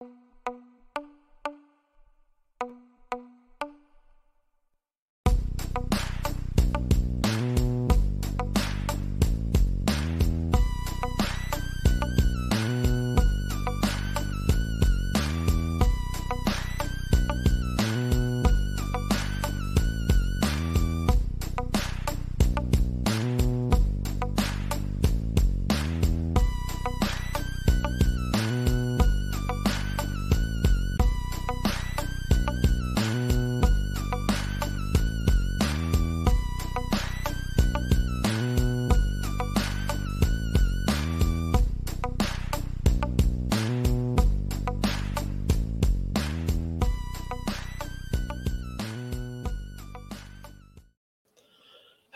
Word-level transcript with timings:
you 0.00 0.37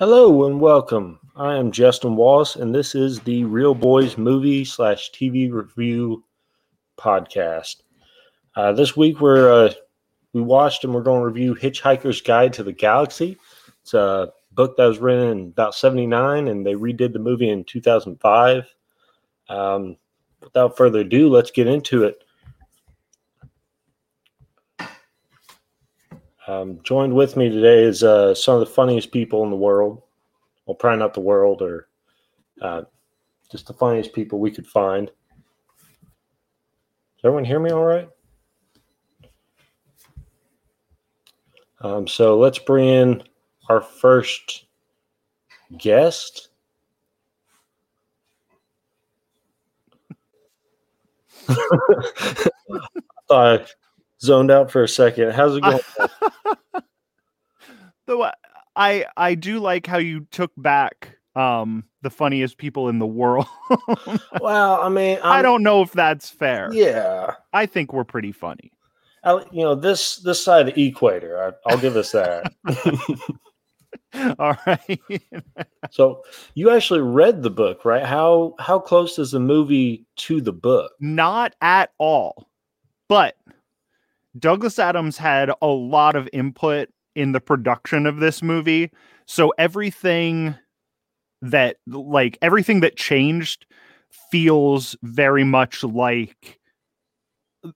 Hello 0.04 0.46
and 0.48 0.60
welcome. 0.60 1.20
I 1.36 1.54
am 1.54 1.70
Justin 1.70 2.16
Wallace, 2.16 2.56
and 2.56 2.74
this 2.74 2.96
is 2.96 3.20
the 3.20 3.44
Reel 3.44 3.72
Boys 3.72 4.18
movie 4.18 4.64
slash 4.64 5.12
TV 5.12 5.48
review 5.52 6.24
podcast. 6.98 7.82
Uh, 8.56 8.72
this 8.72 8.96
week 8.96 9.20
we're 9.20 9.52
uh, 9.52 9.72
we 10.32 10.40
watched 10.40 10.82
and 10.82 10.92
we're 10.92 11.02
going 11.02 11.20
to 11.20 11.26
review 11.26 11.54
Hitchhiker's 11.54 12.20
Guide 12.20 12.52
to 12.54 12.64
the 12.64 12.72
Galaxy. 12.72 13.38
It's 13.82 13.94
a 13.94 14.32
book 14.50 14.76
that 14.76 14.86
was 14.86 14.98
written 14.98 15.28
in 15.28 15.40
about 15.50 15.76
'79, 15.76 16.48
and 16.48 16.66
they 16.66 16.74
redid 16.74 17.12
the 17.12 17.20
movie 17.20 17.50
in 17.50 17.62
2005. 17.62 18.74
Um, 19.48 19.96
without 20.40 20.76
further 20.76 21.02
ado, 21.02 21.28
let's 21.28 21.52
get 21.52 21.68
into 21.68 22.02
it. 22.02 22.21
Um, 26.48 26.80
joined 26.82 27.14
with 27.14 27.36
me 27.36 27.48
today 27.48 27.84
is 27.84 28.02
uh, 28.02 28.34
some 28.34 28.54
of 28.54 28.60
the 28.60 28.74
funniest 28.74 29.12
people 29.12 29.44
in 29.44 29.50
the 29.50 29.56
world. 29.56 30.02
Well, 30.66 30.74
probably 30.74 30.98
not 30.98 31.14
the 31.14 31.20
world, 31.20 31.62
or 31.62 31.88
uh, 32.60 32.82
just 33.50 33.66
the 33.66 33.74
funniest 33.74 34.12
people 34.12 34.40
we 34.40 34.50
could 34.50 34.66
find. 34.66 35.06
Does 35.06 35.14
everyone 37.24 37.44
hear 37.44 37.60
me 37.60 37.70
all 37.70 37.84
right? 37.84 38.08
Um, 41.80 42.08
so 42.08 42.38
let's 42.38 42.58
bring 42.58 42.88
in 42.88 43.22
our 43.68 43.80
first 43.80 44.64
guest. 45.78 46.48
I 53.30 53.64
zoned 54.22 54.50
out 54.50 54.70
for 54.70 54.82
a 54.82 54.88
second. 54.88 55.32
How's 55.32 55.56
it 55.56 55.62
going? 55.62 55.80
Though 58.06 58.30
I 58.74 59.06
I 59.16 59.34
do 59.34 59.58
like 59.60 59.86
how 59.86 59.98
you 59.98 60.26
took 60.30 60.52
back 60.56 61.16
um 61.34 61.84
the 62.02 62.10
funniest 62.10 62.58
people 62.58 62.88
in 62.88 62.98
the 62.98 63.06
world. 63.06 63.46
well, 64.40 64.80
I 64.80 64.88
mean, 64.88 65.18
I'm, 65.22 65.32
I 65.32 65.42
do 65.42 65.48
not 65.48 65.60
know 65.60 65.82
if 65.82 65.92
that's 65.92 66.28
fair. 66.28 66.68
Yeah, 66.72 67.34
I 67.52 67.66
think 67.66 67.92
we're 67.92 68.04
pretty 68.04 68.32
funny. 68.32 68.72
I, 69.24 69.44
you 69.52 69.62
know 69.62 69.74
this 69.74 70.16
this 70.16 70.42
side 70.42 70.68
of 70.68 70.74
the 70.74 70.86
equator. 70.86 71.54
I, 71.66 71.72
will 71.72 71.80
give 71.80 71.96
us 71.96 72.12
that. 72.12 72.52
All 74.38 74.56
right. 74.66 75.00
so 75.90 76.22
you 76.54 76.70
actually 76.70 77.00
read 77.00 77.42
the 77.42 77.50
book, 77.50 77.84
right? 77.84 78.04
How 78.04 78.54
how 78.58 78.78
close 78.78 79.18
is 79.18 79.30
the 79.30 79.40
movie 79.40 80.06
to 80.16 80.40
the 80.40 80.52
book? 80.52 80.92
Not 80.98 81.54
at 81.60 81.92
all. 81.98 82.48
But 83.08 83.36
Douglas 84.38 84.78
Adams 84.78 85.18
had 85.18 85.50
a 85.60 85.66
lot 85.66 86.16
of 86.16 86.28
input 86.32 86.88
in 87.14 87.32
the 87.32 87.40
production 87.40 88.06
of 88.06 88.18
this 88.18 88.42
movie. 88.42 88.90
So 89.26 89.52
everything 89.58 90.54
that 91.42 91.76
like 91.86 92.38
everything 92.40 92.80
that 92.80 92.96
changed 92.96 93.66
feels 94.30 94.96
very 95.02 95.44
much 95.44 95.82
like 95.82 96.58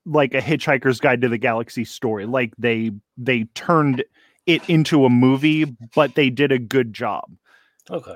like 0.05 0.35
a 0.35 0.41
hitchhiker's 0.41 1.01
guide 1.01 1.21
to 1.21 1.29
the 1.29 1.39
galaxy 1.39 1.85
story. 1.85 2.27
Like 2.27 2.55
they 2.59 2.91
they 3.17 3.45
turned 3.55 4.05
it 4.47 4.69
into 4.69 5.05
a 5.05 5.11
movie 5.11 5.65
but 5.95 6.15
they 6.15 6.31
did 6.31 6.53
a 6.53 6.59
good 6.59 6.93
job. 6.93 7.25
Okay. 7.91 8.15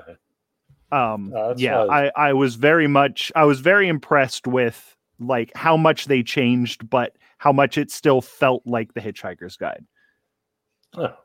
Um 0.91 1.31
yeah 1.55 1.83
i 1.83 2.11
i 2.17 2.33
was 2.33 2.55
very 2.55 2.87
much 2.87 3.31
i 3.35 3.45
was 3.45 3.61
very 3.61 3.87
impressed 3.87 4.45
with 4.45 4.97
like 5.19 5.51
how 5.55 5.77
much 5.77 6.05
they 6.05 6.21
changed 6.21 6.89
but 6.89 7.15
how 7.41 7.51
much 7.51 7.75
it 7.79 7.89
still 7.89 8.21
felt 8.21 8.61
like 8.67 8.93
the 8.93 9.01
Hitchhiker's 9.01 9.57
Guide. 9.57 9.83
Oh, 10.95 11.15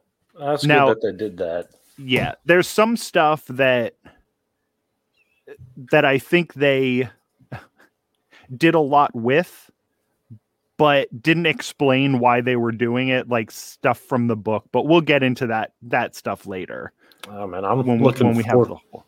that's 0.41 0.65
now, 0.65 0.87
good 0.87 0.97
that 1.03 1.13
they 1.13 1.25
did 1.25 1.37
that. 1.37 1.69
Yeah, 1.99 2.37
there's 2.47 2.67
some 2.67 2.97
stuff 2.97 3.45
that 3.49 3.97
that 5.93 6.07
I 6.07 6.19
think 6.19 6.55
they 6.55 7.11
did 8.57 8.75
a 8.75 8.81
lot 8.81 9.15
with, 9.15 9.71
but 10.79 11.09
didn't 11.21 11.45
explain 11.45 12.19
why 12.19 12.41
they 12.41 12.57
were 12.57 12.73
doing 12.73 13.09
it, 13.09 13.29
like 13.29 13.51
stuff 13.51 13.99
from 13.99 14.27
the 14.27 14.37
book. 14.37 14.65
But 14.73 14.87
we'll 14.87 15.03
get 15.03 15.23
into 15.23 15.47
that 15.49 15.75
that 15.83 16.17
stuff 16.17 16.47
later. 16.47 16.95
Oh 17.29 17.47
man, 17.47 17.63
I'm 17.63 17.87
when 17.87 18.03
looking 18.03 18.29
we, 18.29 18.37
when 18.37 18.45
forward. 18.45 18.69
We 18.71 18.75
have 18.75 18.83
the, 18.91 18.99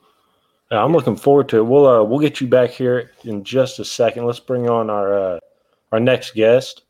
yeah, 0.73 0.85
I'm 0.85 0.93
looking 0.93 1.17
forward 1.17 1.49
to 1.49 1.57
it. 1.57 1.65
We'll 1.65 1.87
uh, 1.87 2.03
we'll 2.03 2.21
get 2.21 2.43
you 2.43 2.49
back 2.49 2.69
here 2.69 3.13
in 3.25 3.45
just 3.45 3.79
a 3.79 3.85
second. 3.87 4.27
Let's 4.27 4.41
bring 4.41 4.69
on 4.69 4.91
our 4.91 5.19
uh, 5.19 5.39
our 5.91 6.01
next 6.01 6.35
guest 6.35 6.83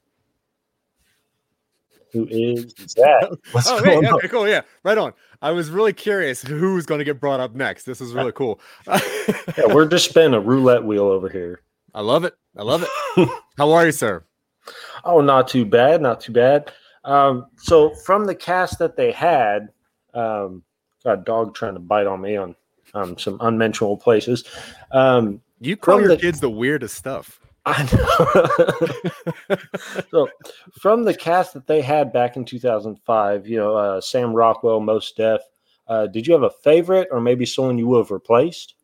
who 2.13 2.27
is 2.31 2.75
Zach. 2.89 3.25
What's 3.53 3.69
oh, 3.69 3.83
going 3.83 4.03
hey, 4.03 4.09
on? 4.09 4.15
Okay, 4.15 4.29
cool. 4.29 4.49
Yeah, 4.49 4.63
right 4.83 4.99
on. 4.99 5.13
I 5.41 5.51
was 5.53 5.71
really 5.71 5.93
curious 5.93 6.43
who's 6.43 6.87
going 6.87 6.99
to 6.99 7.05
get 7.05 7.21
brought 7.21 7.41
up 7.41 7.55
next. 7.55 7.85
This 7.85 8.01
is 8.01 8.13
really 8.13 8.33
cool. 8.33 8.61
yeah, 8.87 9.67
we're 9.67 9.87
just 9.87 10.11
spinning 10.11 10.35
a 10.35 10.41
roulette 10.41 10.85
wheel 10.85 11.05
over 11.05 11.29
here. 11.29 11.63
I 11.95 12.01
love 12.01 12.25
it. 12.25 12.35
I 12.57 12.63
love 12.63 12.83
it. 12.83 13.29
How 13.57 13.73
are 13.73 13.87
you, 13.87 13.93
sir? 13.93 14.25
Oh, 15.05 15.23
not 15.23 15.49
too 15.49 15.65
bad. 15.65 16.03
Not 16.03 16.21
too 16.21 16.33
bad. 16.33 16.73
Um, 17.05 17.47
so 17.57 17.95
from 18.05 18.27
the 18.27 18.35
cast 18.35 18.79
that 18.81 18.97
they 18.97 19.13
had, 19.13 19.71
um, 20.13 20.63
got 21.05 21.21
a 21.21 21.23
dog 21.23 21.55
trying 21.55 21.73
to 21.73 21.81
bite 21.81 22.07
on 22.07 22.21
me 22.21 22.37
on 22.37 22.55
um, 22.93 23.17
some 23.17 23.39
unmentionable 23.41 23.97
places. 23.97 24.45
Um, 24.91 25.41
you 25.61 25.77
call 25.77 26.01
your 26.01 26.11
the, 26.11 26.17
kids 26.19 26.41
the 26.41 26.51
weirdest 26.51 26.97
stuff. 26.97 27.41
I 27.67 27.83
know. 29.49 29.57
so, 30.11 30.29
from 30.81 31.05
the 31.05 31.15
cast 31.15 31.55
that 31.55 31.67
they 31.67 31.81
had 31.83 32.13
back 32.13 32.37
in 32.37 32.45
2005, 32.45 33.47
you 33.47 33.59
know, 33.59 33.77
uh, 33.77 34.01
Sam 34.01 34.33
Rockwell, 34.33 34.81
Mos 34.81 35.13
Def, 35.13 35.41
uh, 35.87 36.07
did 36.07 36.27
you 36.27 36.33
have 36.33 36.43
a 36.43 36.51
favorite 36.63 37.09
or 37.11 37.21
maybe 37.21 37.45
someone 37.47 37.79
you 37.79 37.89
would 37.89 37.99
have 37.99 38.11
replaced? 38.11 38.75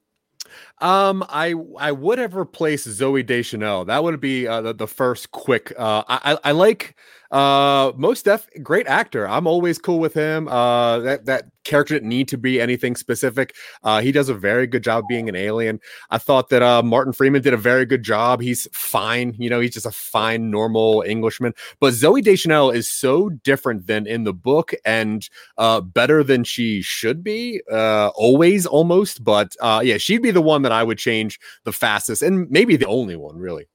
Um, 0.78 1.24
I 1.28 1.54
I 1.78 1.92
would 1.92 2.18
have 2.18 2.34
replaced 2.34 2.86
Zooey 2.86 3.24
Deschanel. 3.24 3.84
That 3.86 4.02
would 4.02 4.20
be 4.20 4.46
uh, 4.46 4.60
the, 4.60 4.74
the 4.74 4.86
first 4.86 5.30
quick. 5.30 5.72
Uh, 5.78 6.04
I 6.08 6.38
I 6.44 6.52
like 6.52 6.96
uh, 7.30 7.92
Mos 7.96 8.22
Def, 8.22 8.48
great 8.62 8.86
actor. 8.86 9.28
I'm 9.28 9.46
always 9.46 9.78
cool 9.78 9.98
with 9.98 10.14
him. 10.14 10.48
Uh, 10.48 10.98
that 11.00 11.24
that 11.26 11.44
character 11.64 11.94
didn't 11.94 12.08
need 12.08 12.28
to 12.28 12.38
be 12.38 12.60
anything 12.60 12.94
specific. 12.94 13.54
Uh, 13.82 14.00
he 14.00 14.12
does 14.12 14.28
a 14.28 14.34
very 14.34 14.66
good 14.66 14.84
job 14.84 15.04
being 15.08 15.28
an 15.28 15.36
alien. 15.36 15.80
I 16.10 16.18
thought 16.18 16.50
that 16.50 16.62
uh, 16.62 16.82
Martin 16.82 17.12
Freeman 17.12 17.42
did 17.42 17.54
a 17.54 17.58
very 17.58 17.86
good 17.86 18.02
job. 18.02 18.40
He's 18.40 18.68
fine. 18.72 19.34
You 19.38 19.50
know, 19.50 19.60
he's 19.60 19.74
just 19.74 19.86
a 19.86 19.90
fine, 19.90 20.50
normal 20.50 21.02
Englishman. 21.06 21.54
But 21.80 21.94
Zooey 21.94 22.22
Deschanel 22.22 22.70
is 22.70 22.88
so 22.90 23.30
different 23.30 23.86
than 23.86 24.06
in 24.06 24.24
the 24.24 24.34
book 24.34 24.72
and 24.84 25.28
uh, 25.58 25.80
better 25.80 26.22
than 26.22 26.44
she 26.44 26.82
should 26.82 27.24
be. 27.24 27.62
Uh, 27.70 28.08
always, 28.14 28.66
almost. 28.66 29.24
But 29.24 29.56
uh, 29.60 29.80
yeah, 29.84 29.96
she'd 29.96 30.22
be 30.22 30.30
the 30.30 30.42
one 30.42 30.62
that 30.62 30.72
I 30.72 30.82
would 30.82 30.98
change 30.98 31.40
the 31.64 31.72
fastest, 31.72 32.22
and 32.22 32.50
maybe 32.50 32.76
the 32.76 32.86
only 32.86 33.16
one, 33.16 33.38
really. 33.38 33.68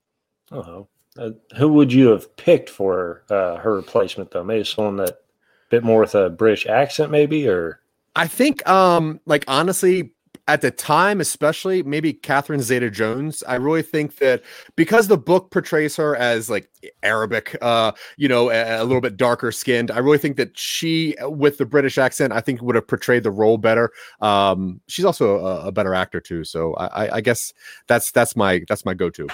Oh, 0.52 0.88
uh, 1.20 1.32
who 1.58 1.68
would 1.74 1.92
you 1.92 2.08
have 2.08 2.36
picked 2.38 2.70
for 2.70 3.24
uh, 3.30 3.58
her 3.58 3.76
replacement 3.76 4.32
though? 4.32 4.44
Maybe 4.44 4.64
someone 4.64 4.98
that 4.98 5.22
bit 5.70 5.84
more 5.84 6.02
with 6.02 6.16
a 6.16 6.30
British 6.30 6.66
accent, 6.66 7.12
maybe, 7.12 7.48
or 7.48 7.80
I 8.16 8.28
think, 8.28 8.68
um, 8.68 9.20
like 9.26 9.46
honestly, 9.48 10.12
at 10.48 10.62
the 10.62 10.72
time, 10.72 11.22
especially 11.22 11.84
maybe 11.84 12.12
Catherine 12.12 12.62
Zeta 12.62 12.90
Jones, 12.90 13.44
I 13.48 13.56
really 13.56 13.84
think 13.84 14.16
that 14.16 14.42
because 14.76 15.08
the 15.08 15.18
book 15.18 15.52
portrays 15.52 15.96
her 15.98 16.16
as 16.16 16.50
like 16.50 16.68
Arabic, 17.04 17.56
uh, 17.62 17.92
you 18.18 18.28
know, 18.28 18.50
a, 18.50 18.82
a, 18.82 18.84
little 18.84 19.00
bit 19.00 19.16
darker 19.16 19.52
skinned, 19.52 19.92
I 19.92 20.00
really 20.00 20.18
think 20.18 20.38
that 20.38 20.58
she, 20.58 21.16
with 21.22 21.60
the 21.60 21.68
British 21.68 22.00
accent, 22.00 22.34
I 22.34 22.42
think 22.42 22.64
would 22.64 22.74
have 22.74 22.88
portrayed 22.88 23.22
the 23.22 23.32
role 23.32 23.60
better. 23.60 23.92
Um, 24.22 24.82
she's 24.88 25.06
also 25.06 25.38
a, 25.38 25.68
a 25.68 25.72
better 25.72 25.94
actor 25.94 26.20
too, 26.20 26.44
so 26.44 26.74
I, 26.76 27.18
I, 27.18 27.22
guess 27.22 27.54
that's 27.86 28.12
that's 28.12 28.36
my 28.36 28.64
that's 28.68 28.86
my 28.86 28.96
go 28.96 29.12
to. 29.12 29.28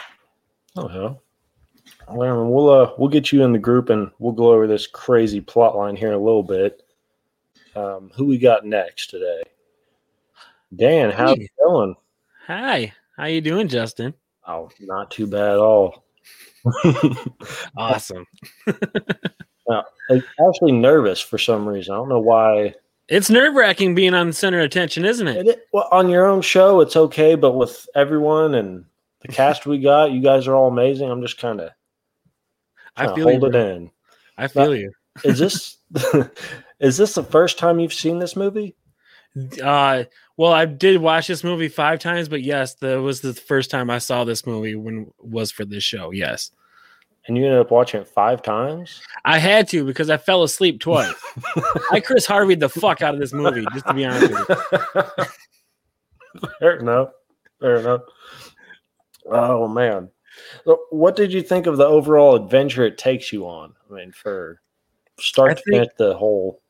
Oh 0.75 0.89
hell. 0.89 1.21
Well, 2.09 2.45
we'll 2.45 2.69
uh, 2.69 2.91
we'll 2.97 3.09
get 3.09 3.31
you 3.31 3.43
in 3.43 3.51
the 3.51 3.59
group 3.59 3.89
and 3.89 4.11
we'll 4.19 4.31
go 4.33 4.51
over 4.51 4.67
this 4.67 4.87
crazy 4.87 5.41
plot 5.41 5.75
line 5.75 5.95
here 5.95 6.09
in 6.09 6.13
a 6.13 6.19
little 6.23 6.43
bit. 6.43 6.83
Um, 7.75 8.11
who 8.15 8.25
we 8.25 8.37
got 8.37 8.65
next 8.65 9.09
today? 9.09 9.43
Dan, 10.75 11.11
how's 11.11 11.37
Hey. 11.37 11.45
it 11.45 11.51
going? 11.63 11.95
Hi, 12.47 12.93
how 13.17 13.25
you 13.25 13.41
doing, 13.41 13.67
Justin? 13.67 14.13
Oh, 14.47 14.69
not 14.79 15.09
too 15.11 15.27
bad 15.27 15.53
at 15.53 15.59
all. 15.59 16.05
Awesome. 17.77 18.25
now, 19.67 19.83
I'm 20.09 20.23
actually 20.47 20.71
nervous 20.71 21.19
for 21.19 21.37
some 21.37 21.67
reason. 21.67 21.93
I 21.93 21.97
don't 21.97 22.09
know 22.09 22.19
why. 22.19 22.75
It's 23.07 23.29
nerve 23.29 23.53
wracking 23.55 23.93
being 23.95 24.13
on 24.13 24.27
the 24.27 24.33
center 24.33 24.59
of 24.59 24.65
attention, 24.65 25.05
isn't 25.05 25.27
it? 25.27 25.47
It, 25.47 25.67
well, 25.73 25.87
on 25.91 26.09
your 26.09 26.25
own 26.25 26.41
show, 26.41 26.81
it's 26.81 26.95
okay, 26.95 27.35
but 27.35 27.51
with 27.53 27.87
everyone 27.95 28.55
and 28.55 28.85
the 29.21 29.27
cast 29.27 29.65
we 29.65 29.79
got, 29.79 30.11
you 30.11 30.21
guys 30.21 30.47
are 30.47 30.55
all 30.55 30.67
amazing. 30.67 31.09
I'm 31.09 31.21
just 31.21 31.37
kind 31.39 31.61
of 31.61 31.69
I 32.97 33.13
feel 33.13 33.29
hold 33.29 33.41
you. 33.41 33.47
it 33.47 33.51
bro. 33.51 33.75
in. 33.75 33.91
I 34.37 34.47
feel 34.47 34.75
you. 34.75 34.91
Is 35.23 35.39
this 35.39 35.77
is 36.79 36.97
this 36.97 37.15
the 37.15 37.23
first 37.23 37.57
time 37.57 37.79
you've 37.79 37.93
seen 37.93 38.19
this 38.19 38.35
movie? 38.35 38.75
Uh, 39.61 40.05
well, 40.37 40.53
I 40.53 40.65
did 40.65 41.01
watch 41.01 41.27
this 41.27 41.43
movie 41.43 41.67
five 41.67 41.99
times, 41.99 42.29
but 42.29 42.41
yes, 42.41 42.75
that 42.75 43.01
was 43.01 43.21
the 43.21 43.33
first 43.33 43.69
time 43.69 43.89
I 43.89 43.97
saw 43.97 44.23
this 44.23 44.45
movie 44.45 44.75
when 44.75 45.11
was 45.19 45.51
for 45.51 45.65
this 45.65 45.83
show. 45.83 46.11
Yes, 46.11 46.51
And 47.27 47.37
you 47.37 47.43
ended 47.43 47.59
up 47.59 47.71
watching 47.71 48.01
it 48.01 48.07
five 48.07 48.41
times? 48.41 49.01
I 49.25 49.39
had 49.39 49.67
to 49.69 49.83
because 49.83 50.09
I 50.09 50.17
fell 50.17 50.43
asleep 50.43 50.79
twice. 50.79 51.13
I 51.91 51.99
Chris 51.99 52.25
Harvey 52.25 52.55
the 52.55 52.69
fuck 52.69 53.01
out 53.01 53.13
of 53.13 53.19
this 53.19 53.33
movie, 53.33 53.65
just 53.73 53.87
to 53.87 53.93
be 53.93 54.05
honest 54.05 54.31
with 54.31 54.49
you. 56.37 56.49
Fair 56.59 56.77
enough. 56.77 57.09
Fair 57.59 57.77
enough. 57.77 58.01
Oh 59.25 59.67
man. 59.67 60.09
So 60.63 60.81
what 60.89 61.15
did 61.15 61.33
you 61.33 61.41
think 61.41 61.67
of 61.67 61.77
the 61.77 61.85
overall 61.85 62.35
adventure 62.35 62.85
it 62.85 62.97
takes 62.97 63.31
you 63.31 63.47
on? 63.47 63.73
I 63.89 63.93
mean, 63.93 64.11
for 64.11 64.61
start 65.19 65.51
I 65.51 65.53
to 65.55 65.61
finish, 65.61 65.87
the 65.97 66.15
whole. 66.15 66.61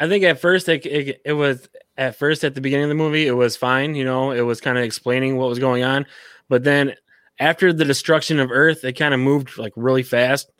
I 0.00 0.08
think 0.08 0.24
at 0.24 0.40
first 0.40 0.68
it, 0.68 0.86
it, 0.86 1.20
it 1.24 1.32
was 1.32 1.68
at 1.96 2.16
first 2.16 2.44
at 2.44 2.54
the 2.54 2.60
beginning 2.60 2.84
of 2.84 2.90
the 2.90 2.94
movie 2.94 3.26
it 3.26 3.32
was 3.32 3.56
fine, 3.56 3.94
you 3.94 4.04
know, 4.04 4.30
it 4.30 4.42
was 4.42 4.60
kind 4.60 4.78
of 4.78 4.84
explaining 4.84 5.36
what 5.36 5.48
was 5.48 5.58
going 5.58 5.82
on, 5.82 6.06
but 6.48 6.64
then 6.64 6.94
after 7.40 7.72
the 7.72 7.84
destruction 7.84 8.40
of 8.40 8.50
Earth, 8.50 8.84
it 8.84 8.94
kind 8.94 9.14
of 9.14 9.20
moved 9.20 9.58
like 9.58 9.72
really 9.76 10.02
fast. 10.02 10.50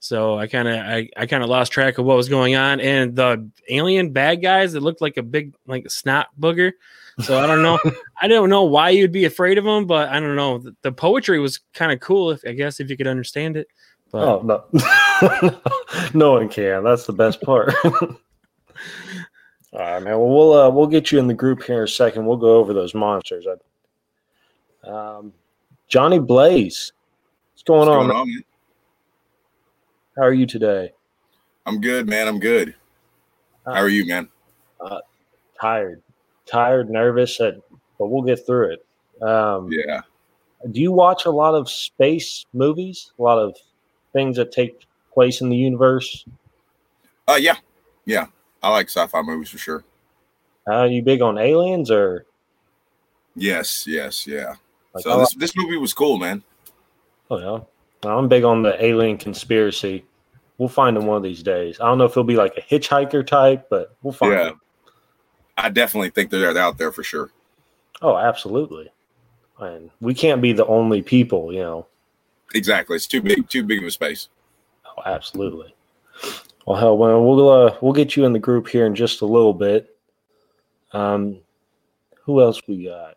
So 0.00 0.38
I 0.38 0.46
kind 0.46 0.68
of 0.68 0.76
I, 0.76 1.08
I 1.16 1.26
kind 1.26 1.42
of 1.42 1.48
lost 1.48 1.72
track 1.72 1.98
of 1.98 2.04
what 2.04 2.16
was 2.16 2.28
going 2.28 2.54
on, 2.54 2.80
and 2.80 3.16
the 3.16 3.50
alien 3.68 4.12
bad 4.12 4.36
guys 4.36 4.74
it 4.74 4.82
looked 4.82 5.00
like 5.00 5.16
a 5.16 5.22
big 5.22 5.54
like 5.66 5.90
snot 5.90 6.28
booger. 6.38 6.72
So 7.20 7.38
I 7.38 7.46
don't 7.46 7.62
know, 7.62 7.78
I 8.22 8.28
don't 8.28 8.48
know 8.48 8.64
why 8.64 8.90
you'd 8.90 9.12
be 9.12 9.24
afraid 9.24 9.58
of 9.58 9.64
them, 9.64 9.86
but 9.86 10.08
I 10.08 10.20
don't 10.20 10.36
know. 10.36 10.58
The, 10.58 10.74
the 10.82 10.92
poetry 10.92 11.38
was 11.40 11.58
kind 11.74 11.92
of 11.92 12.00
cool, 12.00 12.30
if 12.30 12.42
I 12.46 12.52
guess 12.52 12.80
if 12.80 12.90
you 12.90 12.96
could 12.96 13.06
understand 13.06 13.56
it. 13.56 13.68
But 14.10 14.22
Oh 14.26 14.40
no, 14.42 15.60
no 16.14 16.32
one 16.32 16.48
can. 16.48 16.84
That's 16.84 17.04
the 17.06 17.12
best 17.12 17.42
part. 17.42 17.74
All 17.84 19.80
right, 19.80 20.02
man. 20.02 20.18
Well, 20.18 20.28
we'll 20.28 20.52
uh, 20.54 20.70
we'll 20.70 20.86
get 20.86 21.12
you 21.12 21.18
in 21.18 21.26
the 21.26 21.34
group 21.34 21.62
here 21.62 21.78
in 21.78 21.84
a 21.84 21.88
second. 21.88 22.24
We'll 22.24 22.38
go 22.38 22.56
over 22.56 22.72
those 22.72 22.94
monsters. 22.94 23.46
Um, 24.84 25.34
Johnny 25.88 26.18
Blaze, 26.18 26.92
what's 27.52 27.62
going 27.64 27.80
What's 27.80 27.90
on? 27.90 28.06
going 28.06 28.16
on, 28.16 28.28
man? 28.28 28.44
How 30.16 30.22
are 30.22 30.32
you 30.32 30.46
today? 30.46 30.92
I'm 31.66 31.80
good, 31.80 32.08
man. 32.08 32.26
I'm 32.26 32.40
good. 32.40 32.74
How 33.66 33.74
are 33.74 33.90
you, 33.90 34.06
man? 34.06 34.28
Tired, 35.60 36.02
tired, 36.48 36.90
nervous, 36.90 37.40
and, 37.40 37.62
but 37.98 38.06
we'll 38.08 38.22
get 38.22 38.44
through 38.46 38.72
it. 38.74 39.22
Um, 39.22 39.68
Yeah. 39.70 40.00
Do 40.72 40.80
you 40.80 40.90
watch 40.90 41.24
a 41.24 41.30
lot 41.30 41.54
of 41.54 41.70
space 41.70 42.44
movies? 42.52 43.12
A 43.18 43.22
lot 43.22 43.38
of 43.38 43.56
things 44.12 44.36
that 44.38 44.50
take 44.50 44.86
place 45.14 45.40
in 45.40 45.50
the 45.50 45.56
universe? 45.56 46.24
Uh, 47.28 47.38
yeah, 47.40 47.56
yeah. 48.06 48.26
I 48.62 48.70
like 48.70 48.88
sci-fi 48.88 49.22
movies 49.22 49.50
for 49.50 49.58
sure. 49.58 49.84
Are 50.66 50.88
you 50.88 51.02
big 51.02 51.22
on 51.22 51.38
aliens 51.38 51.90
or? 51.92 52.26
Yes, 53.36 53.86
yes, 53.86 54.26
yeah. 54.26 54.54
Like, 54.94 55.04
So 55.04 55.20
this 55.20 55.34
this 55.34 55.56
movie 55.56 55.76
was 55.76 55.94
cool, 55.94 56.18
man. 56.18 56.42
Oh 57.30 57.38
yeah, 57.38 58.10
I'm 58.10 58.26
big 58.28 58.42
on 58.42 58.62
the 58.62 58.82
alien 58.84 59.16
conspiracy. 59.16 60.04
We'll 60.58 60.68
find 60.68 60.96
him 60.96 61.06
one 61.06 61.16
of 61.18 61.22
these 61.22 61.42
days. 61.42 61.78
I 61.80 61.86
don't 61.86 61.98
know 61.98 62.04
if 62.06 62.14
he'll 62.14 62.24
be 62.24 62.34
like 62.36 62.56
a 62.56 62.62
hitchhiker 62.62 63.24
type, 63.24 63.68
but 63.70 63.94
we'll 64.02 64.12
find 64.12 64.32
Yeah. 64.32 64.48
him. 64.48 64.60
I 65.58 65.68
definitely 65.68 66.10
think 66.10 66.30
they're 66.30 66.56
out 66.56 66.78
there 66.78 66.92
for 66.92 67.02
sure. 67.02 67.30
Oh, 68.00 68.16
absolutely. 68.16 68.90
And 69.58 69.90
we 70.00 70.14
can't 70.14 70.40
be 70.40 70.52
the 70.52 70.66
only 70.66 71.02
people, 71.02 71.52
you 71.52 71.60
know. 71.60 71.86
Exactly. 72.54 72.96
It's 72.96 73.08
too 73.08 73.20
big, 73.20 73.48
too 73.48 73.64
big 73.64 73.80
of 73.80 73.84
a 73.84 73.90
space. 73.90 74.28
Oh, 74.86 75.02
absolutely. 75.04 75.74
Well, 76.64 76.76
hell, 76.76 76.96
well, 76.96 77.24
we'll 77.24 77.48
uh, 77.48 77.76
we'll 77.80 77.92
get 77.92 78.16
you 78.16 78.24
in 78.24 78.32
the 78.32 78.38
group 78.38 78.68
here 78.68 78.86
in 78.86 78.94
just 78.94 79.20
a 79.20 79.26
little 79.26 79.52
bit. 79.52 79.96
Um, 80.92 81.38
who 82.22 82.40
else 82.40 82.62
we 82.68 82.84
got? 82.84 83.16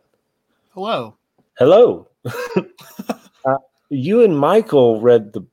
Hello. 0.73 1.15
Hello. 1.57 2.07
uh, 3.45 3.57
you 3.89 4.23
and 4.23 4.37
Michael 4.37 4.99
read 4.99 5.33
the, 5.33 5.45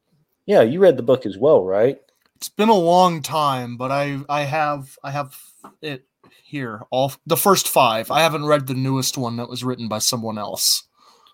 yeah, 0.47 0.63
you 0.63 0.81
read 0.81 0.97
the 0.97 1.03
book 1.03 1.27
as 1.27 1.37
well, 1.37 1.65
right? 1.65 2.01
It's 2.37 2.49
been 2.49 2.69
a 2.69 2.75
long 2.75 3.21
time, 3.21 3.77
but 3.77 3.91
I 3.91 4.21
I 4.29 4.43
have 4.43 4.97
I 5.03 5.11
have 5.11 5.37
it 5.83 6.08
here. 6.43 6.83
All 6.91 7.13
the 7.27 7.37
first 7.37 7.69
five. 7.69 8.11
I 8.11 8.21
haven't 8.21 8.47
read 8.47 8.67
the 8.67 8.75
newest 8.75 9.17
one 9.19 9.37
that 9.37 9.49
was 9.49 9.65
written 9.65 9.89
by 9.89 9.99
someone 9.99 10.39
else. 10.39 10.85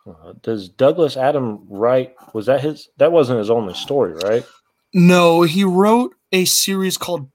Uh, 0.07 0.35
does 0.43 0.69
Douglas 0.69 1.17
Adam 1.17 1.67
write? 1.69 2.15
Was 2.35 2.47
that 2.47 2.61
his? 2.61 2.89
That 2.99 3.13
wasn't 3.13 3.39
his 3.39 3.51
only 3.51 3.75
story, 3.75 4.13
right? 4.15 4.45
No, 4.93 5.43
he 5.43 5.65
wrote 5.65 6.15
a 6.33 6.45
series 6.45 6.97
called 6.99 7.31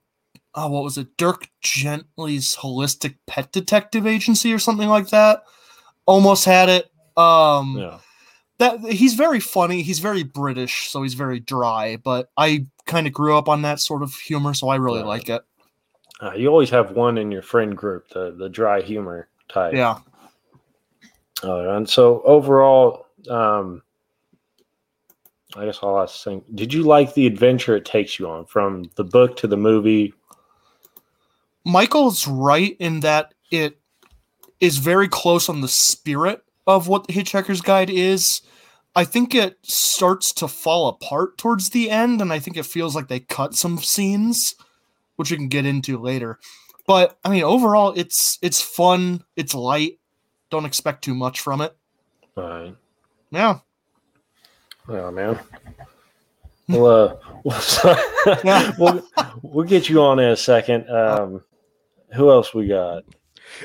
oh, 0.54 0.68
what 0.68 0.82
was 0.82 0.98
it? 0.98 1.16
Dirk 1.16 1.48
Gently's 1.62 2.56
Holistic 2.56 3.16
Pet 3.28 3.52
Detective 3.52 4.04
Agency 4.06 4.52
or 4.52 4.58
something 4.58 4.88
like 4.88 5.08
that. 5.10 5.42
Almost 6.06 6.44
had 6.44 6.68
it. 6.68 6.90
Um 7.16 7.76
Yeah. 7.78 7.98
that 8.58 8.80
he's 8.80 9.14
very 9.14 9.40
funny. 9.40 9.82
He's 9.82 9.98
very 10.00 10.22
British, 10.22 10.88
so 10.90 11.02
he's 11.02 11.14
very 11.14 11.40
dry, 11.40 11.96
but 11.96 12.30
I 12.36 12.66
kind 12.86 13.06
of 13.06 13.12
grew 13.12 13.36
up 13.36 13.48
on 13.48 13.62
that 13.62 13.80
sort 13.80 14.02
of 14.02 14.14
humor, 14.14 14.54
so 14.54 14.68
I 14.68 14.76
really 14.76 15.00
Right. 15.00 15.06
like 15.06 15.28
it. 15.28 15.42
Uh, 16.20 16.32
you 16.32 16.48
always 16.48 16.70
have 16.70 16.92
one 16.92 17.16
in 17.18 17.30
your 17.30 17.42
friend 17.42 17.76
group, 17.76 18.08
the 18.10 18.32
the 18.32 18.48
dry 18.48 18.80
humor 18.80 19.28
type. 19.48 19.74
Yeah. 19.74 19.98
Uh, 21.42 21.76
and 21.76 21.88
so 21.88 22.20
overall, 22.22 23.06
um, 23.30 23.82
I 25.56 25.64
guess 25.64 25.78
I'll 25.82 26.00
ask. 26.00 26.22
Thing, 26.22 26.44
did 26.54 26.72
you 26.72 26.82
like 26.82 27.14
the 27.14 27.26
adventure 27.26 27.76
it 27.76 27.84
takes 27.84 28.18
you 28.18 28.28
on 28.28 28.44
from 28.44 28.90
the 28.96 29.04
book 29.04 29.36
to 29.38 29.46
the 29.46 29.56
movie? 29.56 30.12
Michael's 31.64 32.26
right 32.26 32.76
in 32.78 33.00
that 33.00 33.34
it 33.50 33.78
is 34.60 34.78
very 34.78 35.08
close 35.08 35.48
on 35.48 35.60
the 35.60 35.68
spirit 35.68 36.42
of 36.66 36.88
what 36.88 37.06
the 37.06 37.12
Hitchhiker's 37.12 37.60
Guide 37.62 37.90
is. 37.90 38.42
I 38.94 39.04
think 39.04 39.34
it 39.34 39.58
starts 39.62 40.32
to 40.34 40.48
fall 40.48 40.88
apart 40.88 41.38
towards 41.38 41.70
the 41.70 41.90
end, 41.90 42.20
and 42.20 42.32
I 42.32 42.38
think 42.38 42.56
it 42.56 42.66
feels 42.66 42.94
like 42.94 43.08
they 43.08 43.20
cut 43.20 43.54
some 43.54 43.78
scenes, 43.78 44.54
which 45.20 45.30
we 45.30 45.36
can 45.36 45.48
get 45.48 45.66
into 45.66 45.98
later. 45.98 46.38
But 46.86 47.18
I 47.22 47.28
mean, 47.28 47.44
overall, 47.44 47.92
it's 47.94 48.38
it's 48.42 48.60
fun. 48.60 49.22
It's 49.36 49.54
light. 49.54 50.00
Don't 50.50 50.64
expect 50.64 51.04
too 51.04 51.14
much 51.14 51.40
from 51.40 51.60
it. 51.60 51.76
All 52.36 52.42
right. 52.48 52.74
Yeah. 53.30 53.58
Oh 54.88 55.10
man. 55.12 55.38
Well, 56.68 57.20
uh, 57.44 58.02
we'll, 58.44 58.72
we'll, 58.78 59.08
we'll 59.42 59.66
get 59.66 59.88
you 59.88 60.00
on 60.02 60.18
in 60.18 60.30
a 60.30 60.36
second. 60.36 60.88
Um, 60.88 61.42
who 62.14 62.30
else 62.30 62.54
we 62.54 62.68
got? 62.68 63.04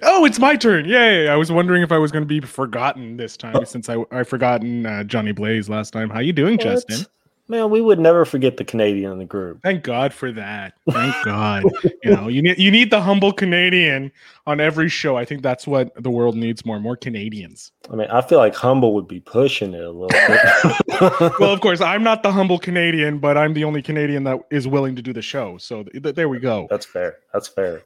Oh, 0.01 0.25
it's 0.25 0.39
my 0.39 0.55
turn! 0.55 0.85
Yay! 0.85 1.29
I 1.29 1.35
was 1.35 1.51
wondering 1.51 1.83
if 1.83 1.91
I 1.91 1.97
was 1.99 2.11
going 2.11 2.23
to 2.23 2.27
be 2.27 2.41
forgotten 2.41 3.17
this 3.17 3.37
time 3.37 3.65
since 3.65 3.87
I 3.89 4.03
I 4.11 4.23
forgotten 4.23 4.85
uh, 4.85 5.03
Johnny 5.03 5.31
Blaze 5.31 5.69
last 5.69 5.91
time. 5.91 6.09
How 6.09 6.19
you 6.19 6.33
doing, 6.33 6.55
What? 6.57 6.61
Justin? 6.63 7.05
Man, 7.47 7.69
we 7.69 7.79
would 7.79 7.99
never 7.99 8.25
forget 8.25 8.57
the 8.57 8.63
Canadian 8.63 9.11
in 9.11 9.19
the 9.19 9.25
group. 9.25 9.61
Thank 9.61 9.83
God 9.83 10.13
for 10.13 10.31
that. 10.31 10.73
Thank 10.89 11.15
God. 11.25 11.63
You 12.03 12.15
know, 12.15 12.27
you 12.27 12.41
need 12.41 12.57
you 12.57 12.71
need 12.71 12.89
the 12.89 12.99
humble 12.99 13.31
Canadian 13.31 14.11
on 14.47 14.59
every 14.59 14.89
show. 14.89 15.15
I 15.15 15.25
think 15.25 15.43
that's 15.43 15.67
what 15.67 15.91
the 16.01 16.09
world 16.09 16.35
needs 16.35 16.65
more 16.65 16.79
more 16.79 16.95
Canadians. 16.95 17.71
I 17.91 17.95
mean, 17.95 18.07
I 18.09 18.21
feel 18.21 18.39
like 18.39 18.55
Humble 18.55 18.95
would 18.95 19.07
be 19.07 19.19
pushing 19.19 19.75
it 19.75 19.83
a 19.83 19.91
little 19.91 20.07
bit. 20.09 20.81
Well, 21.39 21.51
of 21.51 21.59
course, 21.59 21.81
I'm 21.81 22.03
not 22.03 22.23
the 22.23 22.31
humble 22.31 22.57
Canadian, 22.57 23.19
but 23.19 23.37
I'm 23.37 23.53
the 23.53 23.65
only 23.65 23.81
Canadian 23.81 24.23
that 24.23 24.39
is 24.49 24.65
willing 24.65 24.95
to 24.95 25.01
do 25.01 25.11
the 25.11 25.21
show. 25.21 25.57
So 25.57 25.83
th- 25.83 26.01
th- 26.01 26.15
there 26.15 26.29
we 26.29 26.39
go. 26.39 26.67
That's 26.69 26.85
fair. 26.85 27.17
That's 27.33 27.49
fair. 27.49 27.83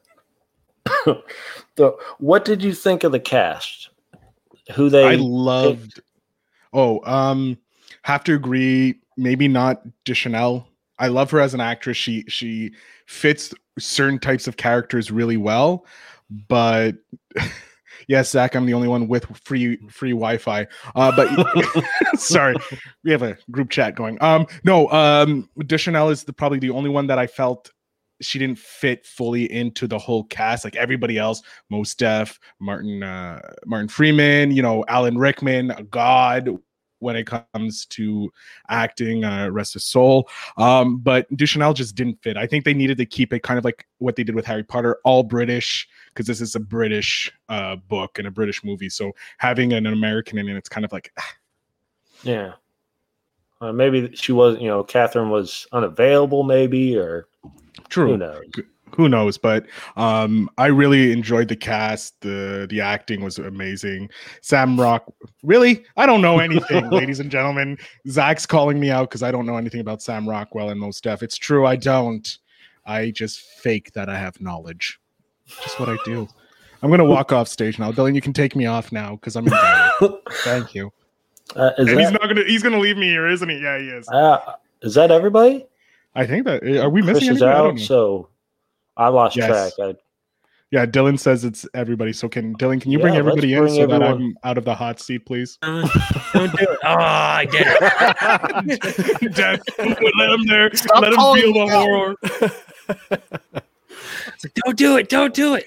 so, 1.77 1.99
what 2.19 2.45
did 2.45 2.63
you 2.63 2.73
think 2.73 3.03
of 3.03 3.11
the 3.11 3.19
cast? 3.19 3.89
Who 4.75 4.89
they? 4.89 5.05
I 5.05 5.15
loved. 5.15 6.01
Oh, 6.71 7.01
um, 7.03 7.57
have 8.03 8.23
to 8.25 8.35
agree. 8.35 8.99
Maybe 9.19 9.47
not 9.47 9.81
Deschanel. 10.05 10.67
I 10.97 11.07
love 11.07 11.31
her 11.31 11.39
as 11.39 11.53
an 11.53 11.61
actress. 11.61 11.97
She 11.97 12.23
she 12.27 12.71
fits 13.07 13.53
certain 13.77 14.19
types 14.19 14.47
of 14.47 14.57
characters 14.57 15.11
really 15.11 15.37
well, 15.37 15.85
but 16.47 16.95
Yes, 18.09 18.31
Zach, 18.31 18.55
I'm 18.55 18.65
the 18.65 18.73
only 18.73 18.87
one 18.87 19.07
with 19.07 19.25
free 19.43 19.77
free 19.87 20.11
Wi-Fi. 20.11 20.65
Uh, 20.95 21.11
but 21.15 21.85
sorry, 22.19 22.55
we 23.03 23.11
have 23.11 23.21
a 23.21 23.37
group 23.51 23.69
chat 23.69 23.95
going. 23.95 24.17
Um, 24.19 24.47
no, 24.63 24.89
um, 24.91 25.47
Deschanel 25.59 26.09
is 26.09 26.23
the, 26.23 26.33
probably 26.33 26.57
the 26.57 26.71
only 26.71 26.89
one 26.89 27.05
that 27.05 27.19
I 27.19 27.27
felt 27.27 27.71
she 28.19 28.39
didn't 28.39 28.57
fit 28.57 29.05
fully 29.05 29.49
into 29.51 29.87
the 29.87 29.99
whole 29.99 30.23
cast. 30.23 30.65
Like 30.65 30.75
everybody 30.75 31.19
else, 31.19 31.43
Mos 31.69 31.93
Def, 31.93 32.39
Martin, 32.59 33.03
uh, 33.03 33.41
Martin 33.67 33.87
Freeman, 33.87 34.51
you 34.51 34.63
know, 34.63 34.83
Alan 34.87 35.17
Rickman, 35.17 35.87
god 35.91 36.49
when 36.99 37.15
it 37.15 37.25
comes 37.25 37.85
to 37.87 38.31
acting, 38.69 39.23
uh, 39.23 39.49
rest 39.49 39.73
his 39.73 39.83
soul. 39.83 40.29
Um, 40.57 40.97
but 40.97 41.25
Deschanel 41.35 41.73
just 41.73 41.95
didn't 41.95 42.21
fit. 42.21 42.37
I 42.37 42.45
think 42.45 42.65
they 42.65 42.73
needed 42.73 42.97
to 42.97 43.05
keep 43.05 43.33
it 43.33 43.43
kind 43.43 43.57
of 43.57 43.65
like 43.65 43.87
what 43.97 44.15
they 44.15 44.23
did 44.23 44.35
with 44.35 44.45
Harry 44.45 44.63
Potter, 44.63 44.99
all 45.03 45.23
British, 45.23 45.87
because 46.09 46.27
this 46.27 46.41
is 46.41 46.55
a 46.55 46.59
British 46.59 47.31
uh, 47.49 47.75
book 47.75 48.19
and 48.19 48.27
a 48.27 48.31
British 48.31 48.63
movie. 48.63 48.89
So 48.89 49.11
having 49.37 49.73
an 49.73 49.85
American 49.85 50.37
in 50.37 50.47
it, 50.47 50.55
it's 50.55 50.69
kind 50.69 50.85
of 50.85 50.91
like, 50.91 51.11
ah, 51.17 51.33
Yeah. 52.23 52.53
Uh, 53.61 53.73
maybe 53.73 54.15
she 54.15 54.31
was, 54.31 54.57
you 54.59 54.67
know, 54.67 54.83
Catherine 54.83 55.29
was 55.29 55.67
unavailable, 55.73 56.43
maybe, 56.43 56.97
or 56.97 57.27
true. 57.87 58.11
who 58.11 58.17
knows. 58.17 58.43
who 58.95 59.09
knows? 59.09 59.37
But 59.37 59.65
um 59.95 60.49
i 60.57 60.67
really 60.67 61.11
enjoyed 61.11 61.47
the 61.47 61.55
cast. 61.55 62.19
The 62.21 62.67
the 62.69 62.81
acting 62.81 63.23
was 63.23 63.37
amazing. 63.37 64.09
Sam 64.41 64.79
rock 64.79 65.05
really? 65.43 65.85
I 65.97 66.05
don't 66.05 66.21
know 66.21 66.39
anything 66.39 66.89
ladies 66.91 67.19
and 67.19 67.31
gentlemen. 67.31 67.77
Zach's 68.07 68.45
calling 68.45 68.79
me 68.79 68.91
out 68.91 69.09
because 69.09 69.23
i 69.23 69.31
don't 69.31 69.45
know 69.45 69.57
anything 69.57 69.81
about 69.81 70.01
sam 70.01 70.27
rockwell 70.27 70.69
and 70.69 70.79
most 70.79 70.97
stuff. 70.97 71.23
It's 71.23 71.37
true 71.37 71.65
i 71.65 71.75
don't. 71.75 72.37
I 72.85 73.11
just 73.11 73.39
fake 73.39 73.91
that 73.93 74.09
i 74.09 74.17
have 74.17 74.39
knowledge. 74.41 74.99
Just 75.45 75.79
what 75.79 75.89
i 75.89 75.97
do. 76.05 76.27
I'm 76.81 76.89
gonna 76.89 77.05
walk 77.05 77.31
off 77.31 77.47
stage 77.47 77.77
now. 77.79 77.91
Dylan 77.91 78.15
you 78.15 78.21
can 78.21 78.33
take 78.33 78.55
me 78.55 78.65
off 78.65 78.91
now 78.91 79.15
because 79.15 79.35
i'm 79.35 79.45
embarrassed 79.45 80.13
thank 80.43 80.73
you. 80.73 80.91
Uh, 81.55 81.71
is, 81.79 81.89
and 81.89 81.99
he's 81.99 82.11
not 82.11 82.21
gonna 82.21 82.43
he's 82.43 82.63
gonna 82.63 82.79
leave 82.79 82.97
me 82.97 83.07
here 83.07 83.27
isn't 83.27 83.49
he? 83.49 83.59
Yeah 83.59 83.79
he 83.79 83.89
is. 83.89 84.07
Uh, 84.09 84.39
is 84.81 84.93
that 84.95 85.11
everybody? 85.11 85.65
I 86.15 86.25
think 86.25 86.45
that 86.45 86.63
eh, 86.63 86.79
are 86.79 86.89
we 86.89 87.01
missing 87.01 87.27
Chris 87.27 87.37
is 87.37 87.41
anybody? 87.41 87.67
I 87.67 87.71
out, 87.73 87.79
so 87.79 88.29
I 88.97 89.07
lost 89.09 89.35
Yes. 89.35 89.75
track. 89.75 89.95
I, 89.95 89.95
Yeah, 90.71 90.85
Dylan 90.85 91.17
says 91.17 91.45
it's 91.45 91.65
everybody. 91.73 92.13
So 92.13 92.29
can 92.29 92.55
Dylan, 92.57 92.79
can 92.81 92.91
you 92.91 92.99
Yeah, 92.99 93.03
bring 93.03 93.13
let's 93.15 93.19
everybody 93.27 93.53
in 93.53 93.59
bring 93.61 93.73
so 93.73 93.87
that. 93.87 94.01
I'm 94.03 94.35
out 94.43 94.57
of 94.57 94.65
the 94.65 94.75
hot 94.75 94.99
seat, 94.99 95.25
please? 95.25 95.57
Don't 95.61 95.83
do 95.87 96.63
it. 96.63 96.79
Oh, 96.83 96.95
I 96.95 97.45
did 97.49 97.65
it. 97.65 99.33
Dad, 99.35 99.59
let 99.79 100.29
him 100.29 100.45
there. 100.45 100.73
Stop 100.75 101.01
let 101.01 101.13
him 101.13 101.19
feel 101.35 101.53
the 101.53 101.67
horror. 101.71 102.15
Like, 104.43 104.53
don't 104.63 104.77
do 104.77 104.97
it. 104.97 105.09
Don't 105.09 105.33
do 105.33 105.55
it. 105.55 105.65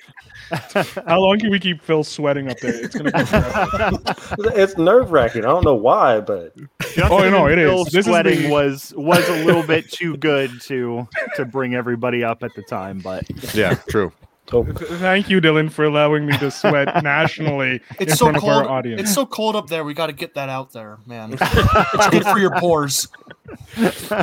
How 1.06 1.18
long 1.20 1.38
can 1.38 1.50
we 1.50 1.58
keep 1.58 1.82
Phil 1.82 2.04
sweating 2.04 2.50
up 2.50 2.58
there? 2.58 2.74
It's 2.84 2.94
gonna 2.96 3.10
go 3.10 3.98
it's 4.54 4.76
nerve 4.76 5.10
wracking. 5.12 5.44
I 5.44 5.48
don't 5.48 5.64
know 5.64 5.74
why, 5.74 6.20
but 6.20 6.54
Oh, 6.98 7.08
oh 7.24 7.30
no, 7.30 7.46
it 7.48 7.58
is. 7.58 7.70
Bill 7.70 7.84
This 7.84 7.94
is 7.94 8.04
sweating 8.06 8.42
the- 8.44 8.50
was 8.50 8.92
was 8.96 9.26
a 9.28 9.44
little 9.44 9.62
bit 9.62 9.90
too 9.90 10.16
good 10.18 10.60
to 10.62 11.08
to 11.36 11.44
bring 11.44 11.74
everybody 11.74 12.22
up 12.22 12.42
at 12.42 12.54
the 12.54 12.62
time, 12.62 12.98
but 12.98 13.24
Yeah, 13.54 13.74
true. 13.88 14.12
So 14.50 14.64
Thank 14.64 15.30
you, 15.30 15.40
Dylan, 15.40 15.70
for 15.70 15.84
allowing 15.84 16.26
me 16.26 16.36
to 16.38 16.50
sweat 16.50 17.02
nationally 17.02 17.80
It's 18.00 18.12
in 18.12 18.16
so 18.16 18.24
front 18.26 18.36
of 18.38 18.42
cold. 18.42 18.52
our 18.54 18.68
audience. 18.68 19.00
It's 19.00 19.14
so 19.14 19.24
cold 19.24 19.56
up 19.56 19.68
there. 19.68 19.84
We 19.84 19.94
got 19.94 20.06
to 20.08 20.12
get 20.12 20.34
that 20.34 20.48
out 20.48 20.72
there, 20.72 20.98
man. 21.06 21.32
it's 21.40 22.08
good 22.10 22.24
for 22.24 22.38
your 22.38 22.58
pores. 22.58 23.08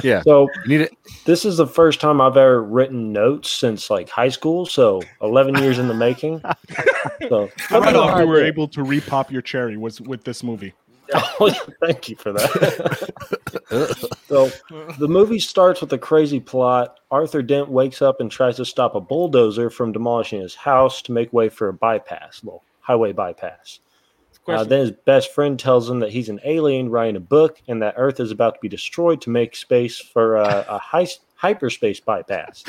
Yeah. 0.03 0.21
so 0.23 0.49
need 0.65 0.81
it. 0.81 0.97
this 1.25 1.45
is 1.45 1.57
the 1.57 1.67
first 1.67 1.99
time 2.01 2.19
I've 2.21 2.37
ever 2.37 2.63
written 2.63 3.11
notes 3.13 3.49
since 3.49 3.89
like 3.89 4.09
high 4.09 4.29
school. 4.29 4.65
So 4.65 5.01
eleven 5.21 5.55
years 5.55 5.77
in 5.79 5.87
the 5.87 5.93
making. 5.93 6.41
So 7.27 7.49
I 7.69 7.77
I 7.77 7.79
don't 7.79 7.93
know 7.93 7.99
thought 8.01 8.09
how 8.11 8.15
we 8.17 8.21
I 8.21 8.25
were 8.25 8.43
able 8.43 8.67
to 8.69 8.81
repop 8.81 9.29
your 9.29 9.41
cherry 9.41 9.77
was 9.77 10.01
with 10.01 10.23
this 10.23 10.43
movie. 10.43 10.73
Oh, 11.41 11.49
thank 11.81 12.09
you 12.09 12.15
for 12.15 12.33
that. 12.33 13.11
so 14.27 14.51
the 14.97 15.07
movie 15.07 15.39
starts 15.39 15.81
with 15.81 15.91
a 15.93 15.97
crazy 15.97 16.39
plot. 16.39 16.99
Arthur 17.09 17.41
Dent 17.41 17.69
wakes 17.69 18.01
up 18.01 18.19
and 18.19 18.29
tries 18.29 18.57
to 18.57 18.65
stop 18.65 18.93
a 18.93 19.01
bulldozer 19.01 19.69
from 19.69 19.91
demolishing 19.91 20.41
his 20.41 20.53
house 20.53 21.01
to 21.03 21.11
make 21.11 21.31
way 21.31 21.49
for 21.49 21.69
a 21.69 21.73
bypass, 21.73 22.43
well, 22.43 22.63
highway 22.81 23.13
bypass. 23.13 23.79
Uh, 24.47 24.63
then 24.63 24.81
his 24.81 24.91
best 24.91 25.33
friend 25.33 25.59
tells 25.59 25.89
him 25.89 25.99
that 25.99 26.11
he's 26.11 26.29
an 26.29 26.39
alien 26.43 26.89
writing 26.89 27.15
a 27.15 27.19
book 27.19 27.61
and 27.67 27.81
that 27.81 27.93
Earth 27.97 28.19
is 28.19 28.31
about 28.31 28.55
to 28.55 28.59
be 28.61 28.69
destroyed 28.69 29.21
to 29.21 29.29
make 29.29 29.55
space 29.55 29.99
for 29.99 30.37
a, 30.37 30.65
a 30.67 30.79
high, 30.79 31.07
hyperspace 31.35 31.99
bypass. 31.99 32.63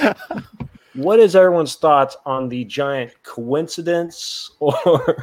what 0.95 1.19
is 1.19 1.35
everyone's 1.35 1.77
thoughts 1.77 2.17
on 2.27 2.49
the 2.49 2.65
giant 2.67 3.13
coincidence 3.23 4.51
or 4.61 5.17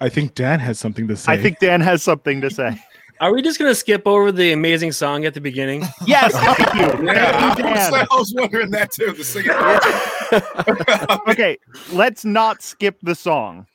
I 0.00 0.08
think 0.08 0.34
Dan 0.34 0.60
has 0.60 0.78
something 0.78 1.08
to 1.08 1.16
say. 1.16 1.32
I 1.32 1.36
think 1.36 1.58
Dan 1.58 1.80
has 1.80 2.02
something 2.02 2.40
to 2.40 2.50
say. 2.50 2.82
Are 3.20 3.32
we 3.32 3.42
just 3.42 3.58
gonna 3.58 3.74
skip 3.74 4.02
over 4.06 4.32
the 4.32 4.52
amazing 4.52 4.92
song 4.92 5.24
at 5.24 5.34
the 5.34 5.40
beginning? 5.40 5.84
Yes, 6.06 6.32
thank 6.32 6.74
you. 6.74 7.06
Yeah, 7.06 7.54
I, 7.56 7.90
was, 7.90 8.06
I 8.10 8.16
was 8.16 8.34
wondering 8.36 8.70
that 8.72 8.92
too. 8.92 9.12
The 9.12 9.24
singing. 9.24 9.50
Okay, 11.30 11.58
let's 11.92 12.24
not 12.24 12.60
skip 12.62 12.98
the 13.02 13.14
song. 13.14 13.66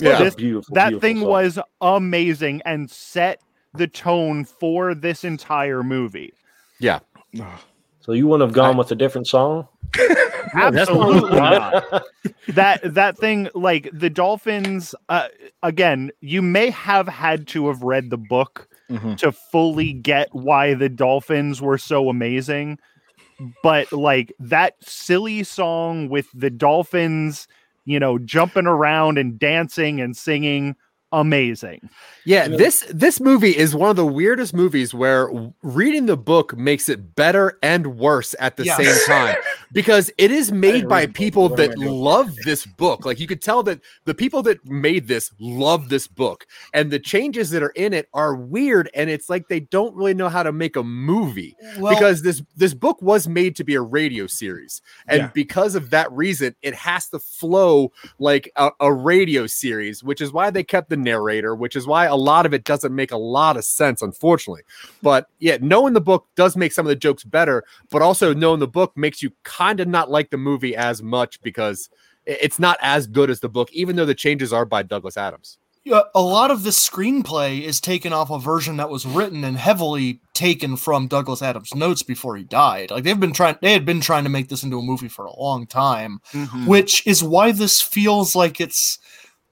Yeah. 0.00 0.22
This- 0.22 0.34
beautiful? 0.36 0.74
that 0.74 0.90
beautiful 0.90 1.00
thing 1.00 1.18
song. 1.18 1.28
was 1.28 1.58
amazing 1.80 2.62
and 2.64 2.90
set 2.90 3.40
the 3.74 3.88
tone 3.88 4.44
for 4.44 4.94
this 4.94 5.24
entire 5.24 5.82
movie. 5.82 6.32
Yeah. 6.78 7.00
So 8.08 8.14
you 8.14 8.26
wouldn't 8.26 8.48
have 8.48 8.54
gone 8.54 8.78
with 8.78 8.90
a 8.90 8.94
different 8.94 9.26
song? 9.26 9.68
Absolutely 10.54 11.38
not- 11.38 11.84
not. 11.92 12.04
That 12.48 12.94
that 12.94 13.18
thing, 13.18 13.50
like 13.54 13.90
the 13.92 14.08
dolphins. 14.08 14.94
Uh, 15.10 15.28
again, 15.62 16.10
you 16.22 16.40
may 16.40 16.70
have 16.70 17.06
had 17.06 17.46
to 17.48 17.66
have 17.68 17.82
read 17.82 18.08
the 18.08 18.16
book 18.16 18.66
Mhm. 18.90 19.18
to 19.18 19.30
fully 19.30 19.92
get 19.92 20.30
why 20.34 20.72
the 20.72 20.88
dolphins 20.88 21.60
were 21.60 21.76
so 21.76 22.08
amazing, 22.08 22.78
but 23.62 23.92
like 23.92 24.32
that 24.40 24.76
silly 24.80 25.42
song 25.42 26.08
with 26.08 26.28
the 26.32 26.48
dolphins, 26.48 27.46
you 27.84 28.00
know, 28.00 28.18
jumping 28.18 28.66
around 28.66 29.18
and 29.18 29.38
dancing 29.38 30.00
and 30.00 30.16
singing, 30.16 30.76
amazing. 31.12 31.88
Yeah, 32.24 32.48
this 32.48 32.84
this 32.90 33.20
movie 33.20 33.56
is 33.56 33.74
one 33.74 33.88
of 33.90 33.96
the 33.96 34.04
weirdest 34.06 34.52
movies 34.54 34.92
where 34.92 35.30
reading 35.62 36.06
the 36.06 36.16
book 36.16 36.56
makes 36.56 36.88
it 36.90 37.14
better 37.16 37.58
and 37.62 37.98
worse 37.98 38.34
at 38.38 38.56
the 38.56 38.64
Yes. 38.64 38.76
same 38.76 39.06
time 39.06 39.36
because 39.72 40.10
it 40.18 40.30
is 40.30 40.52
made 40.52 40.86
by 40.88 41.00
read 41.00 41.02
the 41.04 41.06
book. 41.08 41.14
people 41.16 41.48
that 41.56 41.78
love 41.78 42.34
this 42.44 42.66
book. 42.66 43.06
Like 43.06 43.18
you 43.18 43.26
could 43.26 43.40
tell 43.40 43.62
that 43.62 43.80
the 44.04 44.14
people 44.14 44.42
that 44.42 44.62
made 44.66 45.08
this 45.08 45.30
love 45.40 45.88
this 45.88 46.06
book 46.06 46.46
and 46.74 46.90
the 46.90 46.98
changes 46.98 47.48
that 47.50 47.62
are 47.62 47.70
in 47.70 47.94
it 47.94 48.08
are 48.12 48.34
weird 48.34 48.90
and 48.94 49.08
it's 49.08 49.30
like 49.30 49.48
they 49.48 49.60
don't 49.60 49.94
really 49.94 50.12
know 50.14 50.28
how 50.28 50.42
to 50.42 50.52
make 50.52 50.76
a 50.76 50.82
movie 50.82 51.56
Well, 51.78 51.94
because 51.94 52.20
this 52.22 52.42
this 52.56 52.74
book 52.74 53.00
was 53.00 53.26
made 53.26 53.56
to 53.56 53.64
be 53.64 53.74
a 53.74 53.80
radio 53.80 54.26
series 54.26 54.82
and 55.06 55.18
Yeah. 55.18 55.30
because 55.32 55.74
of 55.74 55.88
that 55.90 56.12
reason 56.12 56.54
it 56.60 56.74
has 56.74 57.08
to 57.08 57.18
flow 57.18 57.92
like 58.18 58.50
a, 58.56 58.70
a 58.80 58.92
radio 58.92 59.46
series 59.46 60.04
which 60.04 60.20
is 60.20 60.30
why 60.32 60.50
they 60.50 60.62
kept 60.64 60.90
the 60.90 60.97
narrator 61.02 61.54
which 61.54 61.76
is 61.76 61.86
why 61.86 62.06
a 62.06 62.16
lot 62.16 62.46
of 62.46 62.54
it 62.54 62.64
doesn't 62.64 62.94
make 62.94 63.12
a 63.12 63.16
lot 63.16 63.56
of 63.56 63.64
sense 63.64 64.02
unfortunately. 64.02 64.62
But 65.02 65.26
yeah 65.38 65.58
knowing 65.60 65.94
the 65.94 66.00
book 66.00 66.26
does 66.36 66.56
make 66.56 66.72
some 66.72 66.86
of 66.86 66.90
the 66.90 66.96
jokes 66.96 67.24
better 67.24 67.64
but 67.90 68.02
also 68.02 68.34
knowing 68.34 68.60
the 68.60 68.68
book 68.68 68.92
makes 68.96 69.22
you 69.22 69.30
kind 69.44 69.80
of 69.80 69.88
not 69.88 70.10
like 70.10 70.30
the 70.30 70.36
movie 70.36 70.76
as 70.76 71.02
much 71.02 71.40
because 71.42 71.88
it's 72.26 72.58
not 72.58 72.78
as 72.82 73.06
good 73.06 73.30
as 73.30 73.40
the 73.40 73.48
book 73.48 73.70
even 73.72 73.96
though 73.96 74.04
the 74.04 74.14
changes 74.14 74.52
are 74.52 74.64
by 74.64 74.82
douglas 74.82 75.16
adams. 75.16 75.58
Yeah, 75.88 76.02
a 76.14 76.20
lot 76.20 76.50
of 76.50 76.64
this 76.64 76.86
screenplay 76.86 77.62
is 77.62 77.80
taken 77.80 78.12
off 78.12 78.30
a 78.30 78.38
version 78.38 78.76
that 78.76 78.90
was 78.90 79.06
written 79.06 79.42
and 79.42 79.56
heavily 79.56 80.20
taken 80.34 80.76
from 80.76 81.06
Douglas 81.06 81.40
Adams' 81.40 81.74
notes 81.74 82.02
before 82.02 82.36
he 82.36 82.44
died. 82.44 82.90
Like 82.90 83.04
they've 83.04 83.18
been 83.18 83.32
trying, 83.32 83.56
they 83.62 83.72
had 83.72 83.86
been 83.86 84.02
trying 84.02 84.24
to 84.24 84.30
make 84.30 84.48
this 84.48 84.62
into 84.62 84.78
a 84.78 84.82
movie 84.82 85.08
for 85.08 85.24
a 85.24 85.40
long 85.40 85.66
time, 85.66 86.20
mm-hmm. 86.32 86.66
which 86.66 87.06
is 87.06 87.24
why 87.24 87.52
this 87.52 87.80
feels 87.80 88.36
like 88.36 88.60
it's 88.60 88.98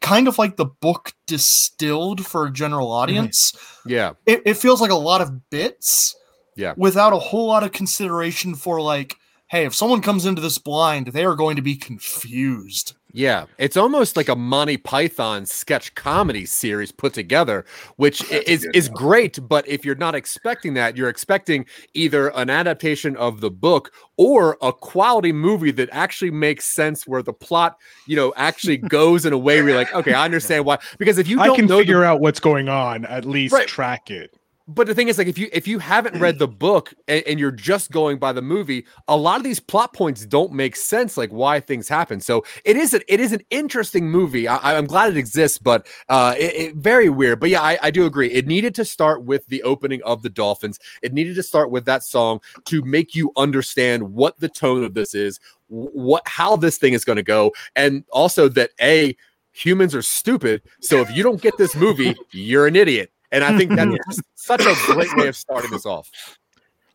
kind 0.01 0.29
of 0.29 0.39
like 0.39 0.57
the 0.57 0.67
book 0.67 1.13
distilled 1.27 2.25
for 2.27 2.47
a 2.47 2.53
general 2.53 2.89
mm-hmm. 2.89 3.03
audience. 3.03 3.53
yeah 3.87 4.13
It, 4.27 4.43
it 4.45 4.55
feels 4.55 4.81
like 4.81 4.91
a 4.91 4.95
lot 4.95 5.21
of 5.21 5.51
bits, 5.51 6.15
Yeah. 6.57 6.75
without 6.77 7.13
a 7.13 7.19
whole 7.19 7.47
lot 7.49 7.63
of 7.65 7.73
consideration 7.73 8.55
for 8.55 8.81
like, 8.81 9.17
hey, 9.49 9.65
if 9.65 9.75
someone 9.75 10.03
comes 10.03 10.27
into 10.27 10.43
this 10.43 10.59
blind, 10.59 11.09
they 11.09 11.25
are 11.25 11.37
going 11.37 11.57
to 11.57 11.63
be 11.63 11.77
confused. 11.77 12.95
Yeah, 13.17 13.47
it's 13.57 13.79
almost 13.79 14.15
like 14.15 14.29
a 14.29 14.37
Monty 14.37 14.77
Python 14.77 15.47
sketch 15.47 15.95
comedy 15.95 16.45
series 16.45 16.93
put 16.93 17.15
together, 17.15 17.65
which 17.97 18.21
That's 18.29 18.47
is 18.47 18.67
is 18.75 18.91
one. 18.91 18.99
great. 18.99 19.39
But 19.49 19.67
if 19.67 19.87
you're 19.87 19.95
not 19.95 20.15
expecting 20.15 20.75
that, 20.75 20.99
you're 20.99 21.09
expecting 21.09 21.65
either 21.95 22.29
an 22.37 22.51
adaptation 22.51 23.17
of 23.17 23.41
the 23.41 23.51
book 23.51 23.91
or 24.19 24.59
a 24.61 24.71
quality 24.71 25.33
movie 25.33 25.71
that 25.71 25.89
actually 25.93 26.31
makes 26.31 26.67
sense, 26.67 27.07
where 27.07 27.23
the 27.23 27.33
plot, 27.33 27.79
you 28.05 28.17
know, 28.17 28.35
actually 28.37 28.77
goes 28.99 29.25
in 29.25 29.33
a 29.33 29.39
way 29.39 29.63
where 29.63 29.71
you're 29.71 29.79
like, 29.79 29.95
okay, 29.95 30.13
I 30.13 30.27
understand 30.27 30.67
why. 30.67 30.77
Because 30.99 31.17
if 31.17 31.27
you 31.27 31.41
I 31.41 31.49
can 31.49 31.67
know, 31.67 31.79
figure 31.79 32.01
the, 32.01 32.05
out 32.05 32.21
what's 32.21 32.41
going 32.41 32.69
on, 32.69 33.07
at 33.07 33.25
least 33.25 33.55
Right. 33.55 33.67
track 33.67 34.11
it. 34.11 34.35
But 34.69 34.87
the 34.87 34.95
thing 34.95 35.09
is 35.09 35.17
like 35.17 35.29
if 35.29 35.39
you 35.39 35.49
if 35.53 35.69
you 35.69 35.79
haven't 35.79 36.19
read 36.21 36.39
the 36.39 36.49
book 36.67 36.93
and, 37.07 37.23
and, 37.27 37.39
you're 37.39 37.51
just 37.51 37.91
going 37.91 38.19
by 38.19 38.33
the 38.33 38.43
movie 38.43 38.85
a 39.07 39.17
lot 39.17 39.37
of 39.37 39.45
these 39.45 39.61
plot 39.61 39.93
points 39.93 40.27
don't 40.27 40.53
make 40.53 40.75
sense 40.75 41.17
like 41.17 41.31
why 41.31 41.61
things 41.61 41.89
happen. 41.89 42.21
So 42.21 42.45
it 42.65 42.77
is 42.77 42.95
an, 42.95 43.03
it 43.09 43.21
is 43.21 43.33
an 43.33 43.43
interesting 43.51 44.11
movie. 44.11 44.49
I, 44.49 44.77
am 44.77 44.87
glad 44.87 45.11
it 45.11 45.17
exists 45.17 45.59
but 45.59 45.87
uh 46.09 46.35
it, 46.39 46.55
it, 46.55 46.77
very 46.77 47.09
weird. 47.09 47.41
But 47.41 47.51
yeah 47.51 47.63
I, 47.63 47.79
I 47.83 47.91
do 47.91 48.07
agree. 48.07 48.31
It 48.31 48.47
needed 48.47 48.75
to 48.77 48.85
start 48.85 49.25
with 49.25 49.47
the 49.47 49.63
opening 49.63 50.03
of 50.03 50.23
the 50.23 50.31
dolphins. 50.31 50.79
It 51.03 51.13
needed 51.13 51.37
to 51.37 51.43
start 51.43 51.71
with 51.71 51.85
that 51.85 52.03
song 52.03 52.41
to 52.67 52.83
make 52.83 53.15
you 53.15 53.33
understand 53.37 54.03
what 54.03 54.39
the 54.41 54.49
tone 54.49 54.85
of 54.85 54.95
this 54.95 55.15
is 55.15 55.39
what 55.69 56.23
how 56.27 56.57
this 56.57 56.79
thing 56.79 56.93
is 56.93 57.05
going 57.05 57.17
to 57.17 57.23
go 57.23 57.53
and 57.75 58.05
also 58.11 58.49
that 58.49 58.71
a 58.81 59.17
humans 59.53 59.95
are 59.95 60.03
stupid. 60.03 60.63
So 60.81 61.01
if 61.01 61.11
you 61.17 61.23
don't 61.23 61.41
get 61.41 61.57
this 61.57 61.75
movie 61.77 62.17
you're 62.33 62.67
an 62.67 62.77
idiot 62.77 63.13
and 63.33 63.45
I 63.45 63.57
think 63.57 63.75
that's 63.75 64.21
such 64.35 64.63
a 64.63 64.75
great 64.87 65.15
way 65.17 65.29
of 65.29 65.37
starting 65.37 65.71
this 65.71 65.87
off. 65.87 66.11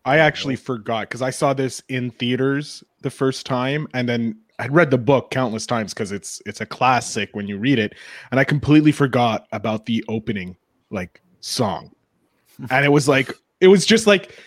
I 0.04 0.18
actually 0.18 0.56
forgot 0.56 1.10
because 1.10 1.22
I 1.22 1.30
saw 1.30 1.54
this 1.54 1.84
in 1.88 2.12
theaters 2.12 2.84
the 3.02 3.12
first 3.12 3.46
time, 3.46 3.88
and 3.94 4.10
then 4.10 4.36
I'd 4.58 4.74
read 4.74 4.92
the 4.92 4.98
book 4.98 5.32
countless 5.32 5.66
times 5.66 5.94
because 5.94 6.12
it's 6.12 6.42
it's 6.46 6.62
a 6.62 6.66
classic 6.66 7.30
when 7.34 7.48
you 7.48 7.58
read 7.58 7.80
it, 7.80 7.94
and 8.32 8.40
I 8.40 8.44
completely 8.44 8.92
forgot 8.92 9.48
about 9.52 9.86
the 9.86 10.04
opening 10.08 10.58
like 10.90 11.22
song, 11.40 11.92
and 12.70 12.86
it 12.86 12.90
was 12.90 13.08
like 13.08 13.32
it 13.60 13.68
was 13.68 13.86
just 13.86 14.08
like, 14.08 14.38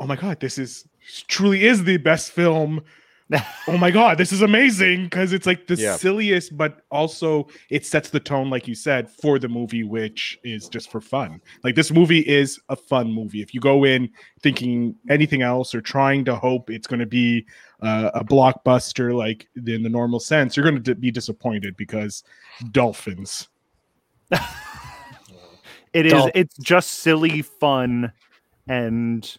oh 0.00 0.06
my 0.06 0.16
god, 0.16 0.40
this 0.40 0.58
is 0.58 0.84
truly 1.28 1.64
is 1.64 1.84
the 1.84 1.96
best 1.96 2.32
film 2.32 2.82
oh 3.68 3.76
my 3.76 3.90
god 3.90 4.16
this 4.16 4.32
is 4.32 4.40
amazing 4.40 5.04
because 5.04 5.34
it's 5.34 5.46
like 5.46 5.66
the 5.66 5.74
yeah. 5.74 5.96
silliest 5.96 6.56
but 6.56 6.82
also 6.90 7.46
it 7.68 7.84
sets 7.84 8.08
the 8.08 8.20
tone 8.20 8.48
like 8.48 8.66
you 8.66 8.74
said 8.74 9.10
for 9.10 9.38
the 9.38 9.48
movie 9.48 9.84
which 9.84 10.38
is 10.44 10.68
just 10.68 10.90
for 10.90 11.00
fun. 11.00 11.40
Like 11.62 11.74
this 11.74 11.90
movie 11.90 12.20
is 12.20 12.58
a 12.68 12.76
fun 12.76 13.12
movie. 13.12 13.42
If 13.42 13.52
you 13.52 13.60
go 13.60 13.84
in 13.84 14.10
thinking 14.42 14.94
anything 15.10 15.42
else 15.42 15.74
or 15.74 15.80
trying 15.80 16.24
to 16.26 16.36
hope 16.36 16.70
it's 16.70 16.86
going 16.86 17.00
to 17.00 17.06
be 17.06 17.46
uh, 17.82 18.10
a 18.14 18.24
blockbuster 18.24 19.14
like 19.14 19.48
in 19.66 19.82
the 19.82 19.88
normal 19.88 20.20
sense 20.20 20.56
you're 20.56 20.68
going 20.68 20.82
to 20.82 20.94
be 20.94 21.10
disappointed 21.10 21.76
because 21.76 22.24
dolphins. 22.72 23.48
It 25.92 26.06
is 26.06 26.12
Dolph- 26.12 26.30
it's 26.34 26.56
just 26.58 26.90
silly 26.90 27.42
fun 27.42 28.12
and 28.68 29.36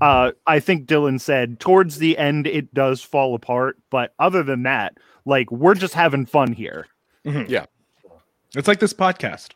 uh, 0.00 0.32
I 0.46 0.60
think 0.60 0.86
Dylan 0.86 1.20
said 1.20 1.60
towards 1.60 1.98
the 1.98 2.18
end 2.18 2.46
it 2.46 2.72
does 2.74 3.02
fall 3.02 3.34
apart, 3.34 3.78
but 3.90 4.14
other 4.18 4.42
than 4.42 4.62
that, 4.64 4.98
like 5.24 5.50
we're 5.50 5.74
just 5.74 5.94
having 5.94 6.26
fun 6.26 6.52
here. 6.52 6.86
Mm-hmm. 7.24 7.50
Yeah, 7.50 7.66
it's 8.54 8.68
like 8.68 8.80
this 8.80 8.92
podcast. 8.92 9.50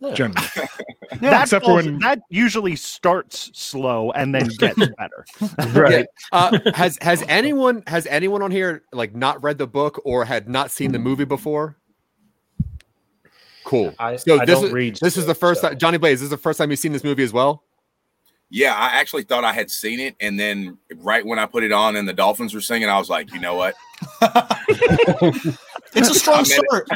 Yeah. 0.00 0.14
Generally, 0.14 0.46
yeah, 0.56 1.30
that, 1.30 1.42
except 1.42 1.64
falls, 1.64 1.84
for 1.84 1.90
when 1.90 1.98
that 2.00 2.20
usually 2.28 2.74
starts 2.74 3.50
slow 3.52 4.10
and 4.12 4.34
then 4.34 4.48
gets 4.58 4.76
better. 4.98 5.24
right? 5.78 6.06
Yeah. 6.32 6.38
Uh, 6.38 6.58
has 6.74 6.98
has 7.00 7.22
anyone 7.28 7.84
has 7.86 8.06
anyone 8.06 8.42
on 8.42 8.50
here 8.50 8.82
like 8.92 9.14
not 9.14 9.40
read 9.42 9.58
the 9.58 9.66
book 9.66 10.00
or 10.04 10.24
had 10.24 10.48
not 10.48 10.70
seen 10.72 10.90
the 10.90 10.98
movie 10.98 11.24
before? 11.24 11.76
Cool. 13.64 13.94
I, 13.98 14.16
so 14.16 14.40
I 14.40 14.44
this 14.44 14.60
is 14.62 15.00
this 15.00 15.16
is 15.16 15.26
the 15.26 15.34
first 15.34 15.60
so. 15.60 15.68
time 15.68 15.78
Johnny 15.78 15.98
Blaze. 15.98 16.18
This 16.18 16.24
is 16.24 16.30
the 16.30 16.36
first 16.36 16.58
time 16.58 16.70
you've 16.70 16.80
seen 16.80 16.92
this 16.92 17.04
movie 17.04 17.22
as 17.22 17.32
well. 17.32 17.62
Yeah, 18.54 18.74
I 18.74 19.00
actually 19.00 19.22
thought 19.22 19.44
I 19.44 19.54
had 19.54 19.70
seen 19.70 19.98
it, 19.98 20.14
and 20.20 20.38
then 20.38 20.76
right 20.96 21.24
when 21.24 21.38
I 21.38 21.46
put 21.46 21.64
it 21.64 21.72
on 21.72 21.96
and 21.96 22.06
the 22.06 22.12
Dolphins 22.12 22.52
were 22.52 22.60
singing, 22.60 22.86
I 22.86 22.98
was 22.98 23.08
like, 23.08 23.32
you 23.32 23.40
know 23.40 23.54
what? 23.54 23.74
it's 25.94 26.10
a 26.10 26.14
strong 26.14 26.40
I 26.40 26.42
start. 26.42 26.86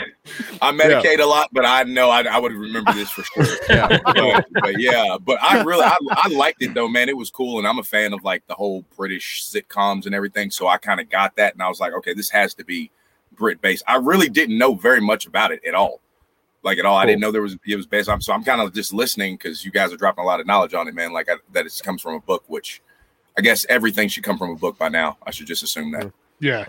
I 0.60 0.72
medicate 0.72 1.16
yeah. 1.16 1.24
a 1.24 1.26
lot, 1.26 1.48
but 1.52 1.64
I 1.64 1.84
know 1.84 2.10
I, 2.10 2.24
I, 2.24 2.38
would 2.38 2.52
remember 2.52 2.92
this 2.92 3.08
for 3.08 3.22
sure. 3.22 3.46
Yeah, 3.70 3.88
but, 3.88 4.44
but, 4.60 4.78
yeah, 4.78 5.16
but 5.18 5.42
I 5.42 5.62
really 5.62 5.84
I, 5.84 5.96
I 6.10 6.28
liked 6.28 6.60
it 6.60 6.74
though, 6.74 6.88
man. 6.88 7.08
It 7.08 7.16
was 7.16 7.30
cool, 7.30 7.58
and 7.58 7.66
I'm 7.66 7.78
a 7.78 7.84
fan 7.84 8.12
of 8.12 8.22
like 8.22 8.46
the 8.48 8.54
whole 8.54 8.84
British 8.94 9.42
sitcoms 9.50 10.04
and 10.04 10.14
everything. 10.14 10.50
So 10.50 10.68
I 10.68 10.76
kind 10.76 11.00
of 11.00 11.08
got 11.08 11.36
that, 11.36 11.54
and 11.54 11.62
I 11.62 11.68
was 11.68 11.80
like, 11.80 11.94
okay, 11.94 12.12
this 12.12 12.28
has 12.28 12.52
to 12.52 12.66
be 12.66 12.90
Brit 13.32 13.62
based. 13.62 13.82
I 13.88 13.96
really 13.96 14.28
didn't 14.28 14.58
know 14.58 14.74
very 14.74 15.00
much 15.00 15.24
about 15.24 15.52
it 15.52 15.64
at 15.64 15.74
all 15.74 16.02
like 16.62 16.78
at 16.78 16.84
all. 16.84 16.94
Cool. 16.94 17.02
I 17.02 17.06
didn't 17.06 17.20
know 17.20 17.30
there 17.30 17.42
was 17.42 17.56
it 17.66 17.76
was 17.76 17.86
based 17.86 18.08
on. 18.08 18.20
So 18.20 18.32
I'm 18.32 18.44
kind 18.44 18.60
of 18.60 18.72
just 18.74 18.92
listening 18.92 19.36
because 19.36 19.64
you 19.64 19.70
guys 19.70 19.92
are 19.92 19.96
dropping 19.96 20.24
a 20.24 20.26
lot 20.26 20.40
of 20.40 20.46
knowledge 20.46 20.74
on 20.74 20.88
it, 20.88 20.94
man. 20.94 21.12
Like 21.12 21.28
I, 21.30 21.36
that 21.52 21.66
it 21.66 21.80
comes 21.82 22.02
from 22.02 22.14
a 22.14 22.20
book, 22.20 22.44
which 22.46 22.82
I 23.38 23.40
guess 23.40 23.66
everything 23.68 24.08
should 24.08 24.24
come 24.24 24.38
from 24.38 24.50
a 24.50 24.56
book 24.56 24.78
by 24.78 24.88
now. 24.88 25.18
I 25.22 25.30
should 25.30 25.46
just 25.46 25.62
assume 25.62 25.92
that. 25.92 26.12
Yeah. 26.40 26.66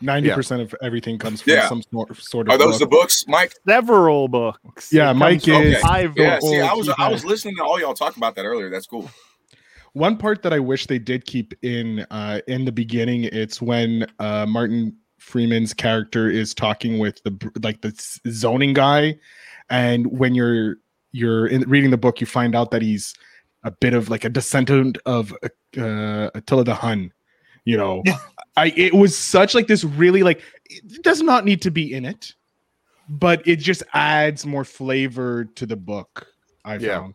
Ninety 0.00 0.28
yeah. 0.28 0.34
percent 0.34 0.62
of 0.62 0.74
everything 0.82 1.18
comes 1.18 1.42
from 1.42 1.52
yeah. 1.52 1.68
some 1.68 1.82
sort, 1.82 2.48
of. 2.48 2.52
Are 2.52 2.58
those 2.58 2.78
book. 2.78 2.80
the 2.80 2.86
books, 2.86 3.24
Mike? 3.28 3.54
Several 3.66 4.28
books. 4.28 4.92
Yeah, 4.92 5.12
Mike 5.12 5.46
is. 5.46 5.82
Okay. 5.84 6.08
Yeah, 6.16 6.40
see, 6.40 6.60
I 6.60 6.72
was 6.72 6.88
I 6.98 7.08
was 7.08 7.24
listening 7.24 7.56
to 7.56 7.64
all 7.64 7.80
y'all 7.80 7.94
talk 7.94 8.16
about 8.16 8.34
that 8.36 8.44
earlier. 8.44 8.70
That's 8.70 8.86
cool. 8.86 9.10
One 9.92 10.16
part 10.16 10.42
that 10.42 10.52
I 10.52 10.58
wish 10.58 10.86
they 10.86 10.98
did 10.98 11.24
keep 11.26 11.54
in 11.62 12.06
uh 12.10 12.40
in 12.48 12.64
the 12.64 12.72
beginning, 12.72 13.24
it's 13.24 13.62
when 13.62 14.06
uh 14.18 14.46
Martin 14.46 14.96
Freeman's 15.28 15.74
character 15.74 16.30
is 16.30 16.54
talking 16.54 16.98
with 16.98 17.22
the 17.22 17.52
like 17.62 17.80
the 17.82 17.92
zoning 18.30 18.72
guy, 18.72 19.18
and 19.70 20.06
when 20.18 20.34
you're 20.34 20.76
you're 21.12 21.46
in, 21.46 21.68
reading 21.68 21.90
the 21.90 21.98
book, 21.98 22.20
you 22.20 22.26
find 22.26 22.54
out 22.54 22.70
that 22.70 22.82
he's 22.82 23.14
a 23.64 23.70
bit 23.70 23.94
of 23.94 24.08
like 24.08 24.24
a 24.24 24.28
descendant 24.28 24.98
of 25.06 25.32
uh, 25.76 26.30
Attila 26.34 26.64
the 26.64 26.74
Hun. 26.74 27.12
You 27.64 27.76
know. 27.76 28.02
I 28.56 28.72
it 28.76 28.94
was 28.94 29.16
such 29.16 29.54
like 29.54 29.68
this 29.68 29.84
really 29.84 30.22
like 30.22 30.42
it 30.64 31.02
does 31.02 31.22
not 31.22 31.44
need 31.44 31.62
to 31.62 31.70
be 31.70 31.92
in 31.92 32.04
it, 32.04 32.34
but 33.08 33.46
it 33.46 33.56
just 33.56 33.82
adds 33.94 34.44
more 34.44 34.64
flavor 34.64 35.44
to 35.44 35.66
the 35.66 35.76
book. 35.76 36.26
I 36.64 36.76
yeah. 36.76 36.98
found. 36.98 37.14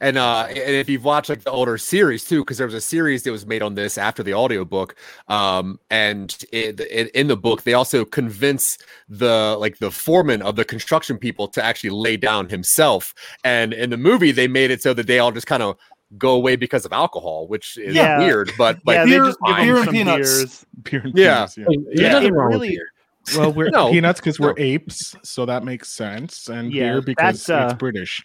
And 0.00 0.18
uh 0.18 0.46
and 0.48 0.58
if 0.58 0.88
you've 0.88 1.04
watched 1.04 1.28
like 1.28 1.44
the 1.44 1.50
older 1.50 1.78
series 1.78 2.24
too, 2.24 2.40
because 2.40 2.58
there 2.58 2.66
was 2.66 2.74
a 2.74 2.80
series 2.80 3.22
that 3.22 3.32
was 3.32 3.46
made 3.46 3.62
on 3.62 3.74
this 3.74 3.96
after 3.96 4.22
the 4.22 4.34
audiobook. 4.34 4.96
Um, 5.28 5.78
and 5.90 6.36
it, 6.52 6.80
it, 6.80 7.10
in 7.10 7.28
the 7.28 7.36
book, 7.36 7.62
they 7.62 7.74
also 7.74 8.04
convince 8.04 8.76
the 9.08 9.56
like 9.58 9.78
the 9.78 9.90
foreman 9.90 10.42
of 10.42 10.56
the 10.56 10.64
construction 10.64 11.16
people 11.16 11.48
to 11.48 11.62
actually 11.62 11.90
lay 11.90 12.16
down 12.16 12.48
himself. 12.48 13.14
And 13.44 13.72
in 13.72 13.90
the 13.90 13.96
movie, 13.96 14.32
they 14.32 14.48
made 14.48 14.70
it 14.70 14.82
so 14.82 14.94
that 14.94 15.06
they 15.06 15.20
all 15.20 15.32
just 15.32 15.46
kind 15.46 15.62
of 15.62 15.76
go 16.18 16.32
away 16.32 16.56
because 16.56 16.84
of 16.84 16.92
alcohol, 16.92 17.46
which 17.48 17.76
is 17.76 17.94
yeah. 17.94 18.18
weird. 18.18 18.50
But 18.58 18.78
like 18.84 18.96
yeah, 18.96 19.04
beer, 19.04 19.34
beer 19.46 19.76
and 19.76 19.90
peanuts. 19.90 20.66
Beer 20.82 21.00
and 21.04 21.16
yeah. 21.16 21.46
peanuts. 21.46 21.56
Yeah, 21.56 21.66
yeah. 22.02 22.12
nothing 22.12 22.34
wrong 22.34 22.50
really, 22.50 22.78
with 23.26 23.36
Well, 23.36 23.52
we're 23.52 23.68
no, 23.70 23.90
peanuts 23.90 24.20
because 24.20 24.38
we're 24.38 24.54
apes, 24.56 25.14
so 25.22 25.46
that 25.46 25.64
makes 25.64 25.92
sense, 25.92 26.48
and 26.48 26.72
yeah, 26.72 26.92
beer 26.92 27.02
because 27.02 27.48
uh, 27.48 27.68
it's 27.70 27.78
British. 27.78 28.24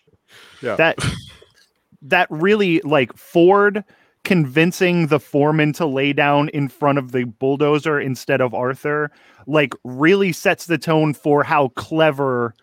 Yeah. 0.62 0.76
That 0.76 0.98
that 2.02 2.28
really 2.30 2.80
like 2.82 3.16
Ford 3.16 3.84
convincing 4.24 5.08
the 5.08 5.20
foreman 5.20 5.74
to 5.74 5.86
lay 5.86 6.14
down 6.14 6.50
in 6.50 6.68
front 6.68 6.98
of 6.98 7.12
the 7.12 7.24
bulldozer 7.24 8.00
instead 8.00 8.42
of 8.42 8.54
Arthur 8.54 9.12
like 9.48 9.74
really 9.84 10.32
sets 10.32 10.66
the 10.66 10.78
tone 10.78 11.14
for 11.14 11.44
how 11.44 11.70
clever 11.70 12.54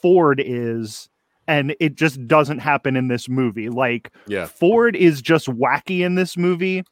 Ford 0.00 0.40
is 0.44 1.08
and 1.48 1.74
it 1.80 1.96
just 1.96 2.26
doesn't 2.26 2.60
happen 2.60 2.96
in 2.96 3.08
this 3.08 3.28
movie. 3.28 3.68
Like 3.68 4.12
yeah. 4.26 4.46
Ford 4.46 4.94
is 4.94 5.20
just 5.20 5.48
wacky 5.48 6.00
in 6.00 6.14
this 6.14 6.36
movie 6.36 6.84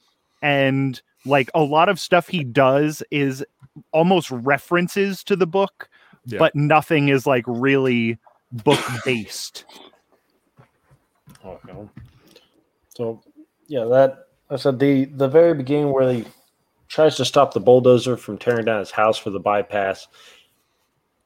and 0.43 1.01
like 1.25 1.51
a 1.55 1.63
lot 1.63 1.89
of 1.89 2.01
stuff 2.01 2.29
he 2.29 2.45
does 2.45 3.03
is 3.11 3.45
almost 3.93 4.31
references 4.31 5.23
to 5.25 5.37
the 5.37 5.47
book 5.47 5.89
yeah. 6.27 6.39
but 6.39 6.55
nothing 6.55 7.09
is 7.09 7.27
like 7.27 7.45
really 7.47 8.19
book 8.53 8.81
based 9.05 9.65
Okay. 11.45 11.89
So, 12.97 13.23
yeah, 13.67 13.85
that 13.85 14.27
I 14.51 14.57
said 14.57 14.79
the 14.79 15.07
the 15.07 15.29
very 15.29 15.55
beginning 15.55 15.93
where 15.93 16.13
he 16.13 16.25
tries 16.89 17.17
to 17.17 17.25
stop 17.25 17.55
the 17.55 17.61
bulldozer 17.61 18.17
from 18.17 18.37
tearing 18.37 18.65
down 18.65 18.81
his 18.81 18.91
house 18.91 19.17
for 19.17 19.31
the 19.31 19.41
bypass. 19.41 20.09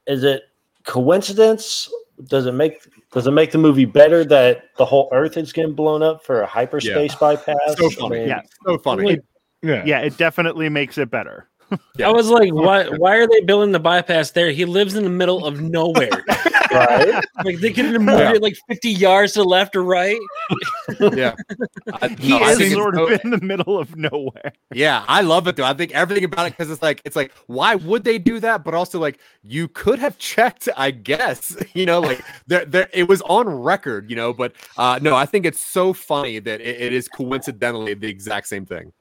Is 0.06 0.22
it 0.22 0.42
coincidence? 0.84 1.90
Does 2.28 2.46
it 2.46 2.52
make 2.52 2.80
does 3.12 3.26
it 3.26 3.32
make 3.32 3.50
the 3.50 3.58
movie 3.58 3.86
better 3.86 4.24
that 4.24 4.64
the 4.76 4.84
whole 4.84 5.08
Earth 5.12 5.36
is 5.36 5.52
getting 5.52 5.74
blown 5.74 6.02
up 6.02 6.24
for 6.24 6.42
a 6.42 6.46
hyperspace 6.46 7.12
yeah. 7.12 7.18
bypass? 7.18 7.76
So 7.78 7.90
funny, 7.90 8.16
I 8.16 8.20
mean, 8.20 8.28
yeah, 8.28 8.40
so 8.66 8.78
funny. 8.78 9.12
It, 9.14 9.24
yeah, 9.62 9.82
yeah, 9.86 9.98
it 10.00 10.16
definitely 10.18 10.68
makes 10.68 10.98
it 10.98 11.10
better. 11.10 11.48
Yeah. 11.96 12.08
I 12.08 12.12
was 12.12 12.28
like, 12.28 12.52
why 12.52 12.88
why 12.88 13.16
are 13.16 13.26
they 13.26 13.40
building 13.40 13.72
the 13.72 13.78
bypass 13.78 14.32
there? 14.32 14.50
He 14.50 14.64
lives 14.64 14.94
in 14.94 15.04
the 15.04 15.10
middle 15.10 15.44
of 15.46 15.60
nowhere. 15.60 16.10
right? 16.72 17.24
Like 17.44 17.58
they 17.58 17.72
could 17.72 17.86
have 17.86 18.02
moved 18.02 18.18
yeah. 18.18 18.34
it 18.34 18.42
like 18.42 18.56
50 18.68 18.90
yards 18.90 19.32
to 19.34 19.40
the 19.40 19.44
left 19.44 19.76
or 19.76 19.82
right. 19.82 20.18
yeah. 21.00 21.34
I, 22.02 22.08
he 22.18 22.30
no, 22.30 22.48
is 22.48 22.72
sort 22.72 22.98
of 22.98 23.20
in 23.24 23.30
the 23.30 23.40
middle 23.40 23.78
of 23.78 23.96
nowhere. 23.96 24.52
Yeah, 24.72 25.04
I 25.08 25.22
love 25.22 25.46
it 25.48 25.56
though. 25.56 25.64
I 25.64 25.74
think 25.74 25.92
everything 25.92 26.24
about 26.24 26.46
it 26.46 26.50
because 26.50 26.70
it's 26.70 26.82
like 26.82 27.00
it's 27.04 27.16
like, 27.16 27.32
why 27.46 27.74
would 27.74 28.04
they 28.04 28.18
do 28.18 28.40
that? 28.40 28.64
But 28.64 28.74
also 28.74 28.98
like 28.98 29.18
you 29.42 29.68
could 29.68 29.98
have 29.98 30.18
checked, 30.18 30.68
I 30.76 30.90
guess. 30.90 31.56
You 31.74 31.86
know, 31.86 32.00
like 32.00 32.22
there 32.46 32.64
there 32.64 32.88
it 32.92 33.08
was 33.08 33.22
on 33.22 33.48
record, 33.48 34.10
you 34.10 34.16
know, 34.16 34.32
but 34.32 34.54
uh 34.76 34.98
no, 35.02 35.16
I 35.16 35.26
think 35.26 35.46
it's 35.46 35.60
so 35.60 35.92
funny 35.92 36.38
that 36.40 36.60
it, 36.60 36.80
it 36.80 36.92
is 36.92 37.08
coincidentally 37.08 37.94
the 37.94 38.08
exact 38.08 38.48
same 38.48 38.66
thing. 38.66 38.92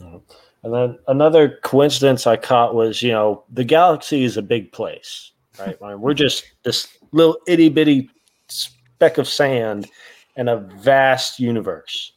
Mm-hmm. 0.00 0.18
And 0.64 0.74
then 0.74 0.98
another 1.06 1.58
coincidence 1.62 2.26
I 2.26 2.36
caught 2.36 2.74
was, 2.74 3.02
you 3.02 3.12
know, 3.12 3.44
the 3.52 3.64
galaxy 3.64 4.24
is 4.24 4.36
a 4.36 4.42
big 4.42 4.72
place, 4.72 5.32
right? 5.58 5.76
I 5.82 5.90
mean, 5.90 6.00
we're 6.00 6.14
just 6.14 6.44
this 6.64 6.88
little 7.12 7.38
itty 7.46 7.68
bitty 7.68 8.10
speck 8.48 9.18
of 9.18 9.28
sand, 9.28 9.88
in 10.36 10.48
a 10.48 10.56
vast 10.56 11.38
universe. 11.40 12.12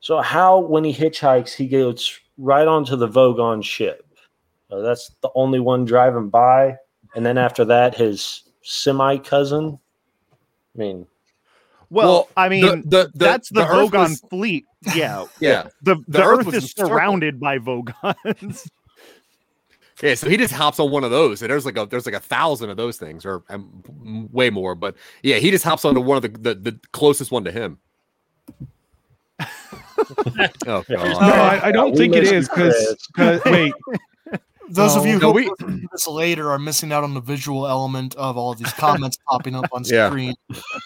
So 0.00 0.20
how, 0.20 0.58
when 0.58 0.82
he 0.84 0.92
hitchhikes, 0.92 1.52
he 1.54 1.68
goes 1.68 2.18
right 2.38 2.66
onto 2.66 2.96
the 2.96 3.08
Vogon 3.08 3.62
ship. 3.62 4.04
Uh, 4.70 4.80
that's 4.80 5.10
the 5.20 5.30
only 5.36 5.60
one 5.60 5.84
driving 5.84 6.28
by, 6.28 6.76
and 7.14 7.24
then 7.26 7.38
after 7.38 7.64
that, 7.66 7.94
his 7.96 8.42
semi 8.62 9.18
cousin. 9.18 9.78
I 10.74 10.78
mean, 10.78 11.06
Well, 11.90 12.06
Well, 12.08 12.28
I 12.36 12.48
mean, 12.48 12.62
the- 12.62 12.76
the- 12.76 13.10
the- 13.12 13.12
that's 13.14 13.48
the, 13.50 13.60
the 13.60 13.68
Earth 13.68 13.90
Vogon 13.90 14.08
was- 14.08 14.20
fleet. 14.30 14.64
Yeah, 14.94 15.26
Yeah. 15.40 15.68
the 15.82 15.96
the, 15.96 16.04
The 16.08 16.22
Earth 16.24 16.48
Earth, 16.48 16.54
is 16.54 16.70
surrounded 16.72 17.38
by 17.40 17.58
Vogons. 17.58 18.68
Yeah, 20.02 20.14
so 20.16 20.28
he 20.28 20.36
just 20.36 20.52
hops 20.52 20.80
on 20.80 20.90
one 20.90 21.04
of 21.04 21.12
those, 21.12 21.42
and 21.42 21.50
there's 21.50 21.64
like 21.64 21.76
a 21.76 21.86
there's 21.86 22.06
like 22.06 22.14
a 22.16 22.20
thousand 22.20 22.70
of 22.70 22.76
those 22.76 22.96
things, 22.96 23.24
or 23.24 23.44
um, 23.50 24.28
way 24.32 24.50
more. 24.50 24.74
But 24.74 24.96
yeah, 25.22 25.36
he 25.36 25.52
just 25.52 25.62
hops 25.62 25.84
onto 25.84 26.00
one 26.00 26.16
of 26.16 26.22
the 26.22 26.28
the, 26.30 26.54
the 26.56 26.80
closest 26.90 27.30
one 27.30 27.44
to 27.44 27.52
him. 27.52 27.78
oh 30.66 30.82
No, 30.88 30.96
I, 30.98 31.68
I 31.68 31.72
don't 31.72 31.92
we 31.92 31.98
think 31.98 32.14
it 32.16 32.22
missed 32.22 32.32
is 32.32 32.48
Chris. 32.48 32.96
because 33.14 33.44
wait, 33.44 33.72
Those 34.74 34.96
of 34.96 35.04
you 35.06 35.18
No, 35.18 35.32
who 35.32 35.50
we- 35.66 35.86
this 35.92 36.06
later 36.06 36.50
are 36.50 36.58
missing 36.58 36.92
out 36.92 37.04
on 37.04 37.14
the 37.14 37.20
visual 37.20 37.66
element 37.66 38.14
of 38.16 38.36
all 38.36 38.54
these 38.54 38.72
comments 38.72 39.18
popping 39.28 39.54
up 39.54 39.66
on 39.72 39.82
Yeah. 39.86 40.08
screen. 40.08 40.34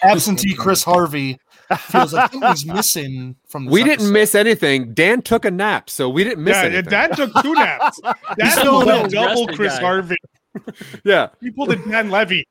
Absentee 0.03 0.55
Chris 0.55 0.83
Harvey 0.83 1.38
feels 1.79 2.12
like 2.12 2.33
something's 2.33 2.66
missing 2.66 3.37
from 3.49 3.66
this 3.66 3.72
We 3.72 3.81
didn't 3.85 3.94
episode. 4.07 4.12
miss 4.12 4.35
anything. 4.35 4.92
Dan 4.94 5.22
took 5.22 5.44
a 5.44 5.51
nap, 5.51 5.88
so 5.90 6.09
we 6.09 6.25
didn't 6.25 6.42
miss 6.44 6.57
yeah, 6.57 6.62
anything. 6.64 6.90
Dan 6.90 7.11
took 7.12 7.33
two 7.42 7.55
naps. 7.55 8.01
Dan 8.38 8.51
still 8.53 8.83
pulled 8.83 8.88
a 8.88 9.05
a 9.05 9.09
double 9.09 9.46
Chris 9.49 9.75
guy. 9.77 9.81
Harvey. 9.83 10.16
yeah, 11.05 11.29
He 11.40 11.51
pulled 11.51 11.70
a 11.70 11.77
Dan 11.77 12.11
Levy. 12.11 12.46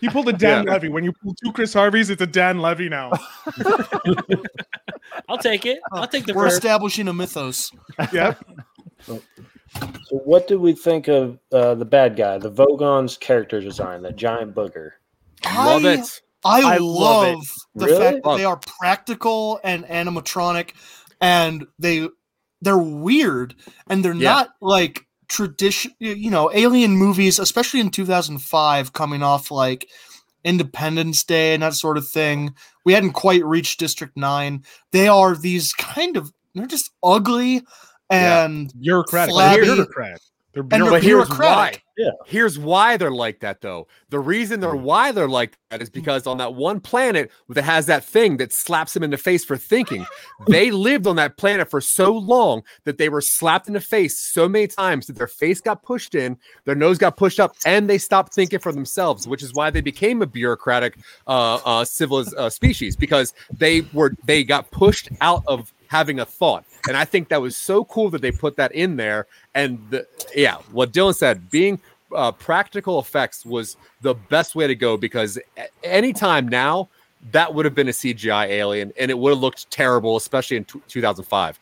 He 0.00 0.08
pulled 0.08 0.28
a 0.28 0.32
Dan 0.32 0.64
Yeah. 0.66 0.72
Levy. 0.72 0.88
When 0.88 1.04
you 1.04 1.12
pull 1.22 1.34
two 1.44 1.52
Chris 1.52 1.72
Harveys, 1.74 2.08
it's 2.10 2.22
a 2.22 2.26
Dan 2.26 2.58
Levy 2.60 2.88
now. 2.88 3.12
I'll 5.28 5.38
take 5.38 5.66
it. 5.66 5.78
I'll 5.92 6.06
take 6.08 6.26
the 6.26 6.34
We're 6.34 6.44
first. 6.44 6.56
establishing 6.56 7.08
a 7.08 7.12
mythos. 7.12 7.70
Yep. 8.12 8.44
Oh. 9.08 9.20
So 9.74 10.16
what 10.24 10.46
did 10.48 10.56
we 10.58 10.72
think 10.72 11.08
of 11.08 11.38
uh, 11.52 11.74
the 11.74 11.84
bad 11.84 12.16
guy, 12.16 12.38
the 12.38 12.50
Vogon's 12.50 13.16
character 13.16 13.60
design, 13.60 14.02
the 14.02 14.12
giant 14.12 14.54
booger? 14.54 14.90
I 15.44 15.66
love 15.66 15.84
it. 15.84 16.20
I, 16.44 16.74
I 16.74 16.76
love, 16.78 16.80
love 16.80 17.24
it. 17.34 17.48
the 17.80 17.86
Really? 17.86 17.98
fact 17.98 18.24
that 18.24 18.36
they 18.36 18.44
are 18.44 18.56
practical 18.80 19.60
and 19.64 19.84
animatronic, 19.84 20.70
and 21.20 21.66
they 21.78 22.08
they're 22.60 22.78
weird, 22.78 23.54
and 23.88 24.04
they're 24.04 24.14
Yeah. 24.14 24.30
not 24.32 24.50
like 24.60 25.06
tradition. 25.28 25.92
You 26.00 26.30
know, 26.30 26.50
alien 26.52 26.96
movies, 26.96 27.38
especially 27.38 27.80
in 27.80 27.90
2005, 27.90 28.92
coming 28.92 29.22
off 29.22 29.50
like 29.50 29.88
Independence 30.44 31.22
Day 31.24 31.54
and 31.54 31.62
that 31.62 31.74
sort 31.74 31.96
of 31.96 32.08
thing. 32.08 32.54
We 32.84 32.92
hadn't 32.92 33.12
quite 33.12 33.44
reached 33.44 33.78
District 33.78 34.16
Nine. 34.16 34.64
They 34.90 35.08
are 35.08 35.36
these 35.36 35.72
kind 35.72 36.16
of 36.16 36.32
they're 36.54 36.66
just 36.66 36.90
ugly 37.02 37.62
Yeah. 38.12 38.44
and 38.44 38.72
Bureaucratic. 38.80 39.32
Flabby. 39.32 39.64
They're 39.66 39.74
bureaucratic. 39.74 40.22
They're 40.52 40.62
And 40.70 40.70
they're 40.86 41.00
bureaucratic. 41.00 41.00
but 41.00 41.02
here's 41.02 41.38
why. 41.38 41.82
Yeah. 41.96 42.10
Here's 42.26 42.58
why 42.58 42.96
they're 42.98 43.10
like 43.10 43.40
that, 43.40 43.62
though. 43.62 43.86
The 44.10 44.18
reason 44.18 44.60
they're 44.60 44.74
why 44.76 45.12
they're 45.12 45.28
like 45.28 45.56
that 45.70 45.80
is 45.80 45.88
because 45.88 46.26
on 46.26 46.36
that 46.38 46.54
one 46.54 46.80
planet 46.80 47.30
that 47.48 47.62
has 47.64 47.86
that 47.86 48.04
thing 48.04 48.36
that 48.38 48.52
slaps 48.52 48.92
them 48.92 49.02
in 49.02 49.10
the 49.10 49.16
face 49.16 49.44
for 49.46 49.56
thinking, 49.56 50.04
they 50.46 50.70
lived 50.88 51.06
on 51.06 51.16
that 51.16 51.38
planet 51.38 51.70
for 51.70 51.80
so 51.80 52.12
long 52.12 52.62
that 52.84 52.98
they 52.98 53.08
were 53.08 53.22
slapped 53.22 53.66
in 53.66 53.72
the 53.74 53.80
face 53.80 54.18
so 54.18 54.46
many 54.48 54.66
times 54.66 55.06
that 55.06 55.16
their 55.16 55.26
face 55.26 55.60
got 55.62 55.82
pushed 55.82 56.14
in, 56.14 56.36
their 56.66 56.74
nose 56.74 56.98
got 56.98 57.16
pushed 57.16 57.40
up, 57.40 57.56
and 57.64 57.88
they 57.88 57.98
stopped 57.98 58.34
thinking 58.34 58.58
for 58.58 58.72
themselves, 58.72 59.26
which 59.26 59.42
is 59.42 59.54
why 59.54 59.70
they 59.70 59.80
became 59.82 60.20
a 60.20 60.26
bureaucratic 60.26 60.98
uh, 61.26 61.60
uh, 61.64 61.84
civil 61.84 62.24
uh, 62.36 62.50
species 62.50 62.94
because 62.94 63.32
they 63.50 63.82
were 63.94 64.14
they 64.24 64.44
got 64.44 64.70
pushed 64.70 65.08
out 65.22 65.42
of 65.46 65.72
having 65.92 66.20
a 66.20 66.24
thought. 66.24 66.64
And 66.88 66.96
I 66.96 67.04
think 67.04 67.28
that 67.28 67.42
was 67.42 67.54
so 67.54 67.84
cool 67.84 68.08
that 68.10 68.22
they 68.22 68.32
put 68.32 68.56
that 68.56 68.72
in 68.72 68.96
there. 68.96 69.26
And 69.54 69.78
the, 69.90 70.06
yeah, 70.34 70.56
what 70.72 70.90
Dylan 70.90 71.14
said, 71.14 71.50
being 71.50 71.78
uh, 72.14 72.32
practical 72.32 72.98
effects 72.98 73.44
was 73.44 73.76
the 74.00 74.14
best 74.14 74.54
way 74.54 74.66
to 74.66 74.74
go 74.74 74.96
because 74.96 75.38
anytime 75.84 76.48
now 76.48 76.88
that 77.32 77.52
would 77.52 77.66
have 77.66 77.74
been 77.74 77.88
a 77.88 77.92
CGI 77.92 78.48
alien 78.48 78.90
and 78.98 79.10
it 79.10 79.18
would 79.18 79.30
have 79.30 79.38
looked 79.38 79.70
terrible, 79.70 80.16
especially 80.16 80.56
in 80.56 80.64
t- 80.64 80.80
2005. 80.88 81.60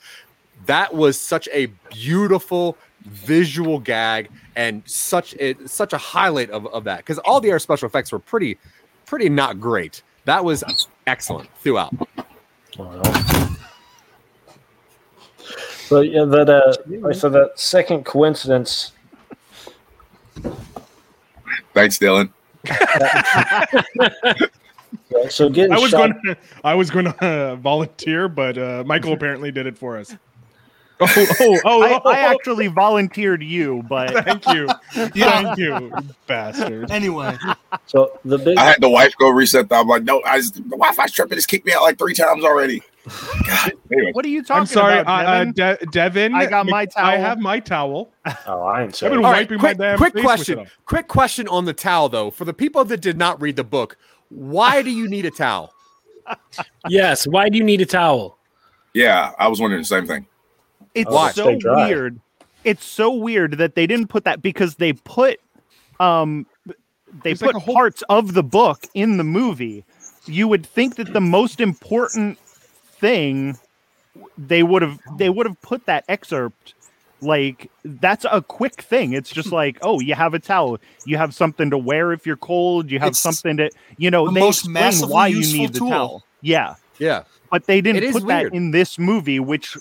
That 0.66 0.94
was 0.94 1.20
such 1.20 1.48
a 1.52 1.66
beautiful 1.90 2.76
visual 3.00 3.80
gag 3.80 4.30
and 4.54 4.82
such 4.86 5.34
a, 5.40 5.56
such 5.66 5.92
a 5.92 5.98
highlight 5.98 6.50
of, 6.50 6.66
of 6.68 6.84
that 6.84 6.98
because 6.98 7.18
all 7.18 7.40
the 7.40 7.50
air 7.50 7.58
special 7.58 7.86
effects 7.86 8.12
were 8.12 8.20
pretty 8.20 8.58
pretty 9.06 9.28
not 9.28 9.58
great. 9.58 10.02
That 10.26 10.44
was 10.44 10.62
excellent 11.06 11.50
throughout. 11.62 11.92
But 15.90 16.10
yeah, 16.10 16.24
that 16.24 16.48
uh, 16.48 17.12
so 17.12 17.28
that 17.28 17.58
second 17.58 18.04
coincidence. 18.06 18.92
Thanks, 21.74 21.98
Dylan. 21.98 22.30
yeah, 25.10 25.28
So 25.28 25.50
getting 25.50 25.72
I 25.72 25.78
was 25.78 25.90
shot, 25.90 26.12
going 26.12 26.12
to 26.24 26.36
I 26.62 26.74
was 26.74 26.90
going 26.90 27.06
to 27.06 27.24
uh, 27.24 27.56
volunteer, 27.56 28.28
but 28.28 28.56
uh, 28.56 28.84
Michael 28.86 29.12
apparently 29.12 29.50
did 29.50 29.66
it 29.66 29.76
for 29.76 29.96
us. 29.98 30.14
Oh, 31.16 31.26
oh, 31.40 31.60
oh, 31.64 31.82
I, 31.82 32.00
oh, 32.04 32.10
I 32.10 32.18
actually 32.20 32.66
volunteered 32.66 33.42
you, 33.42 33.82
but 33.88 34.10
thank 34.24 34.46
you, 34.46 34.66
Yeah. 35.14 35.30
thank 35.30 35.56
you, 35.56 35.92
you 35.96 36.14
bastard. 36.26 36.90
Anyway, 36.90 37.38
so 37.86 38.10
the 38.24 38.38
big 38.38 38.58
I 38.58 38.64
had 38.64 38.80
the 38.80 38.88
wife 38.90 39.14
go 39.18 39.30
reset 39.30 39.68
that. 39.70 39.80
I'm 39.80 39.88
like, 39.88 40.04
no, 40.04 40.22
I 40.24 40.38
just, 40.38 40.54
the 40.56 40.62
Wi-Fi's 40.62 41.12
tripping. 41.12 41.36
Just 41.36 41.48
kicked 41.48 41.64
me 41.64 41.72
out 41.72 41.82
like 41.82 41.98
three 41.98 42.14
times 42.14 42.44
already. 42.44 42.82
God. 43.46 43.72
Anyway, 43.90 44.12
what 44.12 44.24
are 44.24 44.28
you 44.28 44.42
talking 44.42 44.60
I'm 44.60 44.66
sorry, 44.66 44.98
about? 44.98 45.26
uh, 45.26 45.28
uh, 45.30 45.44
Devin? 45.44 45.78
De- 45.80 45.86
Devin. 45.86 46.34
I 46.34 46.46
got 46.46 46.66
my 46.66 46.84
towel. 46.86 47.06
I 47.06 47.16
have 47.16 47.38
my 47.38 47.60
towel. 47.60 48.12
oh, 48.46 48.62
I 48.62 48.82
ain't 48.82 49.02
I've 49.02 49.10
been 49.10 49.24
All 49.24 49.32
right, 49.32 49.50
wiping 49.50 49.58
quick, 49.58 49.78
my 49.78 49.84
damn 49.86 49.96
quick 49.98 50.12
face 50.12 50.22
with 50.22 50.26
question. 50.26 50.58
it. 50.60 50.68
Quick 50.84 51.08
question 51.08 51.48
on 51.48 51.64
the 51.64 51.72
towel 51.72 52.08
though. 52.10 52.30
For 52.30 52.44
the 52.44 52.52
people 52.54 52.84
that 52.84 53.00
did 53.00 53.16
not 53.16 53.40
read 53.40 53.56
the 53.56 53.64
book, 53.64 53.96
why 54.28 54.82
do 54.82 54.90
you 54.90 55.08
need 55.08 55.24
a 55.24 55.30
towel? 55.30 55.72
Yes. 56.86 57.26
Why 57.26 57.48
do 57.48 57.56
you 57.56 57.64
need 57.64 57.80
a 57.80 57.86
towel? 57.86 58.38
yeah, 58.92 59.32
I 59.38 59.48
was 59.48 59.60
wondering 59.60 59.82
the 59.82 59.86
same 59.86 60.06
thing. 60.06 60.26
It's 60.94 61.10
Why? 61.10 61.32
so 61.32 61.58
weird. 61.64 62.20
It's 62.64 62.84
so 62.84 63.12
weird 63.12 63.58
that 63.58 63.74
they 63.74 63.86
didn't 63.86 64.08
put 64.08 64.24
that 64.24 64.42
because 64.42 64.76
they 64.76 64.92
put 64.92 65.40
um 65.98 66.46
they 66.66 66.74
There's 67.30 67.42
like 67.42 67.52
put 67.52 67.56
a 67.56 67.60
whole- 67.64 67.74
parts 67.74 68.02
of 68.08 68.34
the 68.34 68.42
book 68.42 68.86
in 68.94 69.16
the 69.16 69.24
movie. 69.24 69.84
You 70.26 70.46
would 70.48 70.66
think 70.66 70.96
that 70.96 71.12
the 71.12 71.20
most 71.20 71.60
important 71.60 72.38
thing 72.38 73.56
they 74.36 74.62
would 74.62 74.82
have 74.82 74.98
they 75.16 75.30
would 75.30 75.46
have 75.46 75.60
put 75.62 75.86
that 75.86 76.04
excerpt 76.08 76.74
like 77.22 77.70
that's 77.84 78.24
a 78.30 78.40
quick 78.42 78.80
thing. 78.80 79.12
It's 79.12 79.30
just 79.30 79.52
like, 79.52 79.78
oh, 79.82 80.00
you 80.00 80.14
have 80.14 80.32
a 80.34 80.38
towel, 80.38 80.78
you 81.04 81.16
have 81.18 81.34
something 81.34 81.68
to 81.70 81.76
wear 81.78 82.12
if 82.12 82.26
you're 82.26 82.36
cold, 82.36 82.90
you 82.90 82.98
have 82.98 83.08
It's 83.10 83.20
something 83.20 83.56
to 83.58 83.70
you 83.98 84.10
know, 84.10 84.26
the 84.26 84.32
they 84.32 84.40
most 84.40 84.64
explain 84.66 85.10
why 85.10 85.26
you 85.28 85.38
useful 85.38 85.58
need 85.60 85.72
the 85.74 85.78
tool. 85.80 85.90
towel. 85.90 86.24
Yeah. 86.42 86.74
Yeah. 86.98 87.24
But 87.50 87.66
they 87.66 87.80
didn't 87.80 88.02
It 88.02 88.06
is 88.06 88.12
put 88.12 88.26
that 88.28 88.54
in 88.54 88.70
this 88.70 88.98
movie, 88.98 89.40
which 89.40 89.76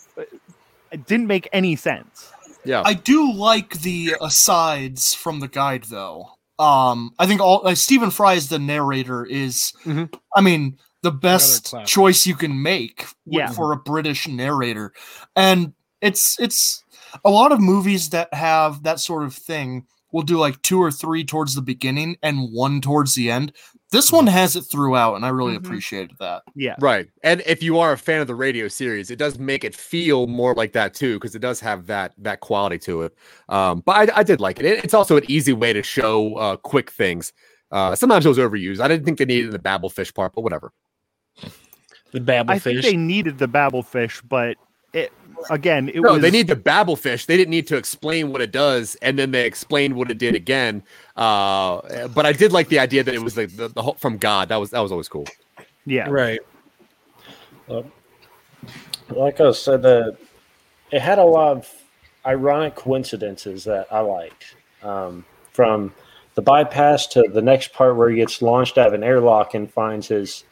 uh, 0.92 0.98
didn't 1.08 1.28
make 1.28 1.48
any 1.54 1.76
sense. 1.76 2.32
Yeah. 2.66 2.82
I 2.86 2.94
do 2.94 3.32
like 3.34 3.80
the 3.82 4.16
asides 4.22 5.14
from 5.14 5.40
the 5.40 5.48
guide, 5.48 5.86
though. 5.86 6.28
Um, 6.60 7.12
I 7.18 7.26
think 7.26 7.40
all 7.42 7.66
uh, 7.66 7.74
Stephen 7.76 8.12
Fry 8.12 8.34
as 8.36 8.50
the 8.50 8.60
narrator 8.60 9.26
is, 9.26 9.72
Mhm. 9.86 10.14
I 10.36 10.42
mean, 10.42 10.78
the 11.04 11.12
best 11.12 11.74
choice 11.86 12.26
you 12.28 12.36
can 12.36 12.62
make 12.62 13.06
w- 13.26 13.40
Yeah. 13.40 13.52
for 13.52 13.72
a 13.72 13.78
British 13.78 14.28
narrator, 14.28 14.92
and 15.38 15.74
it's 16.02 16.36
it's 16.40 16.84
a 17.24 17.30
lot 17.30 17.54
of 17.54 17.62
movies 17.62 18.10
that 18.10 18.34
have 18.34 18.84
that 18.84 19.00
sort 19.00 19.24
of 19.24 19.34
thing 19.34 19.86
will 20.12 20.24
do 20.24 20.38
like 20.38 20.62
two 20.62 20.82
or 20.82 20.92
three 20.92 21.24
towards 21.24 21.56
the 21.56 21.62
beginning 21.62 22.18
and 22.22 22.50
one 22.52 22.82
towards 22.82 23.16
the 23.16 23.32
end. 23.32 23.54
This 23.92 24.12
one 24.12 24.28
has 24.28 24.56
it 24.56 24.62
throughout, 24.62 25.16
and 25.16 25.26
I 25.26 25.30
really 25.30 25.54
Mhm. 25.54 25.66
appreciated 25.66 26.16
that. 26.20 26.44
Yeah. 26.56 26.76
Right. 26.80 27.10
And 27.24 27.42
if 27.48 27.64
you 27.64 27.80
are 27.80 27.92
a 27.92 27.98
fan 27.98 28.22
of 28.22 28.28
the 28.28 28.36
radio 28.36 28.68
series, 28.68 29.10
it 29.10 29.18
does 29.18 29.40
make 29.40 29.64
it 29.64 29.74
feel 29.76 30.28
more 30.28 30.54
like 30.54 30.74
that 30.74 30.94
too, 30.94 31.16
because 31.16 31.34
it 31.34 31.40
does 31.40 31.60
have 31.62 31.88
that 31.88 32.14
that 32.20 32.40
quality 32.40 32.78
to 32.80 33.02
it. 33.04 33.16
Um, 33.50 33.82
but 33.86 34.12
I, 34.12 34.20
I 34.20 34.24
did 34.24 34.40
like 34.40 34.60
it. 34.60 34.66
it. 34.66 34.84
It's 34.84 34.94
also 34.94 35.18
an 35.18 35.24
easy 35.28 35.54
way 35.54 35.74
to 35.74 35.82
show 35.82 36.36
uh, 36.36 36.56
quick 36.58 36.92
things. 36.92 37.34
Uh, 37.72 37.96
sometimes 37.96 38.26
it 38.26 38.30
was 38.30 38.38
overused. 38.38 38.80
I 38.80 38.88
didn't 38.88 39.06
think 39.06 39.18
they 39.18 39.26
needed 39.26 39.52
the 39.52 39.60
Babel 39.60 39.90
fish 39.90 40.14
part, 40.14 40.34
but 40.36 40.42
whatever. 40.42 40.72
The 42.12 42.20
babble 42.20 42.52
I 42.54 42.60
think 42.60 42.78
fish. 42.82 42.86
they 42.92 42.98
needed 42.98 43.38
the 43.38 43.48
Babel 43.48 43.84
fish, 43.84 44.22
but 44.22 44.56
it 44.94 45.12
again, 45.50 45.90
it 45.90 46.02
no, 46.02 46.14
was 46.14 46.22
they 46.22 46.32
need 46.32 46.48
the 46.48 46.56
Babel 46.56 46.96
fish. 46.96 47.26
They 47.26 47.38
didn't 47.38 47.52
need 47.52 47.68
to 47.68 47.78
explain 47.78 48.32
what 48.32 48.42
it 48.42 48.52
does, 48.52 48.96
and 49.02 49.18
then 49.18 49.32
they 49.32 49.46
explained 49.46 49.96
what 49.96 50.12
it 50.12 50.18
did 50.18 50.36
again. 50.36 50.84
Uh, 51.16 52.08
but 52.10 52.26
I 52.26 52.34
did 52.34 52.52
like 52.52 52.70
the 52.70 52.80
idea 52.80 53.04
that 53.04 53.14
it 53.14 53.22
was 53.22 53.38
like 53.38 53.56
the, 53.56 53.68
the 53.68 53.82
whole, 53.82 53.94
from 53.96 54.18
God. 54.18 54.50
That 54.50 54.58
was 54.58 54.72
that 54.72 54.80
was 54.80 54.92
always 54.92 55.08
cool. 55.08 55.26
yeah. 55.86 56.10
right. 56.10 56.40
like 59.10 59.40
I 59.40 59.52
said, 59.52 59.86
uh, 59.86 60.12
it 60.92 61.02
had 61.02 61.20
a 61.20 61.24
lot 61.24 61.58
of 61.58 61.72
ironic 62.26 62.76
coincidences 62.76 63.64
that 63.66 63.88
I 63.92 64.00
liked. 64.00 64.56
Um, 64.82 65.26
from 65.52 65.94
the 66.36 66.42
bypass 66.42 67.06
to 67.08 67.24
the 67.34 67.42
next 67.42 67.74
part 67.74 67.98
where 67.98 68.10
he 68.10 68.16
gets 68.16 68.42
launched 68.42 68.78
out 68.78 68.88
of 68.88 68.94
an 68.94 69.04
airlock 69.04 69.56
and 69.56 69.70
finds 69.70 70.08
his 70.08 70.46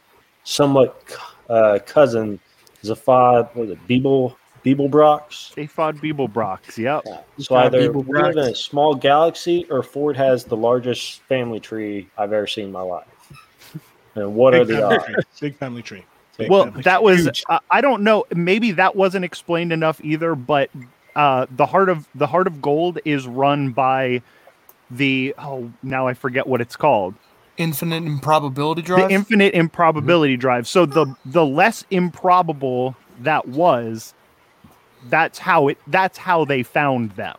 somewhat 0.44 1.02
uh, 1.48 1.78
cousin, 1.86 2.38
Zaphod, 2.82 3.54
what 3.54 3.56
was 3.56 3.70
it, 3.70 3.88
Beeble, 3.88 4.36
Beeblebrox? 4.64 5.54
Zaphod 5.54 5.98
Beeblebrox. 6.00 6.76
Yep. 6.76 7.24
So 7.38 7.56
either 7.56 7.92
we 7.92 8.02
Beeblebrox. 8.02 8.34
live 8.34 8.36
in 8.36 8.52
a 8.52 8.54
small 8.54 8.94
galaxy 8.94 9.66
or 9.70 9.82
Ford 9.82 10.16
has 10.16 10.44
the 10.44 10.56
largest 10.56 11.22
family 11.22 11.60
tree 11.60 12.08
I've 12.16 12.32
ever 12.32 12.46
seen 12.46 12.66
in 12.66 12.72
my 12.72 12.82
life. 12.82 13.06
And 14.14 14.34
what 14.34 14.54
are 14.54 14.64
the 14.64 14.82
odds? 14.84 15.04
tree. 15.04 15.14
Big 15.40 15.56
family 15.56 15.82
tree. 15.82 16.04
Big 16.36 16.50
well, 16.50 16.64
family 16.64 16.82
that 16.82 16.96
tree. 16.98 17.04
was, 17.04 17.44
uh, 17.48 17.58
I 17.70 17.80
don't 17.80 18.02
know. 18.02 18.24
Maybe 18.34 18.72
that 18.72 18.96
wasn't 18.96 19.24
explained 19.24 19.72
enough 19.72 20.00
either. 20.02 20.34
But 20.34 20.70
uh, 21.14 21.46
the 21.50 21.66
heart 21.66 21.88
of 21.88 22.08
the 22.14 22.26
heart 22.26 22.46
of 22.46 22.60
gold 22.60 22.98
is 23.04 23.26
run 23.26 23.70
by 23.70 24.22
the 24.90 25.34
oh 25.38 25.70
now 25.82 26.06
I 26.06 26.14
forget 26.14 26.46
what 26.46 26.60
it's 26.60 26.76
called. 26.76 27.14
Infinite 27.58 28.04
improbability 28.04 28.82
drive. 28.82 29.08
The 29.08 29.14
infinite 29.14 29.54
improbability 29.54 30.36
drive. 30.36 30.66
So 30.66 30.86
the 30.86 31.14
the 31.26 31.44
less 31.44 31.84
improbable 31.90 32.96
that 33.20 33.46
was, 33.48 34.14
that's 35.08 35.38
how 35.38 35.68
it. 35.68 35.78
That's 35.88 36.16
how 36.16 36.44
they 36.44 36.62
found 36.62 37.10
them. 37.12 37.36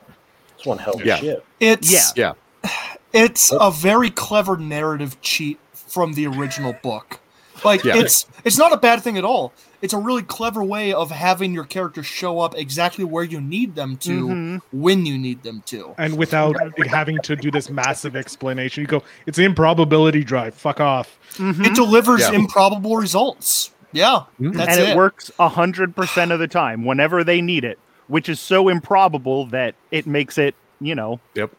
It's 0.56 0.66
one 0.66 0.78
hell 0.78 0.96
of 0.96 1.06
Yeah. 1.06 1.16
ship. 1.18 1.46
it's 1.60 2.16
Yeah. 2.16 2.34
Yeah. 2.64 2.72
it's 3.14 3.52
a 3.60 3.72
very 3.72 4.10
clever 4.10 4.58
narrative 4.58 5.20
cheat 5.22 5.58
from 5.74 6.14
the 6.14 6.28
original 6.28 6.74
book. 6.84 7.20
Like 7.64 7.84
Yeah. 7.84 7.98
it's 7.98 8.26
it's 8.46 8.58
not 8.58 8.72
a 8.74 8.78
bad 8.78 9.02
thing 9.02 9.18
at 9.18 9.24
all. 9.26 9.54
It's 9.82 9.94
a 9.94 9.98
really 9.98 10.24
clever 10.24 10.62
way 10.64 10.92
of 10.92 11.10
having 11.12 11.54
your 11.54 11.64
characters 11.64 12.06
show 12.06 12.40
up 12.42 12.54
exactly 12.58 13.04
where 13.06 13.24
you 13.24 13.40
need 13.40 13.76
them 13.76 13.96
to 13.98 14.28
Mhm. 14.28 14.62
when 14.74 15.06
you 15.06 15.18
need 15.18 15.44
them 15.44 15.64
to. 15.68 15.94
and 15.98 16.18
without 16.18 16.56
having 16.88 17.18
to 17.24 17.36
do 17.36 17.50
this 17.50 17.70
massive 17.70 18.16
explanation, 18.16 18.82
you 18.82 18.88
go, 18.88 19.04
"It's 19.26 19.40
improbability 19.40 20.24
drive. 20.24 20.54
Fuck 20.54 20.80
off." 20.82 21.18
Mhm. 21.38 21.66
It 21.66 21.76
delivers 21.76 22.22
Yeah. 22.22 22.34
improbable 22.34 22.98
results. 22.98 23.72
Yeah, 23.92 24.24
Mhm. 24.40 24.54
that's 24.56 24.78
and 24.78 24.82
it, 24.82 24.90
it. 24.90 24.98
works 24.98 25.32
a 25.40 25.50
hundred 25.50 25.96
percent 25.96 26.32
of 26.32 26.40
the 26.40 26.48
time 26.48 26.86
whenever 26.86 27.24
they 27.24 27.42
need 27.42 27.64
it, 27.64 27.80
which 28.08 28.28
is 28.30 28.40
so 28.40 28.68
improbable 28.70 29.46
that 29.48 29.76
it 29.92 30.06
makes 30.06 30.38
it, 30.38 30.56
you 30.82 30.94
know, 30.96 31.20
Yep. 31.36 31.52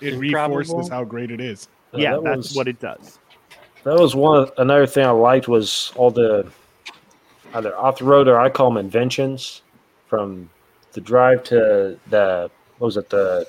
It 0.00 0.14
Improbable. 0.14 0.56
reinforces 0.56 0.90
how 0.90 1.04
great 1.04 1.30
it 1.30 1.40
is. 1.40 1.68
Uh, 1.94 1.98
yeah, 1.98 2.12
that 2.12 2.24
that's 2.24 2.36
was- 2.48 2.56
what 2.56 2.66
it 2.68 2.80
does. 2.80 3.18
That 3.84 3.98
was 3.98 4.14
one 4.14 4.48
another 4.58 4.86
thing 4.86 5.04
I 5.04 5.10
liked 5.10 5.48
was 5.48 5.92
all 5.96 6.10
the 6.10 6.46
either 7.54 7.76
off 7.76 7.98
the 7.98 8.04
road 8.04 8.28
or 8.28 8.38
I 8.38 8.48
call 8.48 8.70
them 8.70 8.78
inventions 8.78 9.62
from 10.06 10.48
the 10.92 11.00
drive 11.00 11.42
to 11.44 11.98
the 12.08 12.50
what 12.78 12.86
was 12.86 12.96
it 12.96 13.10
the 13.10 13.46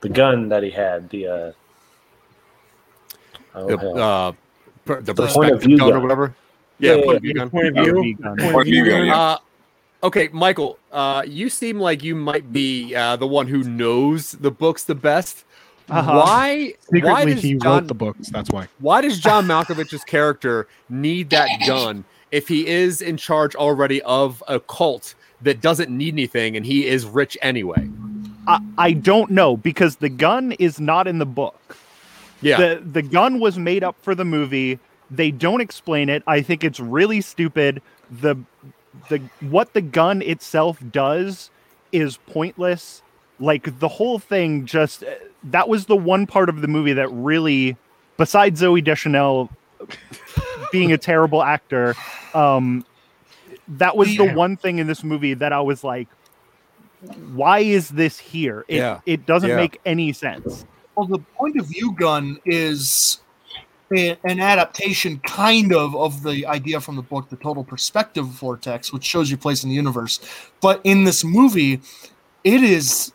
the 0.00 0.08
gun 0.08 0.48
that 0.48 0.62
he 0.62 0.70
had 0.70 1.08
the 1.10 1.26
uh 1.26 1.52
The, 3.54 3.78
uh, 3.78 4.32
per- 4.84 5.00
the 5.00 5.12
The 5.14 5.26
point 5.26 5.52
of 5.52 5.60
perspective 5.60 5.62
view 5.62 5.78
gun 5.78 5.92
or 5.94 6.00
whatever. 6.00 6.34
Yeah, 6.78 6.96
Yeah, 6.96 6.96
yeah, 6.96 7.02
point 7.02 7.16
of 7.16 7.22
view 7.22 7.34
gun. 7.34 7.50
Point 7.50 7.68
of 7.68 7.84
view. 7.84 8.16
gun. 8.16 8.36
Point 8.36 8.56
of 8.56 8.64
view, 8.64 8.84
yeah. 8.84 9.18
Uh, 9.18 9.38
okay, 10.02 10.28
Michael, 10.32 10.78
uh, 10.92 11.22
you 11.26 11.48
seem 11.48 11.80
like 11.80 12.02
you 12.02 12.14
might 12.14 12.52
be 12.52 12.94
uh, 12.94 13.16
the 13.16 13.26
one 13.26 13.46
who 13.46 13.62
knows 13.62 14.32
the 14.32 14.50
books 14.50 14.84
the 14.84 14.94
best. 14.94 15.44
Uh-huh. 15.88 16.12
Why? 16.12 16.24
why 16.24 16.74
Secretly, 16.92 17.34
does 17.34 17.42
he 17.42 17.54
John, 17.54 17.72
wrote 17.72 17.88
the 17.88 17.94
books. 17.94 18.28
That's 18.30 18.50
why. 18.50 18.68
Why 18.80 19.00
does 19.00 19.20
John 19.20 19.46
Malkovich's 19.46 20.04
character 20.04 20.66
need 20.88 21.30
that 21.30 21.48
gun 21.66 22.04
if 22.32 22.48
he 22.48 22.66
is 22.66 23.00
in 23.00 23.16
charge 23.16 23.54
already 23.54 24.02
of 24.02 24.42
a 24.48 24.58
cult 24.58 25.14
that 25.42 25.60
doesn't 25.60 25.90
need 25.90 26.14
anything 26.14 26.56
and 26.56 26.66
he 26.66 26.86
is 26.86 27.06
rich 27.06 27.38
anyway? 27.40 27.88
I, 28.48 28.60
I 28.78 28.92
don't 28.92 29.30
know 29.30 29.56
because 29.56 29.96
the 29.96 30.08
gun 30.08 30.52
is 30.52 30.80
not 30.80 31.06
in 31.06 31.18
the 31.18 31.26
book. 31.26 31.76
Yeah, 32.42 32.58
The 32.58 32.82
the 32.84 33.02
gun 33.02 33.40
was 33.40 33.58
made 33.58 33.82
up 33.82 33.96
for 34.02 34.14
the 34.14 34.24
movie. 34.24 34.78
They 35.10 35.30
don't 35.30 35.60
explain 35.60 36.08
it. 36.08 36.22
I 36.26 36.42
think 36.42 36.64
it's 36.64 36.80
really 36.80 37.20
stupid. 37.20 37.80
The 38.10 38.36
the 39.08 39.20
what 39.40 39.72
the 39.72 39.80
gun 39.80 40.20
itself 40.22 40.78
does 40.90 41.50
is 41.92 42.18
pointless. 42.26 43.02
Like 43.38 43.78
the 43.80 43.88
whole 43.88 44.18
thing 44.18 44.64
just 44.66 45.04
that 45.44 45.68
was 45.68 45.86
the 45.86 45.96
one 45.96 46.26
part 46.26 46.48
of 46.48 46.60
the 46.62 46.68
movie 46.68 46.94
that 46.94 47.08
really 47.08 47.76
besides 48.16 48.62
Zooey 48.62 48.82
Deschanel 48.82 49.50
being 50.72 50.92
a 50.92 50.98
terrible 50.98 51.42
actor, 51.42 51.94
um 52.34 52.84
that 53.68 53.96
was 53.96 54.16
the 54.16 54.32
one 54.32 54.56
thing 54.56 54.78
in 54.78 54.86
this 54.86 55.02
movie 55.04 55.34
that 55.34 55.52
I 55.52 55.60
was 55.60 55.84
like 55.84 56.08
why 57.34 57.58
is 57.60 57.90
this 57.90 58.18
here? 58.18 58.64
It, 58.68 58.76
Yeah. 58.78 59.00
it 59.06 59.26
doesn't 59.26 59.50
Yeah. 59.50 59.56
make 59.56 59.80
any 59.84 60.12
sense. 60.12 60.64
Well, 60.96 61.06
the 61.06 61.18
point 61.36 61.56
of 61.60 61.66
view 61.66 61.92
gun 61.92 62.38
is 62.46 63.20
a- 63.94 64.16
an 64.24 64.40
adaptation, 64.40 65.18
kind 65.20 65.72
of, 65.74 65.94
of 65.94 66.22
the 66.22 66.46
idea 66.46 66.80
from 66.80 66.96
the 66.96 67.02
book, 67.02 67.28
The 67.28 67.36
Total 67.36 67.62
Perspective 67.62 68.24
Vortex, 68.26 68.92
which 68.94 69.04
shows 69.04 69.30
your 69.30 69.38
place 69.38 69.62
in 69.62 69.68
the 69.68 69.76
universe. 69.76 70.18
But 70.60 70.80
in 70.84 71.04
this 71.04 71.22
movie, 71.22 71.80
it 72.42 72.62
is 72.64 73.12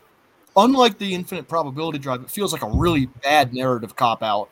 unlike 0.57 0.97
the 0.97 1.13
Infinite 1.13 1.47
Probability 1.47 1.99
Drive. 1.99 2.21
It 2.21 2.29
feels 2.29 2.53
like 2.53 2.61
a 2.63 2.69
really 2.69 3.05
bad 3.23 3.53
narrative 3.53 3.95
cop 3.95 4.21
out, 4.23 4.49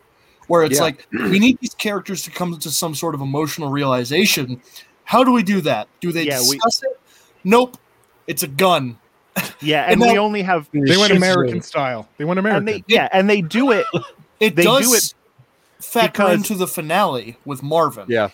where 0.48 0.64
it's 0.64 0.78
Yeah. 0.78 0.84
like 0.84 1.08
we 1.12 1.40
need 1.40 1.58
these 1.60 1.74
characters 1.76 2.24
to 2.24 2.32
come 2.32 2.58
to 2.58 2.72
some 2.72 2.96
sort 2.96 3.16
of 3.16 3.22
emotional 3.22 3.70
realization. 3.70 4.62
How 5.04 5.24
do 5.24 5.32
we 5.32 5.44
do 5.44 5.62
that? 5.62 5.88
Do 6.02 6.12
they 6.12 6.24
Yeah, 6.26 6.40
we- 6.42 6.58
discuss 6.58 6.84
it? 6.84 7.00
Nope. 7.44 7.78
It's 8.28 8.44
a 8.44 8.48
gun. 8.48 8.98
Yeah, 9.62 9.84
and, 9.84 9.94
And 9.94 10.02
we 10.02 10.14
now- 10.14 10.22
only 10.24 10.42
have 10.44 10.70
They 10.72 10.98
went 10.98 11.08
Shit 11.10 11.18
American 11.18 11.62
style. 11.62 12.08
They 12.18 12.26
went 12.26 12.40
American. 12.40 12.68
and 12.68 12.68
they 12.68 12.84
yeah, 12.88 13.10
and 13.12 13.30
they 13.30 13.42
do 13.42 13.72
it. 13.72 13.86
It 14.40 14.56
They 14.56 14.64
do 14.64 14.80
does 14.80 14.94
it 14.94 15.14
factor 15.84 16.12
because- 16.24 16.34
into 16.38 16.56
the 16.56 16.68
finale 16.68 17.38
with 17.46 17.64
Marvin. 17.64 18.06
yeah. 18.08 18.30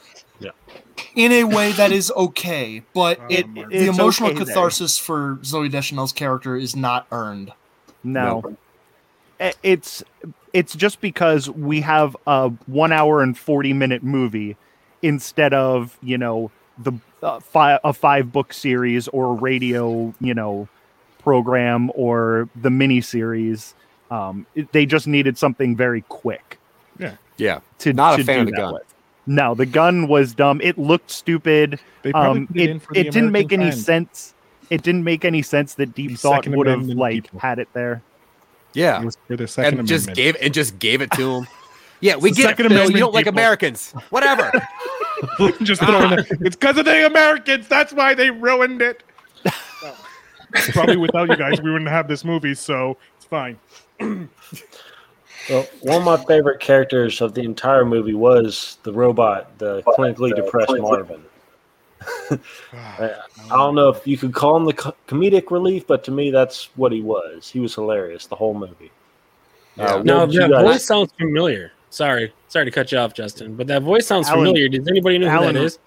In 1.15 1.31
a 1.31 1.43
way 1.45 1.71
that 1.73 1.91
is 1.91 2.11
okay, 2.15 2.81
but 2.93 3.19
Oh, 3.21 3.25
it 3.29 3.47
Mark. 3.47 3.69
the 3.69 3.85
emotional 3.87 4.29
okay 4.29 4.37
there. 4.39 4.45
catharsis 4.47 4.97
for 4.97 5.37
Zooey 5.43 5.69
Deschanel's 5.71 6.11
character 6.11 6.55
is 6.57 6.75
not 6.75 7.07
earned. 7.11 7.53
No. 8.03 8.55
I- 9.39 9.53
It's 9.63 10.03
it's 10.53 10.73
just 10.75 11.01
because 11.01 11.49
we 11.49 11.81
have 11.81 12.15
a 12.27 12.49
1 12.67 12.91
hour 12.93 13.21
and 13.21 13.37
40 13.37 13.73
minute 13.73 14.03
movie 14.03 14.55
instead 15.01 15.53
of, 15.53 15.97
you 16.01 16.17
know, 16.17 16.51
the 16.77 16.93
uh, 17.23 17.39
fi- 17.39 17.79
a 17.83 17.91
five 17.93 18.31
book 18.31 18.53
series 18.53 19.07
or 19.09 19.31
a 19.31 19.33
radio, 19.33 20.13
you 20.21 20.33
know, 20.33 20.67
program 21.19 21.91
or 21.95 22.47
the 22.55 22.69
mini 22.69 23.01
series. 23.01 23.73
Um, 24.11 24.45
it- 24.55 24.71
they 24.73 24.85
just 24.85 25.07
needed 25.07 25.37
something 25.37 25.75
very 25.75 26.01
quick 26.07 26.57
Yeah. 26.99 27.15
Yeah. 27.37 27.59
to 27.79 27.91
Not 27.93 28.19
a 28.19 28.23
fan 28.23 28.41
of 28.41 28.45
the 28.47 28.51
gun. 28.53 28.73
with. 28.73 28.83
No, 29.27 29.55
the 29.55 29.65
gun 29.65 30.07
was 30.07 30.33
dumb. 30.35 30.61
It 30.61 30.77
looked 30.77 31.09
stupid. 31.11 31.79
They 32.03 32.11
probably 32.11 32.41
Um, 32.41 32.47
put 32.47 32.57
it, 32.57 32.61
it 32.63 32.69
in 32.69 32.79
for 32.79 32.93
the 32.93 32.99
it 32.99 33.03
didn't 33.11 33.31
make 33.31 33.51
American 33.51 33.61
any 33.61 33.71
sense. 33.71 34.33
It 34.69 34.83
didn't 34.83 35.03
make 35.03 35.25
any 35.25 35.41
sense 35.41 35.75
that 35.75 35.93
Deep 35.95 36.11
The 36.11 36.17
Thought 36.17 36.43
Second 36.43 36.57
would 36.57 36.67
have 36.67 36.83
like 36.87 37.23
people. 37.25 37.39
had 37.39 37.59
it 37.59 37.67
there. 37.73 38.01
Yeah. 38.73 39.01
It 39.01 39.05
was 39.05 39.17
for 39.27 39.35
the 39.35 39.47
Second 39.47 39.79
and 39.79 39.87
just 39.87 40.13
gave 40.13 40.35
and 40.41 40.53
just 40.53 40.77
gave 40.79 41.01
it 41.01 41.11
to 41.11 41.35
him. 41.37 41.47
Yeah, 42.01 42.17
we 42.17 42.29
the 42.31 42.35
get 42.35 42.43
it. 42.45 42.47
Second 42.57 42.69
Phil. 42.69 42.91
You 42.91 42.97
don't 42.99 43.13
like 43.13 43.25
people. 43.25 43.39
Americans. 43.39 43.91
Whatever. 44.09 44.51
just 45.63 45.81
throwing 45.81 46.19
it. 46.19 46.27
It's 46.41 46.55
because 46.55 46.77
of 46.77 46.85
the 46.85 47.05
Americans. 47.05 47.67
That's 47.67 47.93
why 47.93 48.13
they 48.13 48.29
ruined 48.31 48.81
it. 48.81 49.01
Probably 50.73 50.97
without 50.97 51.29
you 51.29 51.35
guys, 51.35 51.61
we 51.61 51.71
wouldn't 51.71 51.89
have 51.89 52.07
this 52.07 52.23
movie, 52.23 52.53
so 52.53 52.97
it's 53.17 53.25
fine. 53.25 53.57
Well, 55.49 55.67
one 55.81 55.97
of 55.97 56.03
my 56.05 56.17
favorite 56.25 56.59
characters 56.59 57.21
of 57.21 57.33
the 57.33 57.41
entire 57.41 57.85
movie 57.85 58.13
was 58.15 58.77
the 58.83 58.91
robot, 58.91 59.57
the 59.59 59.81
clinically 59.83 60.35
depressed 60.35 60.73
Marvin. 60.77 61.23
I 62.73 63.11
don't 63.49 63.75
know 63.75 63.89
if 63.89 64.05
you 64.07 64.17
could 64.17 64.33
call 64.33 64.57
him 64.57 64.65
the 64.65 64.73
comedic 64.73 65.51
relief, 65.51 65.87
but 65.87 66.03
to 66.05 66.11
me, 66.11 66.31
that's 66.31 66.69
what 66.75 66.91
he 66.91 67.01
was. 67.01 67.49
He 67.49 67.59
was 67.59 67.73
hilarious 67.75 68.25
the 68.27 68.35
whole 68.35 68.53
movie. 68.53 68.91
Yeah. 69.77 69.95
Uh, 69.95 70.03
Now 70.03 70.25
that 70.25 70.49
guys- 70.49 70.63
voice 70.63 70.85
sounds 70.85 71.11
familiar. 71.17 71.71
Sorry, 71.89 72.33
sorry 72.49 72.65
to 72.65 72.71
cut 72.71 72.91
you 72.91 72.97
off, 72.97 73.13
Justin, 73.13 73.55
but 73.55 73.67
that 73.67 73.81
voice 73.81 74.05
sounds 74.07 74.27
Alan- 74.27 74.39
familiar. 74.45 74.67
Does 74.67 74.87
anybody 74.87 75.17
know 75.17 75.29
who 75.29 75.35
Alan- 75.37 75.55
that 75.55 75.63
is? 75.63 75.79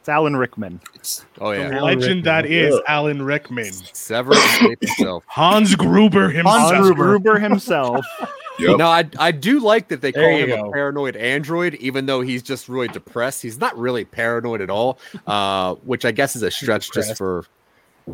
It's 0.00 0.08
Alan 0.08 0.36
Rickman. 0.36 0.80
It's 0.94 1.26
Oh 1.40 1.50
yeah. 1.50 1.62
Alan 1.78 1.82
Legend 1.98 2.24
that 2.24 2.44
Rickman. 2.44 2.58
is 2.64 2.74
Ugh. 2.76 2.82
Alan 2.86 3.22
Rickman. 3.22 3.72
Severus 3.72 4.44
himself. 4.58 5.24
Hans 5.26 5.74
Gruber 5.74 6.28
himself. 6.28 6.56
Hans 6.60 6.70
Hans 6.72 6.86
Gruber. 6.94 7.04
Gruber 7.18 7.38
himself. 7.40 8.06
Yep. 8.58 8.78
No, 8.78 8.86
I 8.88 9.08
I 9.18 9.32
do 9.32 9.60
like 9.60 9.88
that 9.88 10.00
they 10.00 10.12
call 10.12 10.22
There 10.22 10.46
you 10.46 10.54
him 10.54 10.66
a 10.66 10.70
paranoid 10.70 11.16
android, 11.16 11.74
even 11.74 12.06
though 12.06 12.20
he's 12.22 12.42
just 12.42 12.68
really 12.68 12.88
depressed. 12.88 13.42
He's 13.42 13.58
not 13.58 13.76
really 13.78 14.04
paranoid 14.04 14.60
at 14.60 14.70
all, 14.70 14.98
uh, 15.26 15.74
which 15.76 16.04
I 16.04 16.10
guess 16.12 16.36
is 16.36 16.42
a 16.42 16.50
stretch 16.50 16.90
just 16.92 17.16
for. 17.16 17.44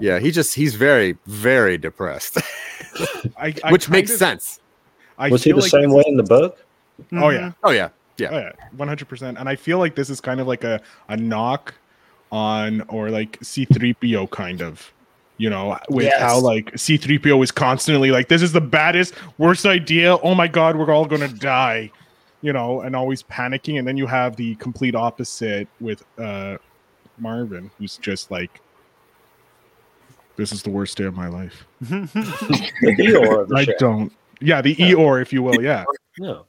Yeah, 0.00 0.18
he 0.18 0.30
just 0.30 0.54
he's 0.54 0.74
very 0.74 1.16
very 1.26 1.76
depressed, 1.78 2.38
I, 3.36 3.54
I 3.64 3.70
which 3.72 3.88
makes 3.90 4.10
kinda- 4.10 4.18
sense. 4.18 4.60
I 5.18 5.28
was 5.28 5.44
he 5.44 5.52
the 5.52 5.58
like 5.58 5.70
same 5.70 5.92
way 5.92 6.02
in 6.06 6.16
the 6.16 6.22
book? 6.22 6.64
Oh 7.12 7.28
yeah. 7.28 7.52
Oh 7.62 7.70
yeah, 7.70 7.90
Oh 8.20 8.38
yeah, 8.38 8.52
one 8.76 8.88
hundred 8.88 9.08
percent. 9.08 9.38
And 9.38 9.48
I 9.48 9.56
feel 9.56 9.78
like 9.78 9.94
this 9.94 10.08
is 10.10 10.20
kind 10.20 10.40
of 10.40 10.46
like 10.46 10.64
a 10.64 10.80
a 11.08 11.16
knock 11.16 11.74
on 12.30 12.80
or 12.88 13.10
like 13.10 13.38
C 13.42 13.64
three 13.66 13.92
PO 13.94 14.26
kind 14.28 14.62
of, 14.62 14.92
you 15.42 15.50
know, 15.50 15.76
with 15.88 16.06
Yes. 16.06 16.20
how 16.22 16.38
like 16.38 16.70
C 16.78 16.96
three 16.96 17.18
PO 17.18 17.42
is 17.42 17.50
constantly 17.50 18.12
like 18.12 18.28
this 18.28 18.42
is 18.42 18.52
the 18.52 18.60
baddest, 18.60 19.12
worst 19.38 19.66
idea. 19.66 20.14
Oh 20.18 20.36
my 20.36 20.46
god, 20.46 20.76
we're 20.76 20.92
all 20.92 21.04
gonna 21.04 21.26
die, 21.26 21.90
you 22.42 22.52
know, 22.52 22.82
and 22.82 22.94
always 22.94 23.24
panicking. 23.24 23.76
And 23.80 23.88
then 23.88 23.96
you 23.96 24.06
have 24.06 24.36
the 24.36 24.54
complete 24.56 24.94
opposite 24.94 25.66
with 25.80 26.04
uh 26.16 26.58
Marvin, 27.18 27.72
who's 27.76 27.96
just 27.96 28.30
like, 28.30 28.60
"This 30.36 30.52
is 30.52 30.62
the 30.62 30.70
worst 30.70 30.96
day 30.96 31.04
of 31.06 31.16
my 31.16 31.26
life." 31.26 31.64
The 31.80 32.94
Eeyore 33.00 33.42
of 33.42 33.48
the 33.48 33.56
I 33.56 33.64
ship. 33.64 33.78
don't. 33.78 34.12
Yeah, 34.40 34.62
the 34.62 34.76
Eeyore, 34.76 35.20
if 35.22 35.32
you 35.32 35.42
will. 35.42 35.60
Yeah. 35.60 35.82
No. 36.18 36.46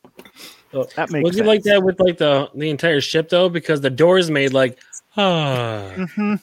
that 0.95 1.09
makes 1.11 1.23
Was 1.23 1.35
sense. 1.35 1.37
it 1.37 1.45
like 1.47 1.63
that 1.63 1.81
with 1.83 1.99
like 1.99 2.19
the 2.19 2.47
the 2.53 2.69
entire 2.69 3.01
ship 3.01 3.29
though? 3.29 3.49
Because 3.49 3.81
the 3.81 3.89
door 3.89 4.19
is 4.19 4.29
made 4.29 4.53
like 4.53 4.77
ah. 5.17 5.89
Mhm. 5.95 6.39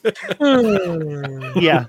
yeah. 1.61 1.85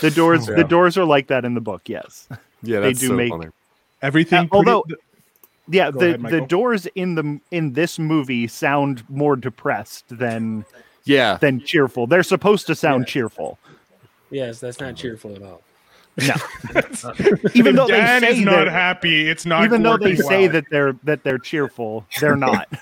The 0.00 0.10
doors, 0.10 0.48
Yeah. 0.48 0.56
the 0.56 0.64
doors 0.64 0.96
are 0.98 1.04
like 1.04 1.26
that 1.28 1.44
in 1.44 1.54
the 1.54 1.60
book. 1.60 1.82
Yes. 1.88 2.28
Yeah, 2.62 2.80
They 2.80 2.92
do 2.92 3.08
so 3.08 3.12
make- 3.14 3.30
funny. 3.30 3.48
Everything. 4.02 4.46
Uh, 4.50 4.56
although- 4.56 4.82
pretty- 4.82 5.02
Yeah. 5.70 5.90
Go 5.90 5.98
the 6.00 6.06
ahead, 6.14 6.22
the 6.30 6.40
doors 6.42 6.86
in 6.94 7.14
the 7.14 7.40
in 7.50 7.72
this 7.74 7.98
movie 7.98 8.46
sound 8.46 9.04
more 9.08 9.36
depressed 9.36 10.04
than 10.08 10.64
Yeah, 11.04 11.36
than 11.40 11.60
cheerful. 11.60 12.06
They're 12.06 12.22
supposed 12.22 12.66
to 12.68 12.74
sound 12.74 13.06
cheerful, 13.06 13.58
yes, 14.30 14.60
that's 14.60 14.80
not 14.80 14.94
cheerful 14.96 15.34
at 15.36 15.42
all. 15.42 15.62
No, 16.20 16.34
even 17.54 17.76
though 17.76 17.86
Dan 17.86 18.22
they 18.22 18.28
is 18.30 18.38
say 18.38 18.44
not 18.44 18.64
they're- 18.64 18.70
happy. 18.70 19.28
It's 19.28 19.46
not. 19.46 19.64
even 19.64 19.82
though 19.82 19.96
they 19.96 20.10
working 20.12 20.22
say 20.26 20.46
that 20.48 20.64
they're 20.70 20.94
that 21.04 21.22
they're 21.22 21.38
cheerful, 21.38 22.04
they're 22.20 22.36
not. 22.36 22.66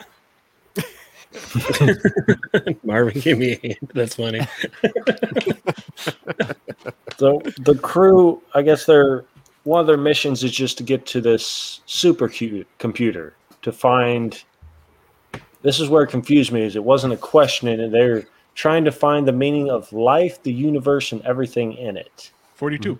Marvin 2.84 3.20
gave 3.20 3.38
me 3.38 3.52
a 3.52 3.66
hand. 3.66 3.90
That's 3.94 4.14
funny. 4.14 4.40
So 7.18 7.40
the 7.60 7.74
crew, 7.76 8.42
I 8.54 8.60
guess 8.62 8.84
their 8.84 9.24
one 9.64 9.80
of 9.80 9.86
their 9.86 9.96
missions 9.96 10.44
is 10.44 10.52
just 10.52 10.76
to 10.78 10.84
get 10.84 11.06
to 11.06 11.20
this 11.22 11.80
super 11.86 12.28
cu- 12.28 12.64
computer 12.78 13.34
to 13.62 13.72
find. 13.72 14.42
This 15.62 15.80
is 15.80 15.88
where 15.88 16.02
it 16.02 16.08
confused 16.08 16.52
me. 16.52 16.62
Is 16.62 16.76
it 16.76 16.84
wasn't 16.84 17.14
a 17.14 17.16
question, 17.16 17.68
and 17.68 17.92
they're 17.92 18.24
trying 18.54 18.84
to 18.84 18.92
find 18.92 19.26
the 19.26 19.32
meaning 19.32 19.70
of 19.70 19.90
life, 19.94 20.42
the 20.42 20.52
universe, 20.52 21.12
and 21.12 21.22
everything 21.22 21.72
in 21.72 21.96
it. 21.96 22.30
forty-two. 22.54 22.98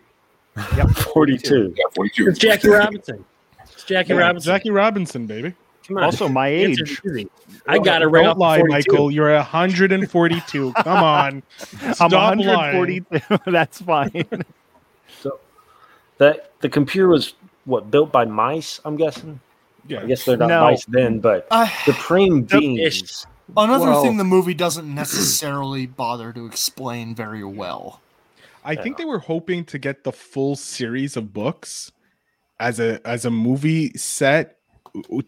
Hmm. 0.56 0.88
Forty-two. 1.12 1.74
Yeah, 1.76 1.84
42. 1.94 2.28
It's 2.28 2.38
Jackie 2.38 2.68
Robinson. 2.68 3.22
It's 3.64 3.84
Jackie 3.84 4.14
Yeah, 4.14 4.20
Robinson. 4.20 4.50
Jackie 4.50 4.70
Robinson, 4.70 5.26
baby. 5.26 5.52
Come 5.88 5.98
on. 5.98 6.04
Also, 6.04 6.28
my 6.28 6.48
age. 6.62 7.00
I 7.66 7.78
got 7.78 8.02
it 8.02 8.06
right 8.06 8.22
Don't 8.22 8.32
off 8.32 8.38
lie, 8.38 8.58
42. 8.58 8.90
Michael. 8.92 9.10
You're 9.10 9.34
142. 9.34 10.72
Come 10.82 10.86
on. 11.02 11.42
I'm 11.82 11.94
Stop 11.94 12.12
142. 12.12 13.38
That's 13.50 13.80
fine. 13.82 14.24
So 15.20 15.38
that 16.18 16.50
the 16.60 16.68
computer 16.68 17.08
was 17.08 17.34
what 17.64 17.90
built 17.90 18.12
by 18.12 18.24
mice. 18.24 18.80
I'm 18.84 18.96
guessing. 18.96 19.40
Yeah. 19.88 20.00
I 20.02 20.06
guess 20.06 20.24
they're 20.24 20.36
not 20.36 20.48
No. 20.48 20.62
mice 20.62 20.84
then, 20.86 21.20
but 21.20 21.46
Uh, 21.50 21.68
supreme 21.84 22.40
Nope. 22.50 22.60
beings. 22.60 23.26
another 23.56 23.86
Well- 23.90 24.02
thing 24.02 24.16
the 24.16 24.24
movie 24.24 24.54
doesn't 24.54 24.92
necessarily 24.92 25.86
bother 25.86 26.32
to 26.32 26.46
explain 26.46 27.14
very 27.14 27.44
well. 27.44 28.00
I 28.64 28.74
think 28.74 28.96
they 28.96 29.04
were 29.04 29.20
hoping 29.20 29.64
to 29.66 29.78
get 29.78 30.02
the 30.02 30.10
full 30.10 30.56
series 30.56 31.16
of 31.16 31.32
books 31.32 31.92
as 32.58 32.80
a 32.80 33.00
as 33.06 33.24
a 33.24 33.30
movie 33.30 33.92
set 33.96 34.55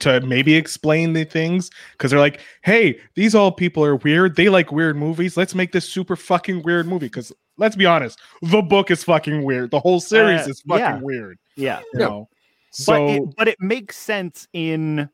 to 0.01 0.21
maybe 0.21 0.55
explain 0.55 1.13
the 1.13 1.25
things 1.25 1.71
because 1.93 2.11
they're 2.11 2.21
like, 2.21 2.41
hey, 2.63 2.99
these 3.15 3.35
all 3.35 3.53
people 3.53 3.85
are 3.85 3.97
weird. 3.97 4.37
They 4.37 4.49
like 4.49 4.73
weird 4.73 4.97
movies. 4.97 5.37
Let's 5.37 5.55
make 5.55 5.73
this 5.73 5.89
super 5.89 6.17
fucking 6.17 6.63
weird 6.63 6.87
movie. 6.87 7.07
Because 7.07 7.33
let's 7.57 7.77
be 7.77 7.87
honest, 7.87 8.19
the 8.43 8.63
book 8.63 8.91
is 8.91 9.03
fucking 9.05 9.43
weird. 9.45 9.71
The 9.71 9.81
whole 9.81 10.01
series 10.01 10.47
Uh, 10.47 10.51
is 10.51 10.61
fucking 10.63 10.81
yeah. 10.85 11.01
weird. 11.01 11.39
yeah. 11.57 11.81
You 11.95 12.01
Yeah. 12.01 12.07
know. 12.07 12.29
but 12.31 12.85
So 12.85 13.09
it, 13.09 13.23
but 13.37 13.49
it 13.49 13.57
makes 13.61 13.97
sense 13.97 14.47
in 14.53 15.09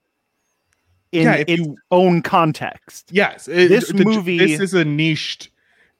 in 1.12 1.22
Yeah, 1.22 1.44
its 1.46 1.62
you- 1.62 1.76
own 1.92 2.22
context. 2.22 3.08
Yes, 3.12 3.46
it- 3.46 3.68
This 3.68 3.88
the- 3.88 4.02
movie- 4.04 4.36
This 4.38 4.58
is 4.60 4.74
a 4.74 4.84
niched 4.84 5.50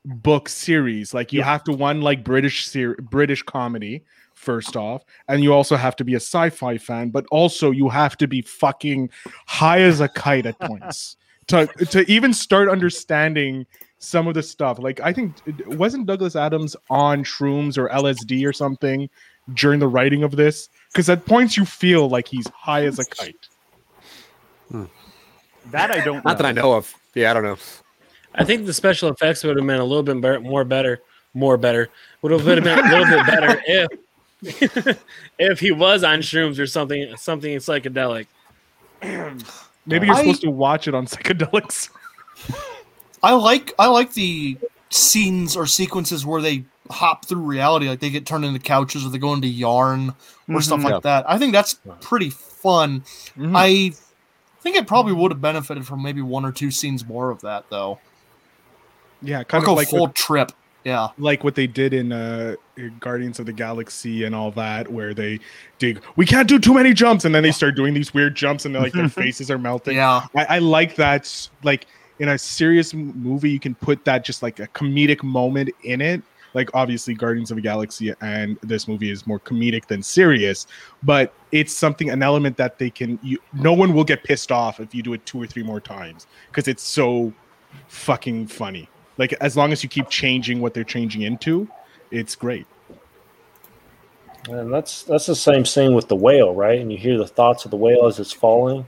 book 0.05 0.49
series. 0.49 1.15
Like 1.15 1.33
you 1.33 1.39
Yeah. 1.39 1.45
have 1.47 1.63
to 1.65 1.73
one 1.73 2.01
like 2.03 2.25
British 2.25 2.67
ser- 2.67 2.97
British 2.97 3.43
comedy 3.43 4.03
first 4.45 4.77
off, 4.77 5.05
and 5.29 5.43
you 5.43 5.53
also 5.53 5.77
have 5.77 5.97
to 5.97 6.05
be 6.05 6.15
a 6.15 6.21
sci-fi 6.21 6.79
fan, 6.79 7.11
but 7.11 7.25
also 7.31 7.71
you 7.71 7.89
have 7.89 8.17
to 8.19 8.29
be 8.29 8.43
fucking 8.43 9.11
high 9.47 9.81
as 9.81 10.01
a 10.01 10.09
kite 10.09 10.47
at 10.47 10.59
points 10.61 11.17
to 11.49 11.67
to 11.91 12.11
even 12.11 12.33
start 12.33 12.69
understanding 12.69 13.67
some 13.99 14.27
of 14.29 14.35
the 14.35 14.43
stuff. 14.43 14.79
Like 14.79 15.01
I 15.01 15.13
think 15.13 15.35
wasn't 15.67 16.07
Douglas 16.07 16.37
Adams 16.37 16.77
on 16.91 17.25
shrooms 17.25 17.79
or 17.79 17.89
LSD 17.89 18.47
or 18.47 18.53
something 18.53 19.09
during 19.55 19.81
the 19.81 19.89
writing 19.89 20.23
of 20.23 20.37
this? 20.37 20.69
Because 20.93 21.09
at 21.09 21.27
points 21.27 21.57
you 21.57 21.65
feel 21.65 22.09
like 22.09 22.29
he's 22.29 22.47
high 22.49 22.85
as 22.85 22.99
a 22.99 23.05
kite. 23.05 23.49
Hmm. 24.71 24.85
That 25.71 25.91
I 25.91 26.05
don't. 26.05 26.17
Know. 26.17 26.23
not 26.31 26.39
that 26.39 26.47
I 26.47 26.53
know 26.53 26.75
of. 26.75 26.95
Yeah, 27.15 27.31
I 27.31 27.35
don't 27.35 27.45
know. 27.45 27.57
I 28.35 28.45
think 28.45 28.67
the 28.67 28.75
special 28.75 29.09
effects 29.11 29.45
would 29.45 29.57
have 29.57 29.67
been 29.67 29.81
a 29.81 29.85
little 29.85 30.03
bit 30.03 30.43
more 30.43 30.65
better, 30.65 31.03
more 31.35 31.57
better. 31.57 31.89
Would 32.23 32.33
have 32.33 32.45
been 32.45 32.67
a 32.67 32.83
little 32.83 33.07
bit 33.07 33.27
better 33.27 33.63
if 33.67 33.89
if 35.39 35.61
he 35.61 35.71
was 35.73 36.05
on 36.05 36.21
shrooms 36.21 36.59
or 36.59 36.67
something, 36.67 37.17
something 37.17 37.57
psychedelic. 37.59 38.27
Maybe 39.87 40.07
you're 40.07 40.15
I- 40.15 40.21
supposed 40.21 40.43
to 40.43 40.51
watch 40.51 40.89
it 40.89 40.95
on 40.95 41.07
psychedelics. 41.09 41.91
I 43.23 43.33
like 43.35 43.73
I 43.79 43.87
like 43.89 44.13
the 44.15 44.59
scenes 44.91 45.57
or 45.57 45.67
sequences 45.67 46.25
where 46.27 46.41
they 46.43 46.65
hop 46.91 47.25
through 47.25 47.41
reality, 47.41 47.89
like 47.89 48.01
they 48.01 48.11
get 48.11 48.27
turned 48.27 48.45
into 48.45 48.61
couches 48.61 49.05
or 49.07 49.09
they 49.09 49.19
go 49.19 49.33
into 49.33 49.49
yarn 49.49 50.15
or 50.49 50.61
stuff 50.61 50.81
Mhm. 50.81 50.85
like 50.85 50.93
Yeah. 50.93 51.01
that. 51.01 51.31
I 51.31 51.39
think 51.39 51.53
that's 51.53 51.81
pretty 52.03 52.29
fun. 52.31 53.01
Mhm. 53.37 53.53
I 53.55 53.93
think 54.61 54.77
it 54.77 54.87
probably 54.87 55.15
would 55.15 55.31
have 55.33 55.41
benefited 55.41 55.87
from 55.87 56.03
maybe 56.03 56.21
one 56.21 56.45
or 56.45 56.53
two 56.53 56.71
scenes 56.71 57.07
more 57.07 57.31
of 57.31 57.41
that 57.41 57.65
though. 57.71 57.99
Yeah, 59.23 59.43
kind 59.45 59.63
Like 59.63 59.69
of 59.69 59.73
a 59.73 59.77
like 59.77 59.89
full 59.89 60.01
what, 60.01 60.15
trip. 60.15 60.53
Yeah. 60.85 61.09
like 61.19 61.43
what 61.45 61.55
they 61.55 61.67
did 61.67 61.95
in 61.95 62.13
uh 62.13 62.57
Guardians 63.01 63.39
of 63.39 63.47
the 63.47 63.53
Galaxy 63.53 64.25
and 64.25 64.35
all 64.35 64.51
that, 64.53 64.91
where 64.91 65.15
they 65.15 65.41
dig. 65.79 66.03
We 66.17 66.27
can't 66.27 66.49
do 66.49 66.59
too 66.59 66.75
many 66.75 66.93
jumps, 66.93 67.25
and 67.25 67.35
then 67.35 67.43
they 67.43 67.53
start 67.53 67.75
doing 67.77 67.95
these 67.95 68.13
weird 68.13 68.35
jumps, 68.35 68.65
and 68.65 68.75
like 68.75 68.93
their 68.93 69.09
faces 69.25 69.51
are 69.51 69.59
melting. 69.59 69.97
Yeah. 69.97 70.27
I, 70.35 70.45
I 70.57 70.59
like 70.59 70.97
that. 70.97 71.49
Like 71.63 71.87
in 72.19 72.29
a 72.29 72.39
serious 72.39 72.93
movie, 72.95 73.51
you 73.51 73.61
can 73.61 73.75
put 73.75 74.05
that 74.05 74.25
just 74.25 74.43
like 74.43 74.61
a 74.61 74.67
comedic 74.69 75.23
moment 75.23 75.71
in 75.85 76.01
it. 76.01 76.23
Like 76.53 76.71
obviously, 76.75 77.15
Guardians 77.15 77.51
of 77.51 77.57
the 77.57 77.63
Galaxy 77.63 78.13
and 78.21 78.59
this 78.63 78.87
movie 78.87 79.11
is 79.11 79.27
more 79.27 79.41
comedic 79.41 79.87
than 79.87 80.03
serious, 80.03 80.67
but 81.03 81.33
it's 81.51 81.73
something 81.73 82.11
an 82.11 82.23
element 82.23 82.57
that 82.59 82.79
they 82.79 82.91
can. 82.91 83.19
You, 83.23 83.39
no 83.53 83.73
one 83.73 83.93
will 83.95 84.05
get 84.05 84.23
pissed 84.23 84.53
off 84.53 84.79
if 84.81 84.95
you 84.95 85.03
do 85.03 85.15
it 85.15 85.25
two 85.27 85.41
or 85.41 85.47
three 85.47 85.65
more 85.65 85.81
times 85.81 86.27
because 86.51 86.69
it's 86.69 86.83
so 86.85 87.33
fucking 87.89 88.47
funny. 88.47 88.89
Like 89.19 89.33
as 89.41 89.57
long 89.57 89.73
as 89.73 89.83
you 89.83 89.89
keep 89.89 90.09
changing 90.09 90.61
what 90.61 90.75
they're 90.75 90.85
changing 90.85 91.23
into, 91.23 91.69
it's 92.11 92.35
great. 92.35 92.67
And 94.49 94.73
that's 94.73 95.05
that's 95.05 95.27
the 95.27 95.35
same 95.37 95.65
scene 95.65 95.95
with 95.95 96.09
the 96.09 96.17
whale, 96.17 96.55
right? 96.55 96.79
And 96.81 96.93
you 96.93 96.99
hear 96.99 97.17
the 97.17 97.27
thoughts 97.27 97.65
of 97.65 97.71
the 97.71 97.77
whale 97.77 98.07
as 98.07 98.19
it's 98.21 98.33
falling. 98.33 98.87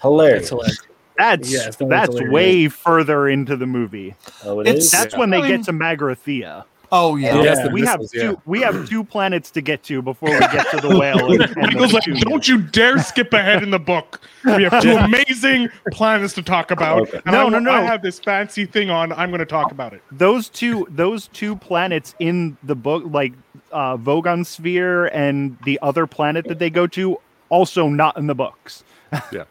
Hilarious. 0.00 0.48
That's 0.48 0.50
hilarious. 0.50 0.78
That's 1.16 1.52
Yes, 1.52 1.76
that's 1.76 2.08
hilarious. 2.08 2.32
way 2.32 2.68
further 2.68 3.28
into 3.28 3.56
the 3.56 3.66
movie. 3.66 4.14
Oh, 4.44 4.60
it 4.60 4.66
It's- 4.66 4.84
is? 4.86 4.90
That's 4.90 5.14
Yeah. 5.14 5.20
when 5.20 5.30
they 5.30 5.42
get 5.46 5.64
to 5.64 5.72
Magrathea. 5.72 6.64
Oh 6.96 7.16
yeah. 7.16 7.34
Yeah. 7.42 7.54
That's 7.56 7.72
we 7.72 7.80
have 7.84 8.00
two. 8.08 8.18
yeah. 8.18 8.32
We 8.46 8.60
have 8.60 8.88
two 8.88 9.02
planets 9.02 9.50
to 9.50 9.60
get 9.60 9.82
to 9.84 10.00
before 10.00 10.30
we 10.30 10.38
get 10.38 10.70
to 10.70 10.76
the 10.80 10.96
whale. 10.96 11.32
And, 11.32 11.42
and 11.42 11.56
Michael's 11.56 11.92
like, 11.92 12.04
don't 12.20 12.46
you 12.46 12.62
dare 12.62 12.98
skip 12.98 13.32
ahead 13.32 13.64
in 13.64 13.70
the 13.70 13.80
book. 13.80 14.20
We 14.44 14.62
have 14.62 14.80
two 14.80 14.92
amazing 14.96 15.70
planets 15.90 16.34
to 16.34 16.42
talk 16.42 16.70
about. 16.70 17.02
Okay. 17.08 17.20
No, 17.26 17.46
I, 17.46 17.48
no, 17.48 17.58
no. 17.58 17.72
I 17.72 17.80
have 17.82 18.00
this 18.00 18.20
fancy 18.20 18.64
thing 18.64 18.90
on. 18.90 19.12
I'm 19.12 19.30
going 19.30 19.40
to 19.40 19.44
talk 19.46 19.72
about 19.72 19.92
it. 19.92 20.02
those 20.12 20.48
two 20.48 20.86
those 20.88 21.26
two 21.28 21.56
planets 21.56 22.14
in 22.20 22.56
the 22.62 22.76
book 22.76 23.02
like 23.06 23.32
uh 23.72 23.96
vogon 23.96 24.46
sphere 24.46 25.06
and 25.06 25.58
the 25.64 25.80
other 25.82 26.06
planet 26.06 26.46
that 26.46 26.60
they 26.60 26.70
go 26.70 26.86
to 26.86 27.18
also 27.48 27.88
not 27.88 28.16
in 28.16 28.28
the 28.28 28.34
books 28.36 28.84
Yeah. 29.12 29.18
the 29.32 29.46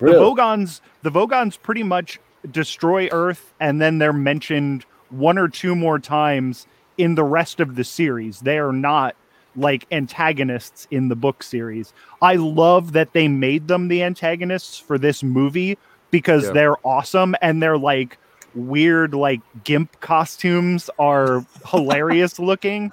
Really? 0.00 0.18
vogons 0.18 0.80
the 1.02 1.10
vogons 1.10 1.56
pretty 1.56 1.82
much 1.82 2.20
destroy 2.50 3.08
earth 3.12 3.54
and 3.60 3.80
then 3.80 3.98
they're 3.98 4.12
mentioned 4.12 4.84
one 5.10 5.38
or 5.38 5.48
two 5.48 5.74
more 5.74 5.98
times 5.98 6.66
in 6.98 7.14
the 7.14 7.24
rest 7.24 7.60
of 7.60 7.76
the 7.76 7.84
series. 7.84 8.40
They 8.40 8.58
are 8.58 8.72
not 8.72 9.16
like 9.56 9.86
antagonists 9.90 10.86
in 10.90 11.08
the 11.08 11.16
book 11.16 11.42
series. 11.42 11.92
I 12.22 12.36
love 12.36 12.92
that 12.92 13.12
they 13.12 13.26
made 13.28 13.68
them 13.68 13.88
the 13.88 14.02
antagonists 14.02 14.78
for 14.78 14.96
this 14.98 15.22
movie 15.22 15.76
because 16.10 16.44
Yeah. 16.46 16.52
they're 16.52 16.86
awesome 16.86 17.34
and 17.42 17.62
they're 17.62 17.78
like 17.78 18.18
weird 18.54 19.14
like 19.14 19.40
gimp 19.64 20.00
costumes 20.00 20.90
are 20.98 21.44
hilarious 21.66 22.38
looking. 22.38 22.92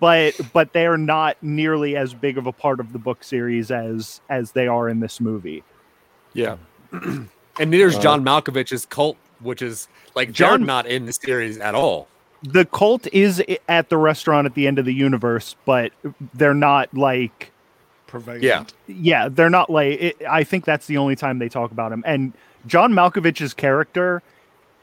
But 0.00 0.34
but 0.52 0.72
they're 0.72 0.96
not 0.96 1.36
nearly 1.42 1.96
as 1.96 2.14
big 2.14 2.38
of 2.38 2.46
a 2.46 2.52
part 2.52 2.78
of 2.78 2.92
the 2.92 2.98
book 2.98 3.24
series 3.24 3.70
as 3.70 4.20
as 4.30 4.52
they 4.52 4.68
are 4.68 4.88
in 4.88 5.00
this 5.00 5.20
movie. 5.20 5.64
Yeah. 6.34 6.56
and 6.92 7.28
neither's 7.58 7.96
uh, 7.96 8.00
John 8.00 8.24
Malkovich's 8.24 8.86
cult, 8.86 9.16
which 9.42 9.62
is 9.62 9.88
like 10.14 10.32
John- 10.32 10.60
John 10.60 10.66
not 10.66 10.86
in 10.86 11.06
the 11.06 11.12
series 11.12 11.58
at 11.58 11.74
all. 11.74 12.08
the 12.42 12.64
cult 12.64 13.06
is 13.12 13.42
at 13.68 13.88
the 13.88 13.96
restaurant 13.96 14.46
at 14.46 14.54
the 14.54 14.66
end 14.66 14.78
of 14.78 14.84
the 14.84 14.94
universe 14.94 15.54
but 15.64 15.92
they're 16.34 16.54
not 16.54 16.92
like 16.96 17.50
Prevalent. 18.06 18.42
Yeah. 18.42 18.64
yeah 18.86 19.28
they're 19.30 19.48
not 19.50 19.70
like 19.70 20.00
it, 20.00 20.16
i 20.28 20.44
think 20.44 20.64
that's 20.66 20.86
the 20.86 20.98
only 20.98 21.16
time 21.16 21.38
they 21.38 21.48
talk 21.48 21.70
about 21.70 21.92
him 21.92 22.02
and 22.06 22.32
john 22.66 22.92
malkovich's 22.92 23.54
character 23.54 24.22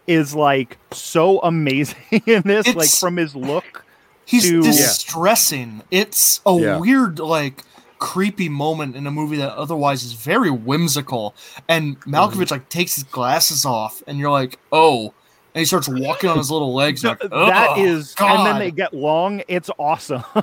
is 0.08 0.34
like 0.34 0.78
so 0.92 1.40
amazing 1.42 1.96
in 2.26 2.42
this, 2.42 2.74
like 2.76 2.90
from 2.90 3.18
his 3.18 3.36
look. 3.36 3.86
He's 4.26 4.50
to- 4.50 4.64
distressing. 4.64 5.84
It's 5.92 6.42
a 6.48 6.58
Yeah. 6.60 6.80
weird, 6.80 7.20
like, 7.20 7.64
creepy 8.00 8.50
moment 8.50 8.96
in 8.96 9.06
a 9.08 9.12
movie 9.12 9.38
that 9.38 9.54
otherwise 9.56 10.04
is 10.04 10.14
very 10.14 10.50
whimsical. 10.50 11.36
And 11.68 12.00
Malkovich 12.02 12.52
like 12.52 12.68
takes 12.70 12.96
his 12.96 13.04
glasses 13.06 13.66
off, 13.66 14.02
and 14.08 14.18
you're 14.18 14.32
like, 14.32 14.58
oh, 14.72 15.14
and 15.54 15.60
he 15.62 15.66
starts 15.66 15.88
walking 15.90 16.30
on 16.30 16.38
his 16.38 16.50
little 16.52 16.74
legs. 16.74 17.02
Th- 17.02 17.18
Like, 17.22 17.30
that 17.32 17.70
"Oh, 17.72 17.84
is, 17.84 18.16
and 18.20 18.46
then 18.46 18.60
they 18.60 18.72
get 18.72 18.94
long. 18.94 19.42
It's 19.48 19.70
awesome. 19.80 20.24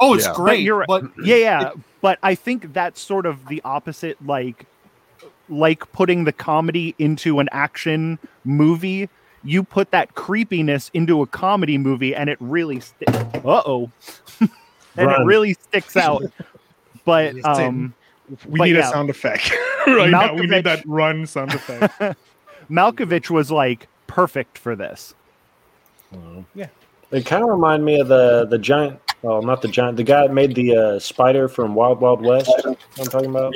oh, 0.00 0.14
it's 0.14 0.24
Yeah. 0.24 0.30
But 0.32 0.34
great. 0.36 0.60
you're- 0.60 0.84
but 0.86 1.04
yeah, 1.24 1.36
yeah. 1.36 1.70
But 2.00 2.18
I 2.22 2.34
think 2.34 2.72
that's 2.72 3.00
sort 3.00 3.26
of 3.26 3.48
the 3.48 3.60
opposite, 3.64 4.16
like 4.26 4.66
like 5.48 5.90
putting 5.92 6.24
the 6.24 6.32
comedy 6.32 6.94
into 6.98 7.38
an 7.40 7.48
action 7.52 8.18
movie. 8.44 9.08
You 9.42 9.62
put 9.62 9.90
that 9.90 10.14
creepiness 10.14 10.90
into 10.94 11.20
a 11.20 11.26
comedy 11.26 11.76
movie, 11.76 12.14
and 12.14 12.30
it 12.30 12.38
really 12.40 12.80
sti- 12.80 13.04
uh 13.44 13.62
oh, 13.66 13.90
and 14.40 14.50
it 15.10 15.24
really 15.26 15.54
sticks 15.54 15.96
out. 15.96 16.22
But 17.04 17.44
um, 17.44 17.94
We 18.48 18.58
But 18.58 18.64
need 18.66 18.76
yeah. 18.76 18.88
a 18.88 18.92
sound 18.92 19.10
effect 19.10 19.52
right 19.86 20.10
now. 20.10 20.34
We 20.34 20.46
need 20.46 20.64
that 20.64 20.82
run 20.86 21.26
sound 21.26 21.52
effect. 21.54 22.16
Malkovich 22.70 23.28
was 23.30 23.50
like 23.50 23.88
perfect 24.06 24.56
for 24.58 24.74
this. 24.74 25.14
Yeah. 26.54 26.68
They 27.10 27.22
kind 27.22 27.42
of 27.44 27.50
remind 27.50 27.84
me 27.84 28.00
of 28.00 28.08
the 28.08 28.46
the 28.46 28.58
giant. 28.58 28.98
Well, 29.22 29.42
not 29.42 29.62
the 29.62 29.68
giant. 29.68 29.96
The 29.96 30.02
guy 30.04 30.26
that 30.26 30.32
made 30.34 30.54
the 30.54 30.76
uh, 30.76 30.98
spider 30.98 31.48
from 31.48 31.74
Wild 31.74 32.00
Wild 32.00 32.20
West. 32.22 32.48
you 32.48 32.70
know 32.70 32.76
what 32.96 33.00
I'm 33.00 33.06
talking 33.06 33.30
about. 33.30 33.54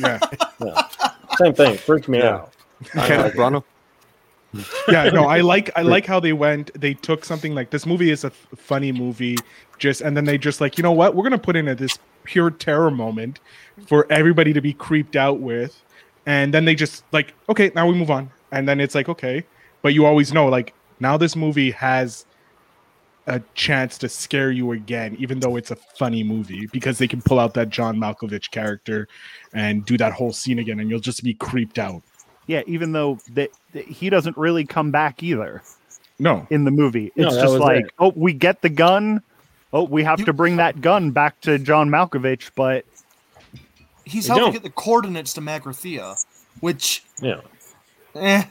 yeah. 0.00 0.18
Same 1.38 1.54
thing. 1.54 1.76
Freaked 1.76 2.08
me 2.08 2.18
Yeah. 2.18 2.34
out. 2.36 2.52
Kenneth 2.92 3.34
Branagh. 3.34 3.64
yeah 4.88 5.08
no 5.08 5.24
i 5.24 5.40
like 5.40 5.70
i 5.76 5.80
like 5.82 6.04
how 6.04 6.20
they 6.20 6.34
went 6.34 6.70
they 6.78 6.92
took 6.92 7.24
something 7.24 7.54
like 7.54 7.70
this 7.70 7.86
movie 7.86 8.10
is 8.10 8.22
a 8.24 8.26
f- 8.26 8.46
funny 8.54 8.92
movie 8.92 9.34
just 9.82 10.00
and 10.00 10.16
then 10.16 10.24
they 10.24 10.38
just 10.38 10.60
like 10.60 10.78
you 10.78 10.82
know 10.82 10.92
what 10.92 11.14
we're 11.14 11.24
gonna 11.24 11.36
put 11.36 11.56
in 11.56 11.66
at 11.66 11.76
this 11.76 11.98
pure 12.22 12.50
terror 12.50 12.90
moment 12.90 13.40
for 13.86 14.06
everybody 14.10 14.52
to 14.52 14.60
be 14.60 14.72
creeped 14.72 15.16
out 15.16 15.40
with 15.40 15.82
and 16.24 16.54
then 16.54 16.64
they 16.64 16.74
just 16.74 17.04
like 17.12 17.34
okay 17.48 17.72
now 17.74 17.86
we 17.86 17.94
move 17.94 18.10
on 18.10 18.30
and 18.52 18.68
then 18.68 18.80
it's 18.80 18.94
like 18.94 19.08
okay 19.08 19.44
but 19.82 19.92
you 19.92 20.06
always 20.06 20.32
know 20.32 20.46
like 20.46 20.72
now 21.00 21.16
this 21.16 21.34
movie 21.34 21.72
has 21.72 22.24
a 23.26 23.40
chance 23.54 23.98
to 23.98 24.08
scare 24.08 24.52
you 24.52 24.70
again 24.70 25.16
even 25.18 25.40
though 25.40 25.56
it's 25.56 25.72
a 25.72 25.76
funny 25.98 26.22
movie 26.22 26.66
because 26.72 26.98
they 26.98 27.08
can 27.08 27.20
pull 27.20 27.40
out 27.40 27.52
that 27.54 27.68
john 27.68 27.96
malkovich 27.96 28.52
character 28.52 29.08
and 29.52 29.84
do 29.84 29.98
that 29.98 30.12
whole 30.12 30.32
scene 30.32 30.60
again 30.60 30.78
and 30.78 30.88
you'll 30.88 31.00
just 31.00 31.24
be 31.24 31.34
creeped 31.34 31.78
out 31.78 32.02
Yeah, 32.46 32.62
even 32.66 32.92
though 32.92 33.18
that 33.32 33.50
that 33.72 33.86
he 33.86 34.10
doesn't 34.10 34.36
really 34.36 34.64
come 34.64 34.90
back 34.90 35.22
either 35.22 35.62
no 36.18 36.46
in 36.50 36.64
the 36.64 36.70
movie. 36.70 37.12
It's 37.16 37.34
that 37.34 37.42
just 37.42 37.54
like, 37.54 37.84
it. 37.86 37.92
oh, 37.98 38.12
we 38.14 38.32
get 38.32 38.62
the 38.62 38.68
gun. 38.68 39.22
Oh, 39.72 39.84
we 39.84 40.04
have 40.04 40.20
You- 40.20 40.26
to 40.26 40.32
bring 40.32 40.56
that 40.56 40.80
gun 40.80 41.10
back 41.10 41.40
to 41.42 41.58
John 41.58 41.88
Malkovich, 41.88 42.50
but 42.54 42.84
he's 44.04 44.26
helping 44.26 44.44
don't. 44.44 44.52
get 44.52 44.62
the 44.62 44.70
coordinates 44.70 45.32
to 45.34 45.40
Magrathea, 45.40 46.22
which, 46.60 47.04
Yeah. 47.20 47.40
eh, 48.14 48.44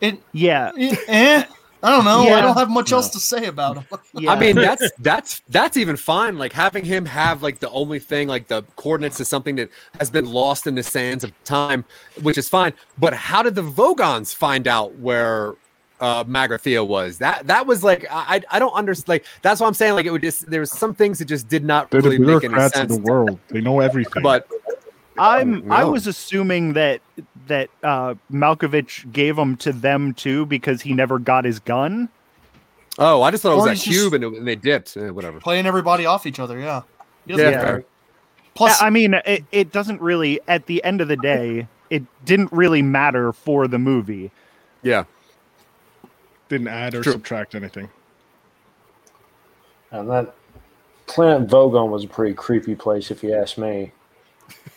it, 0.00 0.18
yeah, 0.32 0.70
eh, 0.78 0.96
eh, 1.08 1.44
I 1.84 1.90
don't 1.90 2.04
know. 2.04 2.32
I 2.32 2.40
don't 2.40 2.56
have 2.56 2.70
much 2.70 2.92
else 2.92 3.08
to 3.10 3.18
say 3.18 3.46
about 3.46 3.76
him. 3.78 3.84
yeah. 4.14 4.30
I 4.30 4.38
mean, 4.38 4.54
that's 4.54 4.88
that's 5.00 5.42
that's 5.48 5.76
even 5.76 5.96
fine. 5.96 6.38
Like 6.38 6.52
having 6.52 6.84
him 6.84 7.04
have 7.06 7.42
like 7.42 7.58
the 7.58 7.70
only 7.70 7.98
thing, 7.98 8.28
like 8.28 8.46
the 8.46 8.62
coordinates 8.76 9.16
to 9.16 9.24
something 9.24 9.56
that 9.56 9.68
has 9.98 10.08
been 10.08 10.26
lost 10.26 10.68
in 10.68 10.76
the 10.76 10.82
sands 10.84 11.24
of 11.24 11.32
time, 11.42 11.84
which 12.22 12.38
is 12.38 12.48
fine. 12.48 12.72
But 12.98 13.14
how 13.14 13.42
did 13.42 13.56
the 13.56 13.62
Vogons 13.64 14.32
find 14.32 14.68
out 14.68 14.96
where 14.98 15.54
uh 16.02 16.24
Magrathea 16.24 16.86
was? 16.86 17.18
That 17.18 17.46
that 17.46 17.66
was 17.66 17.82
like 17.82 18.04
I 18.10 18.36
I 18.36 18.56
I 18.56 18.58
don't 18.58 18.74
understand. 18.74 19.08
Like 19.08 19.24
that's 19.40 19.60
what 19.60 19.68
I'm 19.68 19.74
saying. 19.74 19.94
Like 19.94 20.04
it 20.04 20.10
would 20.10 20.20
just 20.20 20.50
there 20.50 20.60
was 20.60 20.70
some 20.70 20.94
things 20.94 21.18
that 21.20 21.26
just 21.26 21.48
did 21.48 21.64
not 21.64 21.90
They're 21.90 22.02
really 22.02 22.18
the 22.18 22.26
make 22.26 22.44
any 22.44 22.48
bureaucrats 22.48 22.76
of 22.76 22.90
sense. 22.90 22.96
the 22.96 23.02
world. 23.10 23.38
They 23.48 23.60
know 23.62 23.80
everything. 23.80 24.22
But 24.22 24.46
I'm 25.16 25.70
I 25.72 25.84
was 25.84 26.06
assuming 26.06 26.72
that 26.74 27.00
that 27.46 27.70
uh 27.82 28.14
Malkovich 28.30 29.10
gave 29.12 29.36
them 29.36 29.56
to 29.58 29.72
them 29.72 30.12
too 30.14 30.44
because 30.46 30.82
he 30.82 30.92
never 30.92 31.18
got 31.18 31.44
his 31.44 31.60
gun. 31.60 32.08
oh, 32.98 33.22
I 33.22 33.30
just 33.30 33.42
thought 33.42 33.52
it 33.52 33.56
was 33.56 33.66
Or 33.66 33.74
that 33.74 33.78
cube 33.78 34.12
and, 34.14 34.24
it, 34.24 34.32
and 34.34 34.46
they 34.46 34.56
dipped. 34.56 34.96
Eh, 34.96 35.10
whatever. 35.10 35.40
Playing 35.40 35.66
everybody 35.66 36.04
off 36.04 36.26
each 36.26 36.40
other, 36.40 36.58
yeah. 36.58 36.82
He 37.26 37.32
doesn't 37.32 37.52
Yeah, 37.52 37.78
Plus, 38.54 38.82
I 38.82 38.90
mean, 38.90 39.14
it, 39.24 39.44
it 39.50 39.72
doesn't 39.72 40.00
really 40.02 40.40
at 40.48 40.66
the 40.66 40.82
end 40.84 41.00
of 41.00 41.08
the 41.08 41.16
day, 41.16 41.66
it 41.90 42.02
didn't 42.24 42.52
really 42.52 42.82
matter 42.82 43.32
for 43.32 43.66
the 43.66 43.78
movie. 43.78 44.30
Yeah. 44.82 45.04
Didn't 46.52 46.68
add 46.68 46.94
or 46.94 47.02
True. 47.02 47.12
subtract 47.12 47.54
anything. 47.54 47.88
And 49.90 50.08
that 50.10 50.34
Planet 51.06 51.48
Vogon 51.48 51.88
was 51.90 52.04
a 52.04 52.08
pretty 52.08 52.34
creepy 52.34 52.74
place, 52.74 53.10
if 53.10 53.22
you 53.22 53.34
ask 53.34 53.56
me. 53.58 53.90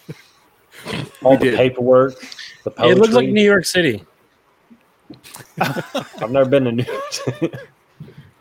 All 1.23 1.37
the 1.37 1.45
did. 1.45 1.55
paperwork, 1.57 2.13
the 2.63 2.71
poetry. 2.71 2.91
It 2.91 2.97
looks 2.97 3.13
like 3.13 3.27
New 3.29 3.43
York 3.43 3.65
City. 3.65 4.03
I've 5.59 6.31
never 6.31 6.49
been 6.49 6.63
to 6.65 6.71
New 6.71 6.83
York 6.83 7.11
City. 7.11 7.51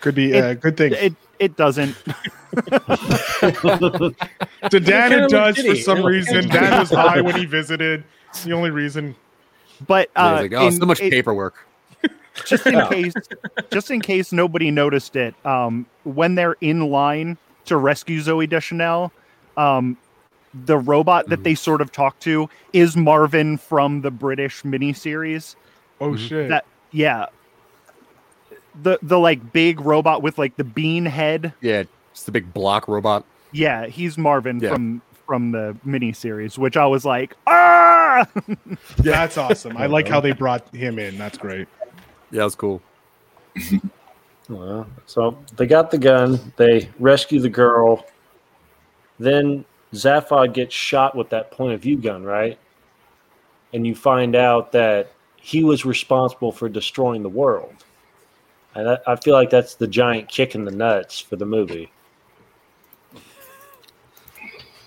Could 0.01 0.15
be 0.15 0.33
a 0.33 0.55
good 0.55 0.77
thing. 0.77 0.93
It 0.95 1.15
it 1.39 1.57
doesn't. 1.57 1.97
to 2.55 4.15
Dan, 4.71 5.11
kinda 5.11 5.25
it 5.25 5.31
does 5.31 5.57
for 5.57 5.63
shitty. 5.63 5.83
some 5.83 5.99
It 5.99 6.05
reason. 6.05 6.49
Dan 6.49 6.79
was 6.81 6.91
high 6.91 7.21
when 7.21 7.35
he 7.37 7.47
visited. 7.47 8.05
It's 8.31 8.45
the 8.45 8.53
only 8.53 8.71
reason. 8.71 9.15
But 9.87 10.11
uh, 10.15 10.41
it's 10.43 10.53
like, 10.53 10.61
oh, 10.61 10.71
so 10.71 10.87
much 10.87 11.01
it- 11.01 11.11
paperwork. 11.11 11.67
Just 12.47 12.67
in 12.67 12.87
case 12.89 13.15
just 13.73 13.91
in 13.91 14.01
case 14.01 14.33
nobody 14.33 14.71
noticed 14.71 15.15
it 15.17 15.35
um 15.47 15.87
when 16.05 16.35
they're 16.35 16.57
in 16.61 16.89
line 16.91 17.39
to 17.67 17.77
rescue 17.77 18.21
Zooey 18.21 18.49
Deschanel 18.49 19.13
um 19.57 19.97
the 20.67 20.77
robot 20.79 21.29
that 21.29 21.43
they 21.45 21.55
sort 21.55 21.81
of 21.81 21.91
talk 21.93 22.19
to 22.21 22.49
is 22.73 22.97
marvin 22.97 23.57
from 23.57 24.03
the 24.03 24.11
british 24.11 24.63
miniseries 24.63 25.57
Oh 26.01 26.11
Mhm. 26.13 26.19
shit! 26.29 26.49
that 26.49 26.65
yeah 26.93 27.27
the 28.83 28.99
the 29.03 29.19
like 29.19 29.53
big 29.53 29.81
robot 29.81 30.23
with 30.23 30.39
like 30.39 30.57
the 30.57 30.65
bean 30.65 31.07
head 31.07 31.53
Yeah, 31.61 31.85
it's 32.13 32.25
the 32.25 32.33
big 32.33 32.53
block 32.53 32.89
robot. 32.89 33.25
yeah 33.53 33.87
he's 33.87 34.19
marvin 34.19 34.61
Yeah. 34.61 34.71
from 34.71 35.03
from 35.27 35.53
the 35.53 35.77
miniseries 35.87 36.59
which 36.59 36.77
i 36.77 36.85
was 36.87 37.05
like 37.05 37.35
ah 37.47 38.27
That's 38.99 39.37
awesome. 39.39 39.77
I 39.77 39.87
like 39.87 40.07
how 40.09 40.21
they 40.21 40.33
brought 40.33 40.73
him 40.75 40.99
in. 41.01 41.19
That's 41.19 41.37
great. 41.37 41.67
Yeah, 42.35 42.41
that 42.41 42.45
was 42.45 42.55
cool. 42.57 42.83
Well, 44.49 44.87
so 45.07 45.39
they 45.57 45.67
got 45.67 45.91
the 45.91 45.97
gun. 45.97 46.53
They 46.57 46.91
rescue 46.99 47.41
the 47.41 47.49
girl. 47.49 48.05
Then 49.19 49.65
Zaphod 49.95 50.53
gets 50.53 50.75
shot 50.75 51.17
with 51.17 51.31
that 51.31 51.51
point 51.51 51.73
of 51.73 51.81
view 51.81 51.97
gun, 51.97 52.25
right? 52.25 52.59
And 53.73 53.87
you 53.87 53.95
find 53.95 54.37
out 54.37 54.71
that 54.73 55.13
he 55.37 55.65
was 55.65 55.87
responsible 55.87 56.53
for 56.53 56.69
destroying 56.69 57.23
the 57.23 57.29
world. 57.31 57.73
And 58.75 58.91
I, 58.91 58.99
I 59.07 59.17
feel 59.17 59.33
like 59.33 59.49
that's 59.49 59.77
the 59.77 59.87
giant 59.87 60.29
kick 60.29 60.55
in 60.55 60.67
the 60.67 60.71
nuts 60.71 61.19
for 61.19 61.37
the 61.37 61.47
movie. 61.47 61.91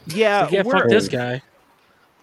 yeah 0.05 0.43
Like, 0.43 0.51
yeah, 0.51 0.63
fuck 0.63 0.87
this 0.87 1.07
guy. 1.07 1.41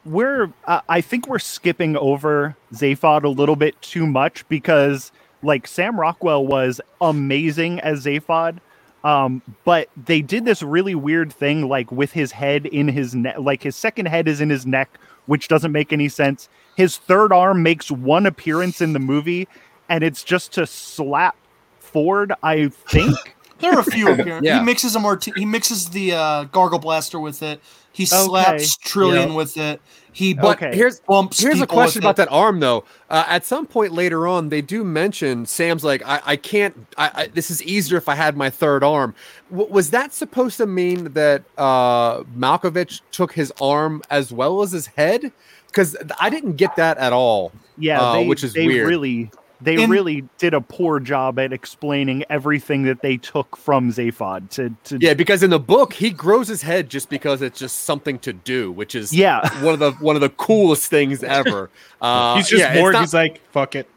We're 0.05 0.53
uh, 0.65 0.81
I 0.89 1.01
think 1.01 1.29
we're 1.29 1.39
skipping 1.39 1.97
over 1.97 2.57
Zaphod 2.73 3.25
a 3.25 3.29
little 3.29 3.57
bit 3.57 3.81
too 3.83 4.07
much 4.07 4.47
because 4.49 5.13
like 5.43 5.67
Sam 5.67 5.99
Rockwell 5.99 6.47
was 6.47 6.81
amazing 7.01 7.81
as 7.81 8.05
Zaphod. 8.05 8.59
Um, 9.05 9.43
but 9.65 9.91
they 10.03 10.23
did 10.23 10.47
this 10.47 10.63
really 10.63 10.95
weird 10.95 11.31
thing, 11.31 11.69
like 11.69 11.93
with 11.93 12.13
his 12.13 12.33
head 12.33 12.65
in 12.65 12.89
his 12.89 13.15
neck, 13.15 13.37
like 13.39 13.63
his 13.63 13.77
second 13.77 14.07
head 14.07 14.27
is 14.27 14.41
in 14.41 14.49
his 14.49 14.65
neck, 14.65 14.99
which 15.27 15.49
doesn't 15.49 15.73
make 15.73 15.93
any 15.93 16.09
sense. 16.09 16.49
His 16.77 16.97
third 16.97 17.31
arm 17.31 17.63
makes 17.63 17.91
one 17.91 18.25
appearance 18.25 18.81
in 18.81 18.95
the 18.95 18.99
movie, 18.99 19.47
and 19.91 20.03
it's 20.03 20.25
just 20.25 20.53
to 20.55 20.67
slap 20.67 21.37
Ford, 21.81 22.33
I 22.43 22.69
think. 22.69 23.34
There 23.61 23.73
are 23.73 23.81
a 23.81 23.85
few 23.85 24.09
appearances. 24.11 24.43
Yeah. 24.45 24.59
He 24.59 24.65
mixes 24.65 24.97
a 24.97 25.01
mart- 25.01 25.25
He 25.37 25.45
mixes 25.45 25.89
the 25.91 26.13
uh, 26.13 26.45
gargle 26.45 26.79
blaster 26.79 27.19
with 27.21 27.43
it. 27.43 27.61
He 27.93 28.05
slaps 28.07 28.77
Trillian 28.79 29.29
Yeah. 29.29 29.35
with 29.35 29.57
it. 29.57 29.81
He 30.13 30.35
But 30.35 30.63
Okay. 30.63 30.77
here's 30.77 31.01
bumps. 31.01 31.41
Here's 31.41 31.61
a 31.61 31.67
question 31.67 32.03
about 32.03 32.11
it. 32.13 32.17
that 32.17 32.29
arm, 32.31 32.61
though. 32.61 32.85
Uh, 33.11 33.25
at 33.29 33.45
some 33.45 33.67
point 33.67 33.93
later 33.93 34.27
on, 34.29 34.49
they 34.49 34.61
do 34.63 34.85
mention 34.85 35.45
Sam's 35.47 35.83
like, 35.85 36.03
I, 36.07 36.21
I 36.25 36.37
can't. 36.37 36.87
I, 36.97 37.11
I, 37.15 37.27
this 37.29 37.51
is 37.51 37.63
easier 37.65 37.97
if 37.99 38.09
I 38.09 38.15
had 38.15 38.37
my 38.37 38.49
third 38.51 38.83
arm. 38.85 39.15
W- 39.51 39.71
was 39.73 39.91
that 39.91 40.13
supposed 40.13 40.57
to 40.59 40.67
mean 40.67 41.13
that 41.15 41.43
uh, 41.59 42.23
Malkovich 42.37 43.01
took 43.13 43.33
his 43.33 43.53
arm 43.61 44.03
as 44.11 44.33
well 44.33 44.63
as 44.63 44.73
his 44.73 44.87
head? 44.89 45.33
Because 45.67 45.97
I 46.21 46.31
didn't 46.31 46.53
get 46.55 46.77
that 46.77 46.99
at 46.99 47.13
all. 47.13 47.51
Yeah, 47.77 48.01
Uh, 48.01 48.13
they, 48.15 48.27
which 48.29 48.45
is 48.45 48.53
they 48.53 48.67
weird. 48.67 48.89
really 48.89 49.31
they 49.65 49.83
In- 49.83 49.91
really 49.91 50.23
did 50.39 50.55
a 50.55 50.61
poor 50.61 51.01
job 51.01 51.39
at 51.39 51.53
explaining 51.53 52.25
everything 52.31 52.85
that 52.85 53.03
they 53.03 53.17
took 53.17 53.57
from 53.57 53.91
Zaphod 53.93 54.51
to 54.51 54.75
to 54.85 54.99
Yeah, 55.01 55.15
because 55.15 55.43
in 55.43 55.51
the 55.51 55.59
book 55.59 55.95
he 55.95 56.11
grows 56.11 56.49
his 56.49 56.63
head 56.63 56.89
just 56.91 57.09
because 57.11 57.43
it's 57.43 57.59
just 57.59 57.81
something 57.81 58.19
to 58.21 58.33
do, 58.33 58.71
which 58.71 58.95
is 58.95 59.13
Yeah. 59.13 59.41
one 59.65 59.73
of 59.75 59.81
the 59.81 59.93
one 59.93 60.15
of 60.15 60.21
the 60.21 60.29
coolest 60.31 60.91
things 60.91 61.23
ever. 61.25 61.71
Uh, 62.01 62.37
he's 62.37 62.49
just 62.49 62.61
yeah, 62.61 62.75
bored. 62.75 62.93
not- 62.93 63.01
He's 63.01 63.15
like, 63.15 63.41
fuck 63.51 63.75
it. 63.75 63.89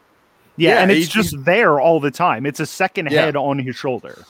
Yeah, 0.55 0.76
Yeah, 0.76 0.82
and 0.84 0.91
it's 0.91 1.09
just 1.09 1.43
there 1.43 1.78
all 1.82 1.99
the 1.99 2.09
time. 2.09 2.45
It's 2.45 2.61
a 2.61 2.65
second 2.65 3.09
Yeah. 3.11 3.26
head 3.26 3.36
on 3.36 3.59
his 3.59 3.76
shoulder. 3.76 4.24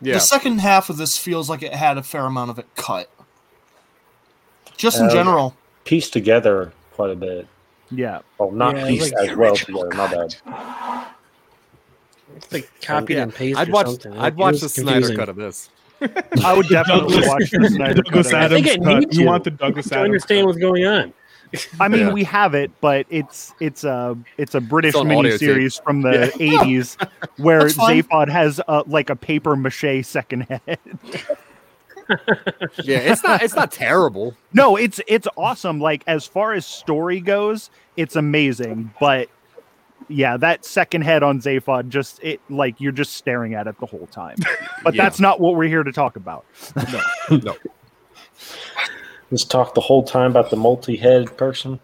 Yeah. 0.00 0.14
The 0.14 0.20
second 0.20 0.60
half 0.60 0.88
of 0.88 0.96
this 0.96 1.18
feels 1.18 1.50
like 1.50 1.62
it 1.62 1.74
had 1.74 1.98
a 1.98 2.02
fair 2.02 2.24
amount 2.24 2.50
of 2.50 2.58
it 2.58 2.66
cut. 2.74 3.10
Just 4.76 4.98
in 4.98 5.06
Uh, 5.06 5.12
general. 5.12 5.54
Pieced 5.84 6.12
together 6.12 6.72
quite 6.94 7.10
a 7.10 7.14
bit. 7.16 7.46
Yeah. 7.92 8.20
Oh, 8.40 8.50
not 8.50 8.76
Yeah, 8.76 8.88
pieced 8.88 9.14
like 9.14 9.30
as 9.30 9.36
well 9.36 9.54
together. 9.56 9.88
My 9.94 10.06
bad. 10.10 10.34
It's 12.36 12.52
like 12.52 12.64
um, 12.64 12.70
copied 12.82 13.14
Yeah, 13.16 13.22
and 13.24 13.34
pasted. 13.34 13.58
I'd 13.58 13.72
watch. 13.72 13.86
something. 13.86 14.18
I'd 14.18 14.32
It 14.32 14.36
watch 14.36 14.52
was 14.52 14.60
the 14.62 14.68
Snyder 14.68 15.14
cut 15.14 15.28
of 15.28 15.36
this. 15.36 15.70
I 16.44 16.56
would 16.56 16.68
definitely 16.68 17.26
watch 17.28 17.50
the 17.50 17.68
Snyder 17.68 18.02
Douglas 18.02 18.30
cut. 18.30 18.44
of 18.44 18.52
it. 18.52 18.58
I 18.58 18.62
think 18.62 18.86
I 18.86 18.94
need 18.98 19.04
cut. 19.10 19.14
You 19.14 19.26
want 19.26 19.44
the 19.44 19.50
Douglas 19.50 19.86
Adams 19.86 19.90
to 19.90 19.94
Adams 19.96 20.04
understand 20.06 20.40
cut. 20.40 20.46
what's 20.46 20.58
going 20.58 20.84
on. 20.86 21.12
I 21.80 21.88
mean, 21.88 22.00
Yeah. 22.06 22.12
we 22.12 22.24
have 22.24 22.54
it, 22.54 22.70
but 22.80 23.04
it's 23.10 23.52
it's 23.60 23.84
a 23.84 24.16
it's 24.38 24.54
a 24.54 24.60
British 24.60 24.94
on 24.94 25.12
audio 25.12 25.36
tape. 25.36 25.50
miniseries 25.50 25.82
from 25.84 26.00
the 26.00 26.32
'80s 26.38 26.96
where 27.36 27.64
That's. 27.64 27.74
Zaphod 27.76 28.30
has 28.30 28.58
a, 28.68 28.82
like 28.86 29.10
a 29.10 29.16
paper 29.16 29.54
mache 29.54 30.02
second 30.04 30.42
head. 30.48 30.78
Yeah, 32.84 32.98
it's 32.98 33.22
not. 33.22 33.42
It's 33.42 33.54
not 33.54 33.70
terrible. 33.72 34.34
no, 34.52 34.76
it's 34.76 35.00
it's 35.06 35.26
awesome. 35.36 35.80
Like 35.80 36.02
as 36.06 36.26
far 36.26 36.52
as 36.54 36.64
story 36.66 37.20
goes, 37.20 37.70
it's 37.96 38.16
amazing. 38.16 38.92
But 39.00 39.28
yeah, 40.08 40.36
that 40.38 40.64
second 40.64 41.02
head 41.02 41.22
on 41.22 41.40
Zaphod 41.40 41.88
just 41.88 42.18
it 42.22 42.40
like 42.50 42.80
you're 42.80 42.92
just 42.92 43.14
staring 43.14 43.54
at 43.54 43.66
it 43.66 43.78
the 43.80 43.86
whole 43.86 44.06
time. 44.08 44.36
But 44.84 44.94
Yeah. 44.94 45.04
that's 45.04 45.20
not 45.20 45.38
what 45.40 45.54
we're 45.54 45.68
here 45.68 45.82
to 45.84 45.92
talk 45.92 46.16
about. 46.16 46.44
No. 46.76 47.00
No. 47.44 47.56
Let's 49.30 49.44
talk 49.44 49.74
the 49.74 49.80
whole 49.80 50.02
time 50.02 50.30
about 50.32 50.50
the 50.50 50.56
multi-head 50.56 51.36
person. 51.36 51.80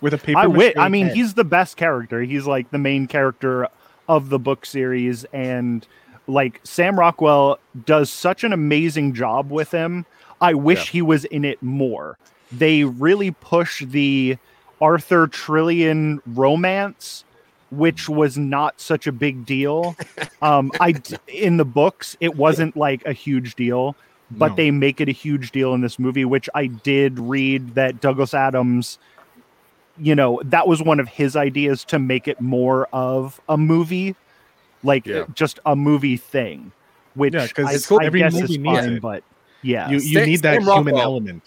with 0.00 0.12
a 0.14 0.18
paper. 0.18 0.38
I 0.38 0.46
wit. 0.46 0.76
I 0.78 0.88
mean, 0.88 1.06
head. 1.06 1.16
he's 1.16 1.34
the 1.34 1.44
best 1.44 1.76
character. 1.76 2.20
He's 2.22 2.46
like 2.46 2.70
the 2.70 2.78
main 2.78 3.06
character 3.06 3.68
of 4.08 4.28
the 4.28 4.38
book 4.38 4.66
series, 4.66 5.24
and 5.32 5.86
like 6.30 6.60
Sam 6.64 6.98
Rockwell 6.98 7.58
does 7.84 8.10
such 8.10 8.44
an 8.44 8.52
amazing 8.52 9.14
job 9.14 9.50
with 9.50 9.70
him. 9.70 10.06
I 10.40 10.54
wish 10.54 10.90
he 10.90 11.02
was 11.02 11.24
in 11.26 11.44
it 11.44 11.62
more. 11.62 12.16
They 12.50 12.84
really 12.84 13.30
push 13.30 13.84
the 13.84 14.38
Arthur 14.80 15.26
Trillian 15.28 16.20
romance, 16.26 17.24
which 17.70 18.08
was 18.08 18.38
not 18.38 18.80
such 18.80 19.06
a 19.06 19.12
big 19.12 19.44
deal. 19.44 19.96
Um, 20.42 20.72
I 20.80 20.94
in 21.28 21.58
the 21.58 21.66
books, 21.66 22.16
it 22.18 22.34
wasn't 22.34 22.74
like 22.74 23.04
a 23.04 23.12
huge 23.12 23.56
deal 23.56 23.94
but 24.30 24.50
No. 24.50 24.54
they 24.56 24.70
make 24.70 25.00
it 25.00 25.08
a 25.08 25.12
huge 25.12 25.50
deal 25.50 25.74
in 25.74 25.80
this 25.80 25.98
movie, 25.98 26.24
which 26.24 26.48
I 26.54 26.66
did 26.66 27.18
read 27.18 27.74
that 27.74 28.00
Douglas 28.00 28.32
Adams, 28.32 28.98
you 29.98 30.14
know, 30.14 30.40
that 30.44 30.68
was 30.68 30.80
one 30.82 31.00
of 31.00 31.08
his 31.08 31.36
ideas 31.36 31.84
to 31.86 31.98
make 31.98 32.28
it 32.28 32.40
more 32.40 32.86
of 32.92 33.40
a 33.48 33.58
movie, 33.58 34.14
like 34.82 35.06
Yeah. 35.06 35.24
just 35.34 35.60
a 35.66 35.76
movie 35.76 36.16
thing, 36.16 36.72
which 37.14 37.34
Yeah, 37.34 37.46
'cause 37.48 37.66
I, 37.66 37.72
it's 37.74 37.86
cool. 37.86 38.00
I 38.02 38.06
Every 38.06 38.20
guess 38.20 38.32
movie 38.34 38.44
is 38.54 38.58
needs 38.58 38.78
fine, 38.80 38.92
it. 38.94 39.02
but 39.02 39.22
yeah, 39.62 39.88
you 39.90 39.96
you 39.98 40.14
Sam- 40.18 40.26
need 40.26 40.42
that 40.42 40.54
Sam 40.54 40.62
human 40.62 40.94
Rockwell- 40.94 41.00
element. 41.02 41.42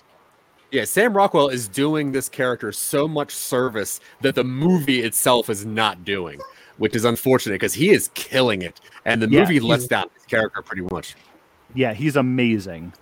Yeah, 0.72 0.86
Sam 0.86 1.16
Rockwell 1.16 1.50
is 1.50 1.68
doing 1.68 2.12
this 2.14 2.30
character 2.30 2.72
so 2.72 3.08
much 3.08 3.32
service 3.32 4.00
that 4.22 4.34
the 4.36 4.44
movie 4.44 5.02
itself 5.02 5.48
is 5.50 5.66
not 5.66 6.04
doing, 6.04 6.40
which 6.78 6.96
is 6.96 7.06
unfortunate 7.06 7.56
because 7.56 7.76
he 7.76 7.92
is 7.92 8.10
killing 8.16 8.62
it, 8.64 8.82
and 9.06 9.22
the 9.22 9.30
Yeah, 9.30 9.42
movie 9.42 9.54
he's- 9.54 9.64
lets 9.66 9.88
down 9.88 10.10
his 10.16 10.26
character 10.26 10.62
pretty 10.64 10.82
much. 10.92 11.16
yeah, 11.76 11.94
he's 11.94 12.16
amazing. 12.16 12.94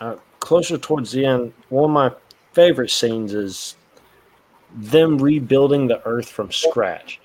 Uh, 0.00 0.16
closer 0.40 0.76
towards 0.76 1.12
the 1.12 1.24
end, 1.24 1.52
one 1.70 1.84
of 1.84 1.90
my 1.90 2.10
favorite 2.52 2.90
scenes 2.90 3.32
is 3.32 3.76
them 4.74 5.16
rebuilding 5.18 5.86
the 5.86 6.06
Earth 6.06 6.28
from 6.28 6.52
scratch. 6.52 7.18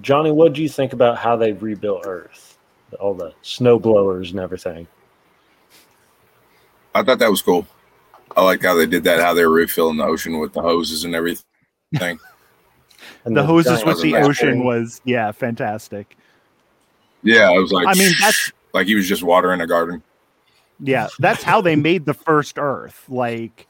Johnny, 0.00 0.30
what 0.30 0.52
do 0.52 0.62
you 0.62 0.68
think 0.68 0.92
about 0.92 1.18
how 1.18 1.36
they 1.36 1.52
rebuilt 1.52 2.02
Earth? 2.06 2.58
All 3.00 3.14
the 3.14 3.34
snow 3.42 3.78
blowers 3.78 4.30
and 4.30 4.40
everything. 4.40 4.86
I 6.94 7.02
thought 7.02 7.18
that 7.18 7.30
was 7.30 7.42
cool. 7.42 7.66
I 8.36 8.42
like 8.42 8.62
how 8.62 8.74
they 8.74 8.86
did 8.86 9.04
that, 9.04 9.20
how 9.20 9.34
they 9.34 9.44
were 9.44 9.52
refilling 9.52 9.96
the 9.98 10.04
ocean 10.04 10.38
with 10.38 10.52
the 10.52 10.62
hoses 10.62 11.04
and 11.04 11.14
everything. 11.14 11.44
And 13.24 13.36
The 13.36 13.42
hoses 13.44 13.84
with 13.84 14.00
the 14.02 14.12
giant- 14.12 14.26
ocean 14.28 14.64
was 14.64 15.00
yeah, 15.04 15.32
fantastic. 15.32 16.16
Yeah, 17.22 17.48
I 17.50 17.58
was 17.58 17.72
like, 17.72 17.86
I 17.86 17.94
mean, 17.94 18.12
that's 18.20 18.52
like 18.74 18.86
he 18.86 18.94
was 18.94 19.08
just 19.08 19.22
watering 19.22 19.60
a 19.60 19.66
garden. 19.66 20.02
yeah, 20.80 21.08
that's 21.18 21.42
how 21.42 21.60
they 21.60 21.76
made 21.76 22.04
the 22.06 22.14
first 22.14 22.58
Earth. 22.58 23.04
Like 23.08 23.66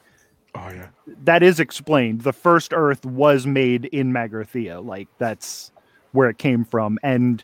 Oh 0.55 0.69
yeah. 0.69 0.87
that 1.23 1.43
is 1.43 1.59
explained. 1.59 2.21
The 2.21 2.33
first 2.33 2.73
Earth 2.73 3.05
was 3.05 3.45
made 3.45 3.85
in 3.85 4.11
Magrathea. 4.13 4.83
Like 4.85 5.07
that's 5.17 5.71
where 6.11 6.29
it 6.29 6.37
came 6.37 6.65
from, 6.65 6.97
and 7.03 7.43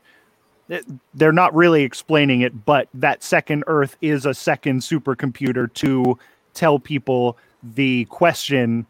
they're 1.13 1.32
not 1.32 1.53
really 1.53 1.84
explaining 1.84 2.41
it. 2.41 2.66
But 2.66 2.88
that 2.93 3.24
second 3.24 3.63
Earth 3.68 3.97
is 4.01 4.26
a 4.26 4.34
second 4.34 4.82
supercomputer 4.82 5.72
to 5.76 6.18
tell 6.53 6.80
people 6.80 7.38
the 7.76 8.05
question, 8.05 8.86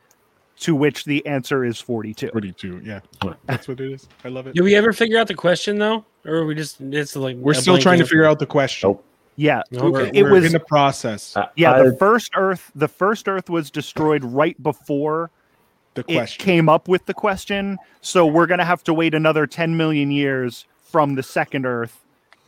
to 0.60 0.76
which 0.76 1.06
the 1.06 1.26
answer 1.26 1.66
is 1.66 1.80
forty-two. 1.80 2.30
Forty-two. 2.32 2.82
Yeah, 2.84 3.00
that's 3.46 3.68
what 3.68 3.80
it 3.80 3.92
is. 3.92 4.08
I 4.24 4.30
love 4.30 4.48
it. 4.48 4.56
Did 4.56 4.64
we 4.64 4.76
ever 4.76 4.94
figure 4.94 5.18
out 5.20 5.28
the 5.28 5.34
question 5.36 5.78
though, 5.78 6.06
or 6.26 6.36
are 6.36 6.46
we 6.46 6.56
just 6.56 6.80
it's 6.82 7.16
like 7.16 7.36
We're 7.38 7.54
still 7.54 7.74
blank 7.74 7.84
trying 7.84 8.00
to 8.00 8.06
figure 8.06 8.26
out 8.26 8.40
the 8.40 8.46
question. 8.46 8.90
Nope. 8.90 9.04
Yeah, 9.38 9.64
Okay. 9.76 10.12
it 10.18 10.24
We're 10.24 10.32
was 10.32 10.46
in 10.46 10.54
the 10.54 10.62
process. 10.62 11.36
I- 11.36 11.50
yeah. 11.58 11.74
I- 11.74 11.84
the 11.90 11.98
first 11.98 12.32
Earth, 12.38 12.72
the 12.74 12.88
first 12.88 13.28
Earth 13.28 13.50
was 13.50 13.70
destroyed 13.70 14.24
right 14.24 14.62
before 14.64 15.30
The 15.96 16.02
it 16.08 16.14
question. 16.16 16.46
came 16.46 16.70
up 16.70 16.88
with 16.88 17.06
the 17.06 17.14
question. 17.14 17.78
So 18.02 18.26
we're 18.26 18.46
gonna 18.48 18.66
have 18.66 18.84
to 18.86 18.94
wait 18.94 19.14
another 19.14 19.48
ten 19.48 19.76
million 19.78 20.12
years 20.12 20.66
from 20.84 21.16
the 21.16 21.24
second 21.24 21.66
Earth 21.66 22.00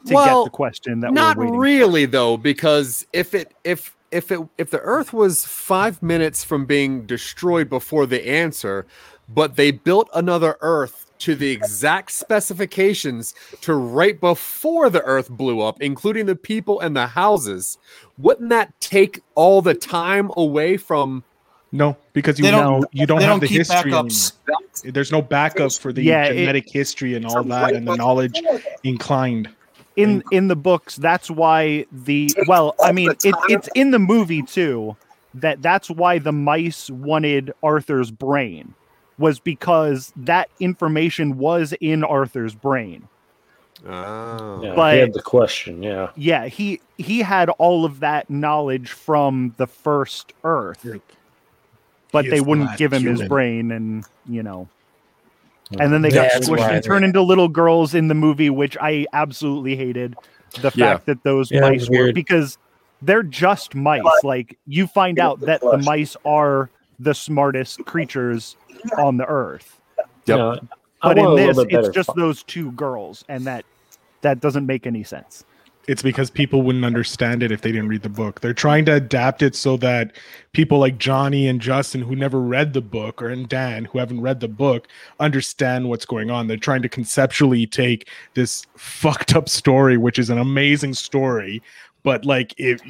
to 0.05 0.13
Well, 0.13 0.43
get 0.43 0.51
the 0.51 0.55
question 0.55 0.99
that 1.01 1.13
Not 1.13 1.37
we're 1.37 1.45
waiting. 1.45 1.59
really 1.59 2.05
though, 2.05 2.37
because 2.37 3.07
if 3.13 3.33
it 3.33 3.53
if 3.63 3.95
if 4.11 4.31
it 4.31 4.39
if 4.57 4.69
the 4.69 4.79
Earth 4.79 5.11
was 5.13 5.45
five 5.45 6.01
minutes 6.03 6.43
from 6.43 6.65
being 6.65 7.05
destroyed 7.05 7.69
before 7.69 8.05
the 8.05 8.25
answer, 8.27 8.85
but 9.27 9.55
they 9.55 9.71
built 9.71 10.09
another 10.13 10.57
Earth 10.61 11.05
to 11.19 11.33
the 11.35 11.49
exact 11.49 12.11
specifications 12.11 13.33
to 13.61 13.73
right 13.73 14.19
before 14.19 14.89
the 14.89 15.01
Earth 15.03 15.29
blew 15.29 15.61
up, 15.61 15.81
including 15.81 16.25
the 16.27 16.35
people 16.35 16.79
and 16.79 16.95
the 16.95 17.07
houses, 17.07 17.77
wouldn't 18.19 18.49
that 18.49 18.79
take 18.79 19.21
all 19.35 19.61
the 19.61 19.73
time 19.73 20.31
away 20.37 20.77
from? 20.77 21.23
No, 21.71 21.97
because 22.13 22.39
you 22.39 22.45
They 22.45 22.51
don't 22.51 22.81
don't- 22.81 22.89
you 22.93 23.05
don't 23.05 23.19
have 23.21 23.29
don't 23.29 23.39
the 23.41 23.47
history. 23.47 23.91
backups. 23.91 24.33
There's 24.83 25.11
no 25.11 25.21
backup 25.21 25.73
for 25.73 25.91
the 25.91 26.01
Yeah, 26.03 26.25
it- 26.25 26.35
genetic 26.37 26.69
history 26.71 27.13
and 27.15 27.25
all 27.25 27.43
that, 27.43 27.73
and 27.73 27.87
the 27.87 27.95
knowledge 27.95 28.41
inclined. 28.83 29.49
in 29.97 30.23
in 30.31 30.47
the 30.47 30.55
books 30.55 30.95
that's 30.97 31.27
why 31.31 31.83
the 31.91 32.29
well 32.47 32.75
i 32.83 32.91
mean 32.91 33.09
it, 33.23 33.33
it's 33.49 33.67
in 33.73 33.89
the 33.89 33.97
movie 33.97 34.43
too 34.43 34.95
that 35.33 35.59
that's 35.63 35.89
why 35.89 36.19
the 36.19 36.31
mice 36.31 36.91
wanted 36.91 37.51
arthur's 37.63 38.11
brain 38.11 38.75
was 39.17 39.39
because 39.39 40.13
that 40.15 40.49
information 40.59 41.39
was 41.39 41.73
in 41.81 42.03
arthur's 42.03 42.53
brain 42.53 43.07
Oh. 43.87 44.59
Yeah, 44.63 44.73
But- 44.75 44.93
he 44.95 44.99
had 44.99 45.13
the 45.13 45.21
question. 45.21 45.81
Yeah. 45.83 46.09
yeah 46.15 46.45
he 46.47 46.79
he 46.97 47.19
had 47.19 47.49
all 47.57 47.83
of 47.85 47.99
that 48.01 48.29
knowledge 48.29 48.89
from 48.91 49.53
the 49.57 49.67
first 49.67 50.33
earth 50.43 50.85
but 52.11 52.25
He 52.25 52.31
they 52.31 52.41
wouldn't 52.41 52.77
give 52.77 52.93
him 52.93 53.03
his 53.03 53.21
brain 53.27 53.71
and 53.71 54.05
you 54.27 54.43
know. 54.43 54.67
And 55.79 55.91
then 55.91 56.01
they 56.01 56.09
Yeah, 56.09 56.23
got 56.23 56.31
that's 56.31 56.47
squished 56.47 56.69
and 56.71 56.83
turned 56.83 57.05
into 57.05 57.21
little 57.21 57.49
girls 57.49 57.93
in 57.93 58.07
the 58.07 58.13
movie 58.15 58.49
which 58.49 58.77
i 58.81 59.05
absolutely 59.13 59.75
hated. 59.75 60.15
The 60.61 60.71
Yeah. 60.71 60.93
fact 60.93 61.05
that 61.07 61.23
those 61.23 61.51
Yeah, 61.51 61.61
mice 61.61 61.89
were 61.89 62.13
because 62.13 62.57
they're 63.01 63.23
just 63.23 63.75
mice. 63.75 64.03
Like 64.23 64.57
you 64.65 64.87
find 64.87 65.19
out 65.19 65.39
that 65.41 65.61
the 65.61 65.77
mice 65.77 66.15
are 66.25 66.69
the 66.99 67.13
smartest 67.13 67.85
creatures 67.85 68.55
on 68.97 69.17
the 69.17 69.25
earth. 69.25 69.79
Yep. 70.25 70.37
Yeah, 70.37 70.55
but 71.01 71.17
in 71.17 71.35
this 71.35 71.57
it's 71.69 71.89
just 71.89 72.11
fu- 72.13 72.19
those 72.19 72.43
two 72.43 72.71
girls 72.71 73.23
and 73.29 73.45
that 73.45 73.65
that 74.21 74.39
doesn't 74.39 74.65
make 74.65 74.87
any 74.87 75.03
sense 75.03 75.43
It's 75.87 76.01
because 76.01 76.29
people 76.29 76.63
wouldn't 76.63 76.83
understand 76.83 77.41
it 77.41 77.51
if 77.51 77.61
they 77.61 77.71
didn't 77.71 77.87
read 77.87 78.01
the 78.01 78.09
book. 78.09 78.41
They're 78.41 78.53
trying 78.53 78.83
to 78.85 78.95
adapt 78.95 79.41
it 79.41 79.55
so 79.55 79.77
that 79.77 80.11
people 80.51 80.79
like 80.79 80.97
Johnny 80.97 81.47
and 81.47 81.61
Justin, 81.61 82.01
who 82.01 82.13
never 82.13 82.41
read 82.41 82.73
the 82.73 82.81
book, 82.81 83.21
or 83.21 83.29
and 83.29 83.47
Dan, 83.47 83.85
who 83.85 83.99
haven't 83.99 84.19
read 84.19 84.41
the 84.41 84.49
book, 84.49 84.89
understand 85.21 85.87
what's 85.87 86.05
going 86.05 86.29
on. 86.29 86.47
They're 86.47 86.57
trying 86.57 86.81
to 86.81 86.89
conceptually 86.89 87.65
take 87.65 88.09
this 88.33 88.65
fucked 88.75 89.33
up 89.33 89.47
story, 89.47 89.95
which 89.95 90.19
is 90.19 90.29
an 90.29 90.39
amazing 90.39 90.93
story, 90.93 91.63
but 92.03 92.25
like 92.25 92.53
it, 92.57 92.81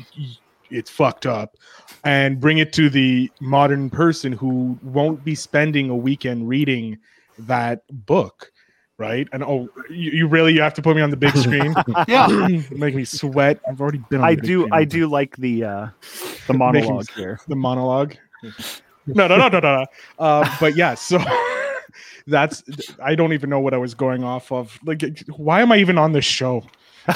it's 0.71 0.89
fucked 0.89 1.27
up, 1.27 1.55
and 2.03 2.39
bring 2.39 2.57
it 2.57 2.73
to 2.73 2.89
the 2.89 3.29
modern 3.39 3.91
person 3.91 4.31
who 4.33 4.77
won't 4.81 5.23
be 5.23 5.35
spending 5.35 5.91
a 5.91 5.95
weekend 5.95 6.49
reading 6.49 6.97
that 7.37 7.83
book. 8.07 8.51
Right 8.97 9.27
and 9.31 9.43
oh, 9.43 9.69
you, 9.89 10.11
you 10.11 10.27
really 10.27 10.53
you 10.53 10.61
have 10.61 10.73
to 10.75 10.81
put 10.81 10.95
me 10.95 11.01
on 11.03 11.11
the 11.11 11.17
big 11.17 11.35
screen. 11.37 11.75
Yeah. 12.07 12.27
make 12.71 12.95
me 12.95 13.05
sweat. 13.05 13.59
I've 13.69 13.79
already 13.79 13.99
been. 14.09 14.21
On 14.21 14.25
i 14.27 14.35
the 14.35 14.41
do 14.41 14.59
screen. 14.61 14.73
i 14.73 14.83
do 14.83 15.07
like 15.07 15.35
the 15.37 15.63
uh 15.63 15.87
the 16.47 16.53
monologue 16.53 17.09
here 17.11 17.39
the 17.47 17.55
monologue. 17.55 18.15
No, 19.05 19.27
no, 19.27 19.37
no, 19.37 19.47
no, 19.47 19.59
no. 19.59 19.59
no. 19.59 19.85
Uh, 20.19 20.55
but 20.59 20.75
yeah, 20.75 20.93
so 20.95 21.19
that's 22.27 22.63
I 23.01 23.15
don't 23.15 23.33
even 23.33 23.49
know 23.49 23.59
what 23.59 23.73
I 23.73 23.77
was 23.77 23.93
going 23.93 24.23
off 24.23 24.51
of. 24.51 24.77
Like, 24.83 25.03
why 25.29 25.61
am 25.61 25.71
I 25.71 25.77
even 25.77 25.97
on 25.97 26.11
this 26.13 26.25
show? 26.25 26.63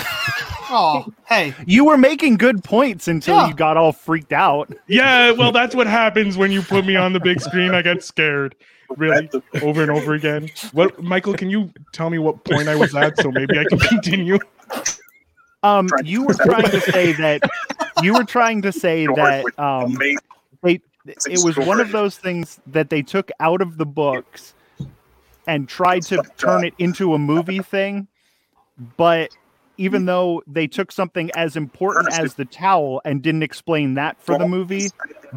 Oh, 0.73 1.05
hey, 1.27 1.53
You 1.65 1.83
were 1.83 1.97
making 1.97 2.37
good 2.37 2.63
points 2.63 3.09
until 3.09 3.35
Yeah. 3.35 3.47
you 3.49 3.53
got 3.53 3.75
all 3.75 3.91
freaked 3.91 4.31
out. 4.31 4.71
Yeah, 4.87 5.31
well, 5.31 5.51
that's 5.51 5.75
what 5.75 5.85
happens 5.85 6.37
when 6.37 6.49
you 6.49 6.61
put 6.61 6.85
me 6.85 6.95
on 6.95 7.11
the 7.11 7.19
big 7.19 7.41
screen. 7.41 7.73
I 7.73 7.81
get 7.81 8.01
scared, 8.01 8.55
really, 8.97 9.29
over 9.61 9.81
and 9.81 9.91
over 9.91 10.13
again. 10.13 10.49
What, 10.71 11.01
Michael? 11.01 11.33
Can 11.33 11.49
you 11.49 11.71
tell 11.91 12.09
me 12.09 12.19
what 12.19 12.43
point 12.43 12.67
I 12.67 12.75
was 12.75 12.95
at 12.95 13.17
so 13.19 13.31
maybe 13.31 13.57
I 13.57 13.65
can 13.65 13.79
continue? 13.79 14.39
Um, 15.63 15.87
you 16.03 16.23
were 16.23 16.33
trying 16.33 16.69
to 16.71 16.81
say 16.81 17.13
that 17.13 17.41
you 18.01 18.13
were 18.13 18.23
trying 18.23 18.61
to 18.63 18.71
say 18.71 19.05
that 19.15 19.45
um, 19.59 19.97
they 20.63 20.81
it 21.05 21.43
was 21.43 21.57
one 21.57 21.79
of 21.79 21.91
those 21.91 22.17
things 22.17 22.59
that 22.67 22.89
they 22.89 23.01
took 23.01 23.31
out 23.39 23.61
of 23.61 23.77
the 23.77 23.85
books 23.85 24.53
and 25.47 25.67
tried 25.67 26.03
to 26.03 26.21
turn 26.37 26.63
it 26.63 26.73
into 26.77 27.13
a 27.13 27.19
movie 27.19 27.61
thing, 27.61 28.07
but 28.97 29.35
even 29.77 30.05
though 30.05 30.43
they 30.45 30.67
took 30.67 30.91
something 30.91 31.31
as 31.35 31.55
important 31.55 32.13
as 32.13 32.35
the 32.35 32.45
towel 32.45 33.01
and 33.03 33.23
didn't 33.23 33.41
explain 33.41 33.95
that 33.95 34.21
for 34.21 34.37
the 34.37 34.47
movie, 34.47 34.89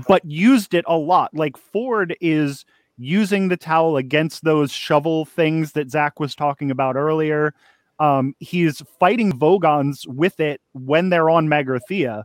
but 0.07 0.23
used 0.25 0.75
it 0.75 0.85
a 0.87 0.97
lot. 0.97 1.33
Like 1.35 1.57
Ford 1.57 2.15
is 2.21 2.67
using 2.99 3.49
the 3.49 3.57
towel 3.57 3.97
against 3.97 4.45
those 4.45 4.71
shovel 4.71 5.25
things 5.25 5.73
that 5.73 5.91
Zach 5.91 6.21
was 6.21 6.35
talking 6.35 6.71
about 6.71 6.97
earlier. 6.97 7.55
Um, 7.99 8.35
he's 8.39 8.83
fighting 8.99 9.33
Vogons 9.33 10.07
with 10.07 10.41
it 10.41 10.61
when 10.73 11.11
they're 11.11 11.31
on 11.31 11.49
Magrathea. 11.49 12.25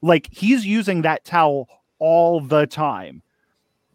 Like 0.00 0.28
he's 0.30 0.66
using 0.66 1.02
that 1.02 1.24
towel 1.24 1.68
all 1.98 2.40
the 2.40 2.66
time, 2.66 3.22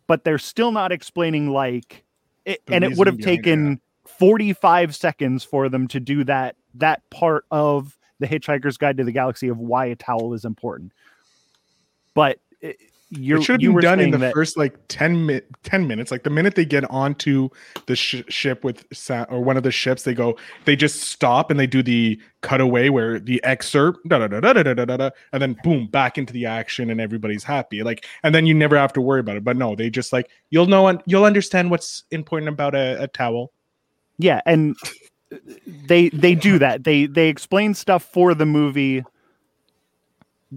but 0.08 0.24
they're 0.24 0.38
still 0.38 0.72
not 0.72 0.92
explaining 0.92 1.50
like 1.50 2.04
it, 2.46 2.62
and 2.68 2.84
it 2.84 2.98
would 2.98 3.08
have 3.08 3.20
taken 3.20 3.80
45 4.06 4.96
seconds 4.96 5.44
for 5.44 5.70
them 5.70 5.88
to 5.88 6.00
do 6.00 6.24
that 6.26 6.56
that 6.76 7.08
part 7.10 7.46
of 7.52 7.98
the 8.20 8.28
Hitchhiker's 8.28 8.78
Guide 8.78 8.98
to 8.98 9.04
the 9.04 9.12
Galaxy 9.12 9.48
of 9.48 9.58
why 9.60 9.86
a 9.86 9.96
towel 9.96 10.34
is 10.34 10.46
important. 10.46 10.92
But 12.14 12.40
it, 12.62 12.78
you're, 13.18 13.40
it 13.40 13.44
should 13.44 13.54
have 13.54 13.62
you 13.62 13.72
been 13.74 13.82
done 13.82 14.00
in 14.00 14.12
the 14.12 14.18
that- 14.18 14.34
first 14.34 14.58
like 14.58 14.76
10, 14.88 15.26
mi- 15.26 15.42
10 15.64 15.88
minutes. 15.88 16.12
Like 16.12 16.24
the 16.24 16.30
minute 16.30 16.56
they 16.56 16.66
get 16.66 16.84
onto 16.90 17.50
the 17.86 17.96
sh- 17.96 18.24
ship 18.28 18.64
with 18.64 18.86
Sa- 18.94 19.26
or 19.30 19.42
one 19.44 19.58
of 19.58 19.64
the 19.64 19.72
ships 19.72 20.04
they 20.04 20.14
go 20.14 20.38
they 20.66 20.76
just 20.76 21.02
stop 21.02 21.50
and 21.52 21.60
they 21.60 21.68
do 21.68 21.82
the 21.84 22.20
cutaway 22.42 22.90
where 22.90 23.20
the 23.20 23.44
excerpt 23.44 24.00
da, 24.08 24.20
da, 24.20 24.28
da, 24.28 24.40
da, 24.40 24.54
da, 24.54 24.74
da, 24.74 24.86
da, 24.86 24.98
da, 24.98 25.10
and 25.32 25.42
then 25.42 25.56
boom 25.64 25.88
back 25.88 26.18
into 26.18 26.34
the 26.34 26.46
action 26.46 26.90
and 26.90 27.00
everybody's 27.02 27.44
happy. 27.44 27.84
Like 27.84 28.06
and 28.24 28.34
then 28.34 28.46
you 28.46 28.54
never 28.54 28.78
have 28.78 28.94
to 28.94 29.02
worry 29.02 29.20
about 29.20 29.38
it. 29.38 29.44
But 29.44 29.58
no 29.58 29.76
they 29.76 29.90
just 29.90 30.12
like 30.14 30.30
you'll 30.50 30.68
know 30.68 30.88
un- 30.88 31.02
you'll 31.06 31.26
understand 31.26 31.72
what's 31.72 32.04
important 32.12 32.50
about 32.50 32.76
a, 32.76 33.04
a 33.04 33.08
towel. 33.08 33.52
Yeah 34.18 34.42
and 34.46 34.76
they 35.88 36.10
they 36.10 36.36
do 36.36 36.60
that. 36.60 36.84
They 36.84 37.08
they 37.08 37.30
explain 37.30 37.74
stuff 37.74 38.04
for 38.04 38.36
the 38.36 38.46
movie 38.46 39.04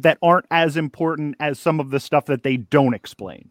that 0.02 0.18
aren't 0.22 0.46
as 0.50 0.76
important 0.76 1.34
as 1.40 1.58
some 1.58 1.80
of 1.80 1.90
the 1.90 1.98
stuff 2.00 2.26
that 2.26 2.42
they 2.42 2.56
don't 2.56 2.94
explain 2.94 3.48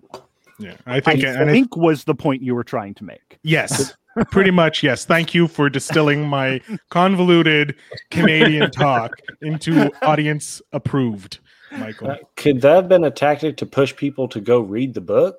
yeah 0.59 0.75
i 0.85 0.97
i 0.97 0.99
think 0.99 1.23
and 1.23 1.49
I 1.49 1.51
think 1.53 1.75
was 1.75 2.03
the 2.05 2.15
point 2.15 2.41
you 2.41 2.55
were 2.55 2.63
trying 2.63 2.93
to 2.95 3.03
make 3.03 3.37
Yes, 3.43 3.93
pretty 4.31 4.49
much. 4.51 4.81
Yes. 4.81 5.03
Thank 5.05 5.35
you 5.35 5.47
for 5.49 5.69
distilling 5.69 6.25
my 6.25 6.61
convoluted 6.89 7.75
Canadian 8.11 8.71
talk 8.71 9.11
into 9.41 9.91
audience 10.05 10.61
approved, 10.71 11.39
Michael. 11.73 12.11
Uh, 12.11 12.15
could 12.37 12.61
that 12.61 12.75
have 12.75 12.87
been 12.87 13.03
a 13.03 13.11
tactic 13.11 13.57
to 13.57 13.65
push 13.65 13.93
people 13.95 14.27
to 14.29 14.39
go 14.39 14.61
read 14.61 14.93
the 14.93 15.01
book? 15.01 15.35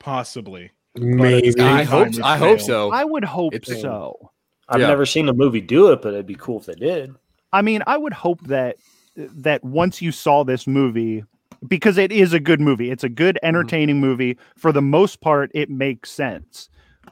Possibly. 0.00 0.72
Maybe. 0.96 1.58
I 1.60 1.84
hope 1.84 2.06
time 2.12 2.14
it 2.14 2.22
I 2.24 2.36
hope 2.38 2.60
so. 2.60 2.90
i 2.90 3.04
would 3.04 3.24
hope 3.24 3.54
It's- 3.54 3.80
so 3.80 4.30
I've 4.68 4.80
Yeah. 4.80 4.88
never 4.88 5.06
seen 5.06 5.28
a 5.28 5.32
movie 5.32 5.60
do 5.60 5.92
it, 5.92 6.02
but 6.02 6.12
it'd 6.12 6.26
be 6.26 6.34
cool 6.34 6.58
if 6.58 6.66
they 6.66 6.74
did. 6.74 7.14
I 7.52 7.62
mean, 7.62 7.84
I 7.86 7.96
would 7.96 8.12
hope 8.12 8.40
that 8.48 8.76
that 9.16 9.64
once 9.64 10.02
you 10.02 10.12
saw 10.12 10.44
this 10.44 10.66
movie, 10.66 11.24
because 11.66 11.98
it 11.98 12.12
is 12.12 12.32
a 12.32 12.40
good 12.40 12.60
movie, 12.60 12.90
it's 12.90 13.04
a 13.04 13.08
good, 13.08 13.36
mm-hmm. 13.36 13.46
entertaining 13.46 14.00
movie. 14.00 14.38
For 14.56 14.72
the 14.72 14.82
most 14.82 15.20
part, 15.20 15.50
it 15.54 15.70
makes 15.70 16.10
sense. 16.10 16.68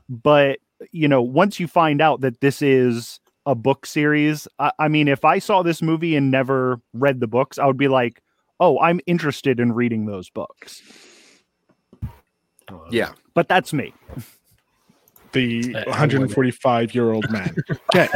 But 0.09 0.59
you 0.93 1.09
know, 1.09 1.23
once 1.23 1.59
you 1.59 1.67
find 1.67 2.01
out 2.01 2.21
that 2.21 2.41
this 2.41 2.61
is 2.61 3.21
a 3.47 3.55
book 3.55 3.87
series, 3.87 4.47
I, 4.59 4.73
I 4.79 4.89
mean, 4.89 5.09
if 5.09 5.25
I 5.25 5.39
saw 5.39 5.63
this 5.63 5.83
movie 5.83 6.17
and 6.17 6.31
never 6.31 6.81
read 6.93 7.21
the 7.21 7.27
books, 7.27 7.59
I 7.59 7.67
would 7.67 7.79
be 7.79 7.89
like, 7.89 8.23
"Oh, 8.61 8.79
I'm 8.81 9.01
interested 9.07 9.61
in 9.61 9.73
reading 9.73 10.07
those 10.07 10.29
books." 10.31 10.83
Yeah. 12.91 13.13
But 13.35 13.49
that's 13.49 13.73
me. 13.73 13.93
The 15.35 15.75
I- 15.77 15.81
I 15.81 15.91
145 15.91 16.95
year 16.95 17.13
old 17.13 17.31
man. 17.31 17.55
Okay. 17.95 18.09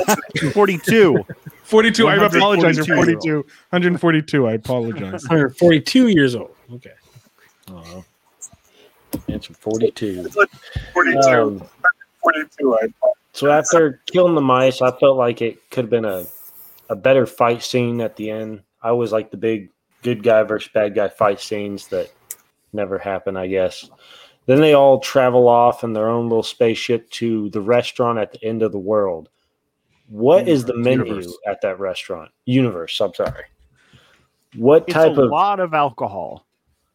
42. 0.52 1.24
42. 1.62 2.08
I 2.08 2.14
apologize. 2.16 2.76
You're 2.88 2.96
142. 2.96 2.96
42. 2.96 3.36
142. 3.70 4.46
I 4.48 4.52
apologize. 4.54 5.22
142 5.28 6.08
years 6.08 6.34
old. 6.34 6.54
Okay. 6.72 6.92
Oh, 7.70 8.04
answer 9.28 9.52
42. 9.54 10.28
42. 10.94 11.18
Um, 11.28 11.62
42. 12.22 12.74
I 12.74 12.88
so 13.32 13.50
after 13.52 14.00
killing 14.10 14.34
the 14.34 14.40
mice, 14.40 14.82
I 14.82 14.90
felt 14.98 15.16
like 15.16 15.42
it 15.42 15.70
could 15.70 15.84
have 15.84 15.90
been 15.90 16.04
a, 16.04 16.24
a 16.88 16.96
better 16.96 17.24
fight 17.26 17.62
scene 17.62 18.00
at 18.00 18.16
the 18.16 18.30
end. 18.30 18.62
I 18.82 18.92
was 18.92 19.12
like 19.12 19.30
the 19.30 19.36
big 19.36 19.68
good 20.02 20.22
guy 20.22 20.42
versus 20.42 20.70
bad 20.72 20.94
guy 20.94 21.08
fight 21.08 21.40
scenes 21.40 21.86
that 21.88 22.10
never 22.72 22.98
happen, 22.98 23.36
I 23.36 23.46
guess. 23.46 23.88
Then 24.48 24.62
they 24.62 24.72
all 24.72 24.98
travel 24.98 25.46
off 25.46 25.84
in 25.84 25.92
their 25.92 26.08
own 26.08 26.30
little 26.30 26.42
spaceship 26.42 27.10
to 27.10 27.50
the 27.50 27.60
restaurant 27.60 28.18
at 28.18 28.32
the 28.32 28.42
end 28.42 28.62
of 28.62 28.72
the 28.72 28.78
world. 28.78 29.28
What 30.08 30.48
is 30.48 30.64
the 30.64 30.74
menu 30.74 31.04
Universe. 31.04 31.36
at 31.46 31.60
that 31.60 31.78
restaurant? 31.78 32.30
Universe, 32.46 32.98
I'm 32.98 33.12
sorry. 33.12 33.44
What 34.56 34.84
It's 34.86 34.94
type 34.94 35.18
a 35.18 35.20
of 35.20 35.30
lot 35.30 35.60
of 35.60 35.74
alcohol. 35.74 36.46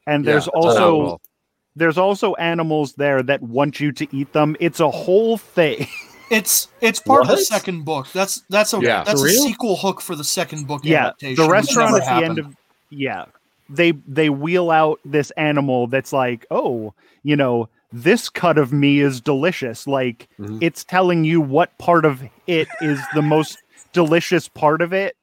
And 0.08 0.26
there's 0.26 0.48
Yeah, 0.48 0.60
it's 0.62 0.66
also 0.78 1.22
there's 1.76 2.00
also 2.00 2.34
animals 2.36 2.94
there 2.94 3.22
that 3.22 3.44
want 3.44 3.80
you 3.80 3.92
to 3.92 4.08
eat 4.16 4.34
them. 4.34 4.56
It's 4.60 4.80
a 4.80 4.90
whole 4.90 5.38
thing. 5.38 5.88
It's 6.32 6.70
it's 6.82 7.00
part 7.00 7.24
of 7.24 7.28
the 7.28 7.38
second 7.38 7.86
book. 7.86 8.12
That's 8.12 8.42
that's 8.50 8.74
a 8.74 8.80
Yeah. 8.80 9.04
That's 9.04 9.22
For 9.22 9.28
a 9.28 9.30
real? 9.30 9.44
sequel 9.44 9.76
hook 9.76 10.02
for 10.02 10.16
the 10.16 10.24
second 10.24 10.66
book 10.66 10.82
yeah, 10.84 11.02
adaptation. 11.08 11.44
the 11.44 11.48
restaurant 11.52 11.92
never 11.92 12.04
at 12.04 12.20
the 12.20 12.26
end 12.26 12.40
of 12.40 12.56
yeah, 12.90 13.26
they 13.76 13.92
they 14.08 14.30
wheel 14.30 14.72
out 14.72 15.00
this 15.06 15.32
animal 15.32 15.88
that's 15.88 16.14
like, 16.14 16.46
oh, 16.52 16.94
you 17.24 17.36
know, 17.36 17.70
this 17.92 18.30
cut 18.30 18.58
of 18.58 18.74
me 18.74 19.00
is 19.00 19.22
delicious. 19.22 19.88
Like 19.88 20.28
Mhm. 20.40 20.58
it's 20.62 20.84
telling 20.84 21.24
you 21.24 21.40
what 21.42 21.78
part 21.78 22.06
of 22.06 22.24
it 22.48 22.68
is 22.82 23.00
the 23.14 23.22
most 23.22 23.58
delicious 23.94 24.48
part 24.48 24.82
of 24.82 24.94
it, 24.94 25.16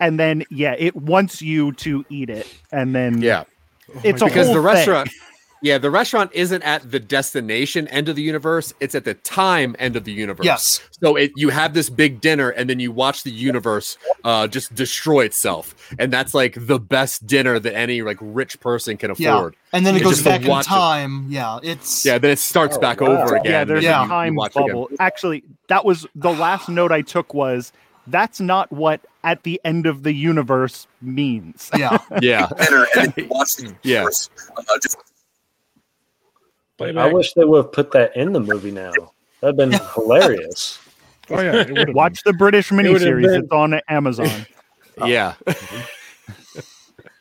and 0.00 0.18
then 0.18 0.44
yeah, 0.50 0.74
it 0.78 0.94
wants 0.96 1.40
you 1.42 1.72
to 1.72 2.04
eat 2.10 2.30
it, 2.30 2.46
and 2.72 2.94
then 2.94 3.22
Yeah. 3.22 3.44
it's 4.04 4.20
a 4.22 4.26
because 4.26 4.46
whole 4.46 4.54
the 4.54 4.60
thing. 4.60 4.64
restaurant 4.64 5.10
yeah 5.62 5.78
the 5.78 5.90
restaurant 5.90 6.30
isn't 6.34 6.62
at 6.62 6.90
the 6.90 7.00
destination 7.00 7.86
end 7.88 8.08
of 8.08 8.16
the 8.16 8.22
universe 8.22 8.72
it's 8.80 8.94
at 8.94 9.04
the 9.04 9.14
time 9.14 9.74
end 9.78 9.96
of 9.96 10.04
the 10.04 10.12
universe 10.12 10.44
Yes. 10.46 10.80
so 11.02 11.16
it 11.16 11.30
you 11.36 11.48
have 11.50 11.74
this 11.74 11.90
big 11.90 12.20
dinner 12.20 12.50
and 12.50 12.68
then 12.70 12.80
you 12.80 12.92
watch 12.92 13.22
the 13.22 13.30
universe 13.30 13.96
uh 14.24 14.46
just 14.46 14.74
destroy 14.74 15.24
itself 15.24 15.74
and 15.98 16.12
that's 16.12 16.34
like 16.34 16.54
the 16.56 16.78
best 16.78 17.26
dinner 17.26 17.58
that 17.58 17.74
any 17.74 18.02
like 18.02 18.18
rich 18.20 18.58
person 18.60 18.96
can 18.96 19.10
afford. 19.10 19.20
Yeah. 19.22 19.36
afford 19.36 19.56
And 19.72 19.84
then 19.86 19.94
it 19.94 19.98
It's 19.98 20.04
goes 20.04 20.12
just 20.14 20.24
to 20.24 20.30
back 20.30 20.42
in 20.42 20.48
watch 20.48 20.66
it. 20.66 20.70
time. 20.70 21.26
Yeah. 21.28 21.58
It's 21.62 22.04
yeah 22.04 22.18
then 22.18 22.30
it 22.30 22.38
starts 22.38 22.76
Oh, 22.76 22.80
back 22.80 23.00
wow. 23.00 23.22
over 23.22 23.36
again 23.36 23.52
Yeah, 23.52 23.64
there's 23.64 23.84
Yeah. 23.84 23.98
a 23.98 24.02
you- 24.02 24.04
you 24.04 24.08
time 24.10 24.34
watch 24.36 24.52
again. 24.56 24.66
bubble. 24.68 24.88
Actually, 25.00 25.44
that 25.68 25.84
was 25.84 26.06
the 26.14 26.30
last 26.32 26.68
note 26.78 26.92
I 26.92 27.02
took 27.02 27.34
was 27.34 27.72
that's 28.06 28.40
not 28.40 28.72
what 28.72 29.00
at 29.24 29.42
the 29.42 29.60
end 29.64 29.84
of 29.86 30.02
the 30.02 30.12
universe 30.14 30.86
means. 31.02 31.70
yeah. 31.76 31.98
yeah 32.22 32.46
dinner 32.58 32.86
and 32.96 33.12
then 33.14 33.28
watch 33.28 33.56
the 33.56 33.74
Yeah. 33.82 34.04
uh, 34.04 34.64
just 34.82 34.96
I 36.80 37.12
wish 37.12 37.32
they 37.34 37.44
would 37.44 37.64
have 37.64 37.72
put 37.72 37.90
that 37.92 38.16
in 38.16 38.32
the 38.32 38.40
movie 38.40 38.70
now. 38.70 38.92
That'd 39.40 39.56
been 39.56 39.72
hilarious. 39.94 40.78
Oh, 41.30 41.40
yeah. 41.40 41.56
it 41.60 41.70
would've 41.70 41.94
Watch 41.94 42.22
the 42.22 42.32
British 42.32 42.70
would've 42.72 42.86
miniseries. 43.02 43.22
been- 43.22 43.42
It's 43.44 43.52
on 43.52 43.80
Amazon. 43.88 44.46
yeah 45.06 45.34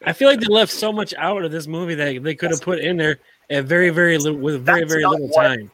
I 0.06 0.14
feel 0.14 0.30
like 0.30 0.40
they 0.40 0.48
left 0.48 0.72
so 0.72 0.92
much 0.94 1.14
out 1.16 1.44
of 1.44 1.52
this 1.52 1.68
movie 1.68 1.96
that 1.96 2.24
they 2.24 2.34
could 2.36 2.50
have 2.52 2.62
put 2.62 2.80
in 2.80 2.98
there 2.98 3.20
at 3.50 3.66
very, 3.66 3.90
very 3.90 4.18
little 4.18 4.40
with 4.40 4.64
very, 4.66 4.82
That's 4.82 4.94
very 4.94 5.06
little 5.06 5.28
what- 5.28 5.44
time. 5.44 5.72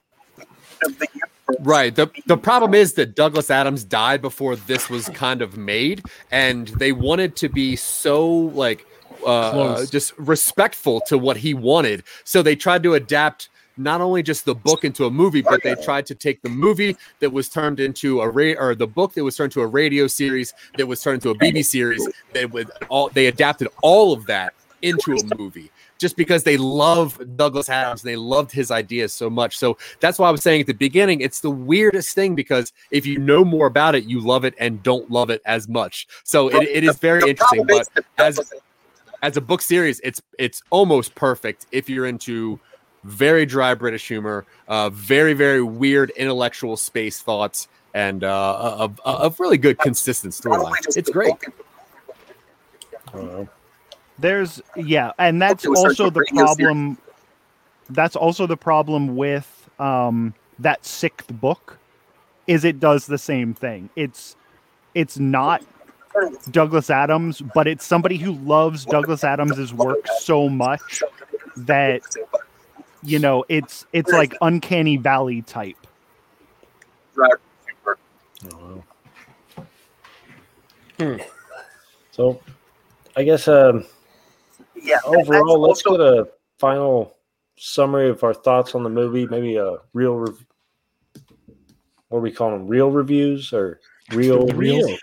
of 0.86 1.00
the 1.00 1.08
universe. 1.14 1.20
Right. 1.60 1.94
The 1.96 2.10
the 2.26 2.38
problem 2.38 2.74
is 2.74 2.94
that 2.94 3.16
Douglas 3.16 3.52
Adams 3.52 3.84
died 3.84 4.22
before 4.22 4.56
this 4.56 4.90
was 4.90 5.08
kind 5.10 5.42
of 5.42 5.56
made, 5.56 6.02
and 6.32 6.68
they 6.70 6.92
wanted 6.92 7.36
to 7.38 7.50
be 7.50 7.76
so 7.76 8.26
like 8.28 8.86
uh 9.26 9.86
just 9.86 10.18
respectful 10.18 11.02
to 11.08 11.18
what 11.18 11.38
he 11.38 11.54
wanted. 11.54 12.04
So 12.24 12.42
they 12.42 12.56
tried 12.56 12.82
to 12.84 12.96
adapt 12.96 13.50
not 13.78 14.02
only 14.02 14.24
just 14.24 14.46
the 14.46 14.56
book 14.56 14.84
into 14.84 15.06
a 15.06 15.12
movie, 15.12 15.42
but 15.42 15.62
they 15.64 15.76
tried 15.76 16.06
to 16.08 16.16
take 16.16 16.42
the 16.42 16.50
movie 16.50 16.96
that 17.20 17.32
was 17.32 17.50
turned 17.50 17.80
into 17.80 18.22
a 18.22 18.30
ra- 18.30 18.54
or 18.58 18.76
the 18.76 18.88
book 18.88 19.14
that 19.14 19.24
was 19.24 19.36
turned 19.36 19.52
to 19.54 19.62
a 19.62 19.68
radio 19.68 20.08
series 20.08 20.54
that 20.78 20.86
was 20.86 21.02
turned 21.02 21.26
into 21.26 21.30
a 21.32 21.36
BBC 21.36 21.66
series. 21.66 22.08
They 22.34 22.46
would 22.46 22.70
all 22.90 23.10
they 23.10 23.28
adapted 23.28 23.68
all 23.82 24.14
of 24.14 24.26
that 24.28 24.54
into 24.82 25.14
a 25.14 25.38
movie 25.38 25.72
just 25.98 26.18
because 26.18 26.44
they 26.44 26.58
love 26.58 27.20
Douglas 27.38 27.70
Adams 27.70 28.04
and 28.04 28.12
they 28.12 28.18
loved 28.18 28.52
his 28.52 28.72
ideas 28.72 29.14
so 29.14 29.30
much. 29.30 29.58
So 29.58 29.78
that's 30.02 30.20
why 30.20 30.28
I 30.28 30.32
was 30.32 30.44
saying 30.44 30.62
at 30.62 30.68
the 30.68 30.74
beginning, 30.74 31.22
it's 31.22 31.40
the 31.40 31.50
weirdest 31.50 32.14
thing 32.14 32.36
because 32.36 32.74
if 32.92 33.06
you 33.06 33.18
know 33.18 33.46
more 33.46 33.68
about 33.68 33.96
it, 33.96 34.04
you 34.04 34.20
love 34.20 34.44
it 34.44 34.54
and 34.60 34.84
don't 34.84 35.10
love 35.10 35.30
it 35.30 35.42
as 35.46 35.70
much. 35.70 36.08
So 36.26 36.50
it, 36.50 36.68
it 36.68 36.84
is 36.84 36.98
very 36.98 37.30
interesting. 37.30 37.66
But 37.66 37.88
as 38.18 38.40
as 39.22 39.38
a 39.38 39.42
book 39.42 39.62
series, 39.62 40.02
it's 40.02 40.22
it's 40.38 40.62
almost 40.70 41.16
perfect 41.16 41.66
if 41.72 41.90
you're 41.90 42.06
into 42.06 42.60
very 43.04 43.46
dry 43.46 43.74
British 43.74 44.08
humor, 44.08 44.46
uh, 44.68 44.90
very 44.90 45.34
very 45.34 45.62
weird 45.62 46.10
intellectual 46.12 46.78
space 46.78 47.20
thoughts, 47.22 47.68
and 47.94 48.24
uh, 48.24 48.76
of 48.80 49.00
of 49.06 49.40
really 49.40 49.58
good 49.58 49.78
consistent 49.80 50.38
probably 50.42 50.66
storyline. 50.72 50.98
It's 50.98 51.10
great. 51.10 51.30
book 51.32 51.44
and- 51.46 51.54
I 53.08 53.18
don't 53.18 53.26
know. 53.28 53.50
There's 54.20 54.62
yeah, 54.76 55.12
and 55.20 55.42
that's 55.42 55.66
also 55.66 56.10
the 56.10 56.20
a 56.20 56.24
radio 56.32 56.46
series. 56.54 56.56
problem. 56.58 56.98
That's 57.90 58.16
also 58.16 58.48
the 58.48 58.58
problem 58.58 59.16
with 59.16 59.70
um 59.80 60.34
that 60.60 60.86
sixth 60.86 61.28
book, 61.34 61.78
is 62.48 62.64
it 62.64 62.80
does 62.80 63.08
the 63.08 63.18
same 63.18 63.54
thing. 63.54 63.90
It's 63.96 64.36
it's 64.94 65.18
not 65.18 65.64
Douglas 66.52 66.92
Adams, 66.92 67.42
but 67.56 67.68
it's 67.68 67.84
somebody 67.84 68.18
who 68.18 68.34
loves 68.34 68.86
Douglas 68.86 69.24
Adams's 69.24 69.74
work 69.74 70.08
so 70.20 70.48
much 70.48 71.02
that 71.58 72.02
you 73.04 73.20
know 73.20 73.44
it's 73.50 73.86
it's 73.94 74.12
like 74.12 74.34
uncanny 74.42 74.98
valley 74.98 75.42
type. 75.44 75.78
Right. 77.16 77.32
I 78.46 78.50
don't. 80.98 81.22
So, 82.12 82.40
I 83.16 83.24
guess 83.24 83.48
um, 83.48 83.86
Yeah. 84.76 84.98
overall, 85.06 85.60
let's 85.60 85.86
also- 85.86 85.98
get 85.98 86.02
a 86.08 86.28
final 86.60 87.16
summary 87.58 88.10
of 88.10 88.24
our 88.24 88.34
thoughts 88.34 88.76
on 88.76 88.84
the 88.84 88.90
movie. 88.90 89.26
Maybe 89.28 89.56
a 89.58 89.78
real, 89.94 90.16
rev- 90.16 90.46
what 92.10 92.20
are 92.20 92.22
we 92.22 92.32
calling 92.32 92.60
them? 92.60 92.68
Real 92.68 92.92
reviews 92.92 93.52
or 93.54 93.80
real 94.12 94.46
Real? 94.48 94.96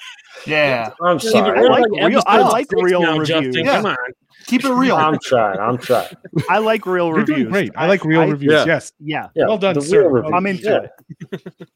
Yeah. 0.46 0.90
I'm 1.02 1.18
Keep 1.18 1.32
sorry. 1.32 1.58
I 1.58 1.62
real, 1.62 1.70
like 1.72 1.84
like 1.90 2.10
real- 2.10 2.22
I 2.26 2.38
like 2.40 2.70
six 2.70 2.82
real 2.82 3.02
now, 3.02 3.18
reviews. 3.18 3.28
Justin. 3.28 3.64
Yeah. 3.64 3.76
Come 3.76 3.86
on. 3.86 3.96
Keep 4.50 4.64
it 4.64 4.72
real. 4.72 4.96
I'm 4.96 5.18
trying. 5.22 5.58
I'm 5.58 5.78
trying. 5.78 6.08
I 6.48 6.58
like 6.58 6.84
real 6.86 7.06
You're 7.06 7.16
reviews. 7.18 7.36
doing 7.38 7.50
great. 7.50 7.70
I 7.76 7.86
like 7.86 8.04
real 8.04 8.26
reviews. 8.28 8.52
yeah. 8.52 8.64
Yes. 8.66 8.92
Yeah. 8.98 9.28
Yeah, 9.34 9.46
Well 9.46 9.58
done, 9.58 9.74
the 9.74 9.82
sir. 9.82 10.00
real 10.02 10.10
reviews, 10.10 10.32
I'm 10.34 10.46
into 10.46 10.90
yeah. 11.32 11.38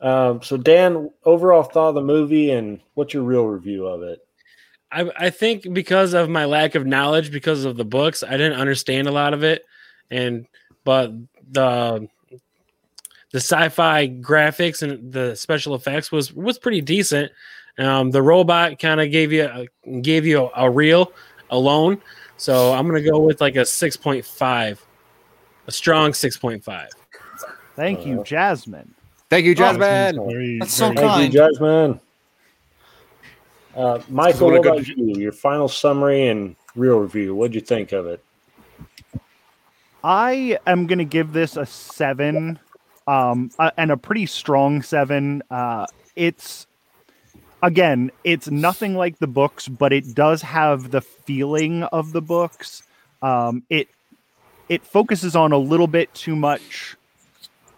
Um, 0.00 0.42
so 0.42 0.56
Dan, 0.58 1.10
overall 1.24 1.62
thought 1.62 1.90
of 1.90 1.94
the 1.94 2.02
movie 2.02 2.50
and 2.50 2.80
what's 2.92 3.14
your 3.14 3.22
real 3.22 3.46
review 3.46 3.86
of 3.86 4.02
it? 4.02 4.18
I, 4.92 5.10
I 5.16 5.30
think 5.30 5.72
because 5.72 6.12
of 6.12 6.28
my 6.28 6.44
lack 6.44 6.74
of 6.74 6.86
knowledge, 6.86 7.32
because 7.32 7.64
of 7.64 7.76
the 7.76 7.84
books, 7.86 8.22
I 8.22 8.32
didn't 8.32 8.60
understand 8.60 9.08
a 9.08 9.12
lot 9.12 9.32
of 9.32 9.42
it, 9.42 9.64
and 10.10 10.46
but 10.84 11.10
the 11.50 12.06
the 13.32 13.40
sci-fi 13.40 14.08
graphics 14.08 14.82
and 14.82 15.10
the 15.12 15.34
special 15.36 15.74
effects 15.74 16.12
was 16.12 16.32
was 16.34 16.58
pretty 16.58 16.80
decent. 16.82 17.32
Um, 17.78 18.10
the 18.10 18.22
robot 18.22 18.78
kind 18.78 19.00
of 19.00 19.10
gave 19.10 19.32
you 19.32 19.44
a, 19.46 20.00
gave 20.00 20.26
you 20.26 20.44
a, 20.54 20.64
a 20.66 20.70
reel 20.70 21.12
alone, 21.54 22.00
so 22.36 22.72
I'm 22.72 22.86
gonna 22.86 23.00
go 23.02 23.18
with 23.18 23.40
like 23.40 23.56
a 23.56 23.64
six 23.64 23.96
point 23.96 24.24
five, 24.24 24.84
a 25.66 25.72
strong 25.72 26.12
six 26.12 26.36
point 26.36 26.62
five. 26.62 26.88
Thank 27.76 28.06
you, 28.06 28.20
Uh, 28.20 28.24
Jasmine. 28.24 28.94
Thank 29.30 29.46
you, 29.46 29.52
Oh, 29.52 29.54
Jasmine. 29.54 30.28
Very, 30.28 30.58
That's 30.58 30.74
so 30.74 30.86
very- 30.86 30.96
Thank 30.96 31.08
kind. 31.08 31.22
you, 31.34 31.40
Jasmine. 31.40 32.00
Uh, 33.76 34.00
Michael, 34.08 34.50
what 34.52 34.64
about 34.66 34.86
you? 34.86 34.94
Your 35.16 35.32
final 35.32 35.66
summary 35.68 36.28
and 36.28 36.54
real 36.76 36.98
review. 36.98 37.34
What'd 37.34 37.54
you 37.56 37.60
think 37.60 37.90
of 37.92 38.06
it? 38.06 38.22
I 40.04 40.58
am 40.66 40.86
going 40.86 40.98
to 40.98 41.04
give 41.04 41.32
this 41.32 41.56
a 41.56 41.66
seven, 41.66 42.58
um, 43.08 43.50
uh, 43.58 43.70
and 43.76 43.90
a 43.90 43.96
pretty 43.96 44.26
strong 44.26 44.82
seven. 44.82 45.42
Uh, 45.50 45.86
it's 46.14 46.66
again, 47.64 48.12
it's 48.22 48.48
nothing 48.50 48.94
like 48.94 49.18
the 49.18 49.26
books, 49.26 49.66
but 49.66 49.92
it 49.92 50.14
does 50.14 50.42
have 50.42 50.90
the 50.90 51.00
feeling 51.00 51.82
of 51.84 52.12
the 52.12 52.22
books. 52.22 52.82
Um, 53.22 53.64
it 53.70 53.88
it 54.68 54.84
focuses 54.84 55.34
on 55.34 55.52
a 55.52 55.58
little 55.58 55.86
bit 55.86 56.12
too 56.14 56.36
much 56.36 56.96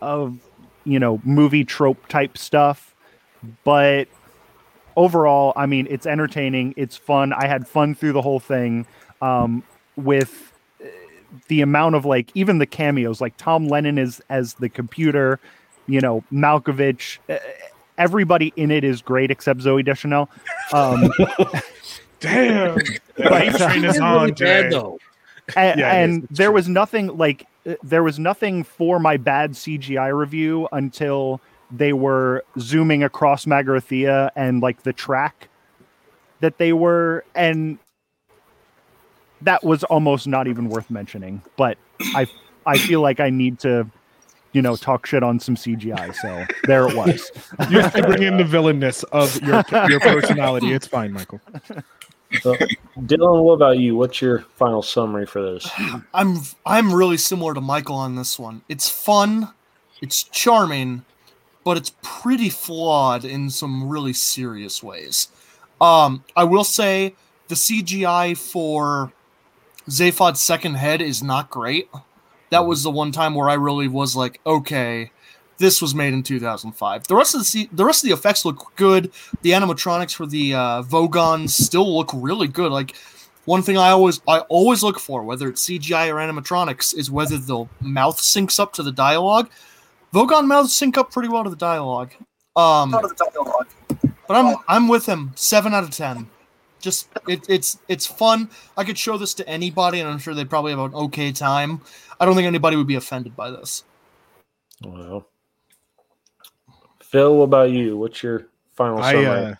of 0.03 0.39
you 0.85 0.99
know 0.99 1.21
movie 1.25 1.65
trope 1.65 2.07
type 2.09 2.37
stuff, 2.37 2.95
but 3.65 4.09
overall, 4.97 5.53
I 5.57 5.67
mean, 5.67 5.87
it's 5.89 6.07
entertaining. 6.07 6.75
It's 6.77 6.97
fun. 6.97 7.33
I 7.33 7.47
had 7.47 7.67
fun 7.67 7.95
through 7.95 8.13
the 8.13 8.23
whole 8.23 8.41
thing. 8.41 8.87
Um, 9.23 9.63
with 9.97 10.53
the 11.49 11.61
amount 11.61 11.95
of 11.95 12.05
like 12.05 12.31
even 12.35 12.59
the 12.59 12.67
cameos 12.67 13.21
like 13.21 13.37
tom 13.37 13.67
lennon 13.67 13.99
is 13.99 14.23
as 14.31 14.55
the 14.55 14.69
computer 14.69 15.41
you 15.87 16.01
know 16.01 16.23
malkovich 16.33 17.19
uh, 17.29 17.37
everybody 17.99 18.53
in 18.57 18.71
it 18.71 18.85
is 18.85 19.03
great 19.03 19.31
except 19.31 19.61
Zooey 19.61 19.85
Deschanel 19.85 20.29
um 20.73 21.11
Damn. 22.21 22.75
The 22.77 22.99
But, 23.19 23.33
hype 23.33 23.61
uh, 23.61 23.69
train 23.71 23.85
is 23.85 23.99
on 23.99 24.21
really 24.21 24.33
bad 24.33 24.73
though. 24.73 24.99
and, 25.57 25.81
Yeah, 25.81 25.93
and 25.93 26.25
It's 26.25 26.39
there 26.39 26.49
true. 26.49 26.55
was 26.55 26.69
nothing 26.69 27.17
like 27.17 27.47
uh, 27.67 27.75
there 27.83 28.03
was 28.03 28.19
nothing 28.19 28.65
for 28.65 28.99
my 28.99 29.17
bad 29.17 29.53
cgi 29.53 30.17
review 30.17 30.69
until 30.73 31.41
they 31.71 31.93
were 31.93 32.45
zooming 32.59 33.03
across 33.03 33.45
magrathea 33.45 34.31
and 34.37 34.63
like 34.63 34.83
the 34.85 34.93
track 34.93 35.49
that 36.41 36.59
they 36.59 36.73
were 36.73 37.25
and 37.35 37.79
that 39.43 39.63
was 39.65 39.85
almost 39.85 40.27
not 40.27 40.47
even 40.47 40.69
worth 40.69 40.91
mentioning 40.91 41.43
but 41.57 41.77
i 42.15 42.27
i 42.67 42.79
feel 42.79 43.01
like 43.01 43.21
i 43.21 43.29
need 43.31 43.59
to 43.59 43.87
you 44.57 44.63
know 44.63 44.75
talk 44.75 45.05
shit 45.07 45.23
on 45.23 45.39
some 45.39 45.55
cgi 45.55 46.15
so 46.15 46.45
there 46.67 46.89
it 46.89 46.97
was 46.97 47.31
You 47.71 47.81
have 47.81 47.95
to 47.95 48.03
bring 48.03 48.23
in 48.23 48.37
the 48.37 48.45
villainness 48.45 49.05
of 49.13 49.41
your 49.43 49.65
your 49.89 50.01
personality. 50.01 50.73
It's 50.73 50.87
fine, 50.87 51.13
Michael. 51.13 51.41
So, 52.41 52.55
Dylan, 52.99 53.43
what 53.43 53.55
about 53.55 53.79
you? 53.79 53.97
What's 53.97 54.21
your 54.21 54.41
final 54.57 54.83
summary 54.83 55.27
for 55.27 55.43
this? 55.43 55.71
I'm 56.15 56.39
I'm 56.65 56.93
really 56.93 57.17
similar 57.17 57.55
to 57.55 57.61
Michael 57.61 57.97
on 57.97 58.17
this 58.17 58.39
one. 58.39 58.63
It's 58.69 58.89
fun, 58.89 59.53
it's 60.01 60.23
charming, 60.23 61.05
but 61.65 61.77
it's 61.77 61.93
pretty 62.03 62.49
flawed 62.49 63.25
in 63.25 63.51
some 63.51 63.89
really 63.89 64.13
serious 64.13 64.83
ways. 64.83 65.29
Um, 65.81 66.25
I 66.37 66.45
will 66.45 66.65
say 66.65 67.15
the 67.49 67.55
CGI 67.55 68.37
for 68.37 69.13
Zaphod's 69.89 70.41
second 70.41 70.75
head 70.75 71.01
is 71.01 71.23
not 71.23 71.51
great. 71.51 71.89
That 72.51 72.67
was 72.67 72.83
the 72.83 72.91
one 72.91 73.13
time 73.13 73.35
where 73.35 73.49
I 73.49 73.55
really 73.55 73.89
was 73.89 74.15
like, 74.15 74.41
okay, 74.47 75.11
this 75.59 75.81
was 75.81 75.95
made 75.95 76.13
in 76.13 76.23
2005. 76.23 77.07
The 77.07 77.17
rest 77.17 77.35
of 77.35 77.41
the 77.41 77.69
the 77.73 77.85
rest 77.85 78.05
of 78.05 78.09
the 78.09 78.15
effects 78.15 78.45
look 78.45 78.73
good. 78.77 79.11
The 79.43 79.51
animatronics 79.51 80.15
for 80.15 80.27
the 80.27 80.55
uh, 80.55 80.83
Vogons 80.83 81.51
still 81.51 81.97
look 81.97 82.11
really 82.15 82.49
good. 82.49 82.73
Like 82.73 82.95
one 83.47 83.63
thing 83.63 83.79
I 83.79 83.91
always 83.91 84.21
I 84.29 84.41
always 84.41 84.83
look 84.83 84.99
for, 84.99 85.23
whether 85.23 85.49
it's 85.49 85.67
CGI 85.67 86.09
or 86.09 86.17
animatronics, 86.17 86.97
is 86.97 87.11
whether 87.11 87.39
the 87.39 87.67
mouth 87.81 88.21
syncs 88.21 88.61
up 88.61 88.73
to 88.75 88.83
the 88.83 88.93
dialogue. 88.93 89.51
Vogon 90.13 90.47
mouths 90.47 90.77
sync 90.77 90.99
up 90.99 91.13
pretty 91.13 91.29
well 91.29 91.45
to 91.45 91.51
the 91.51 91.57
dialogue. 91.57 92.13
Um, 92.55 92.91
the 92.91 93.31
dialogue. 93.33 93.69
but 94.27 94.37
I'm 94.37 94.57
I'm 94.69 94.89
with 94.89 95.07
him. 95.07 95.33
Seven 95.37 95.75
out 95.75 95.85
of 95.85 95.91
ten. 95.91 96.29
Just 96.81 97.09
it, 97.27 97.47
it's 97.49 97.79
it's 97.89 98.07
fun. 98.07 98.51
I 98.77 98.85
could 98.85 98.99
show 98.99 99.17
this 99.17 99.35
to 99.35 99.49
anybody, 99.49 100.01
and 100.01 100.09
I'm 100.09 100.19
sure 100.19 100.35
they'd 100.35 100.51
probably 100.51 100.73
have 100.73 100.81
an 100.81 100.95
okay 100.95 101.33
time. 101.33 101.83
I 102.19 102.25
don't 102.25 102.35
think 102.35 102.47
anybody 102.47 102.77
would 102.77 102.87
be 102.87 102.95
offended 102.95 103.37
by 103.37 103.51
this. 103.51 103.85
Well, 104.85 105.27
Phil, 107.03 107.37
what 107.37 107.45
about 107.45 107.71
you? 107.71 107.97
What's 107.97 108.23
your 108.23 108.49
final 108.75 109.03
I 109.03 109.25
uh, 109.25 109.55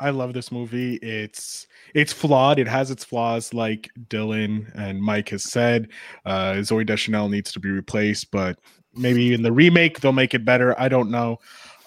I 0.00 0.10
love 0.10 0.32
this 0.32 0.50
movie. 0.50 0.96
It's 0.96 1.66
it's 1.94 2.12
flawed. 2.12 2.58
It 2.58 2.66
has 2.66 2.90
its 2.90 3.04
flaws, 3.04 3.54
like 3.54 3.90
Dylan 4.08 4.70
and 4.74 5.00
Mike 5.00 5.28
has 5.28 5.44
said. 5.44 5.88
Uh, 6.26 6.54
Zooey 6.54 6.84
Deschanel 6.84 7.28
needs 7.28 7.52
to 7.52 7.60
be 7.60 7.70
replaced, 7.70 8.30
but 8.30 8.58
maybe 8.94 9.32
in 9.32 9.42
the 9.42 9.52
remake 9.52 10.00
they'll 10.00 10.12
make 10.12 10.34
it 10.34 10.44
better. 10.44 10.78
I 10.80 10.88
don't 10.88 11.10
know. 11.10 11.38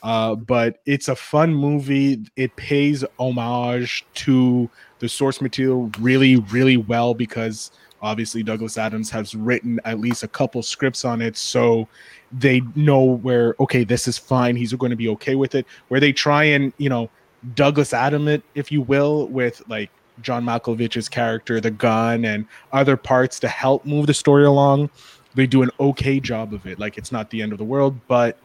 Uh, 0.01 0.35
but 0.35 0.81
it's 0.85 1.07
a 1.07 1.15
fun 1.15 1.53
movie. 1.53 2.23
It 2.35 2.55
pays 2.55 3.03
homage 3.17 4.05
to 4.13 4.69
the 4.99 5.09
source 5.09 5.41
material 5.41 5.91
really, 5.99 6.35
really 6.37 6.77
well 6.77 7.15
because 7.15 7.71
obviously 8.05 8.43
Douglas 8.43 8.77
Adams 8.77 9.09
has 9.09 9.35
written 9.35 9.79
at 9.83 9.99
least 9.99 10.23
a 10.23 10.27
couple 10.27 10.61
scripts 10.61 11.03
on 11.03 11.21
it, 11.21 11.35
so 11.35 11.87
they 12.31 12.61
know 12.75 13.01
where 13.03 13.55
okay, 13.59 13.83
this 13.83 14.07
is 14.07 14.17
fine. 14.17 14.55
He's 14.55 14.71
going 14.73 14.91
to 14.91 14.95
be 14.95 15.09
okay 15.09 15.35
with 15.35 15.55
it. 15.55 15.65
Where 15.87 15.99
they 15.99 16.13
try 16.13 16.43
and 16.43 16.71
you 16.77 16.89
know 16.89 17.09
Douglas 17.55 17.93
Adam 17.93 18.27
it, 18.27 18.43
if 18.53 18.71
you 18.71 18.81
will, 18.81 19.27
with 19.27 19.61
like 19.67 19.89
John 20.21 20.45
Malkovich's 20.45 21.09
character, 21.09 21.59
the 21.59 21.71
gun, 21.71 22.25
and 22.25 22.45
other 22.71 22.95
parts 22.95 23.39
to 23.41 23.47
help 23.47 23.85
move 23.85 24.07
the 24.07 24.13
story 24.13 24.45
along. 24.45 24.89
They 25.33 25.47
do 25.47 25.63
an 25.63 25.71
okay 25.79 26.19
job 26.19 26.53
of 26.53 26.65
it. 26.65 26.79
Like 26.79 26.97
it's 26.97 27.11
not 27.11 27.29
the 27.29 27.41
end 27.41 27.51
of 27.51 27.57
the 27.57 27.65
world, 27.65 27.99
but 28.07 28.37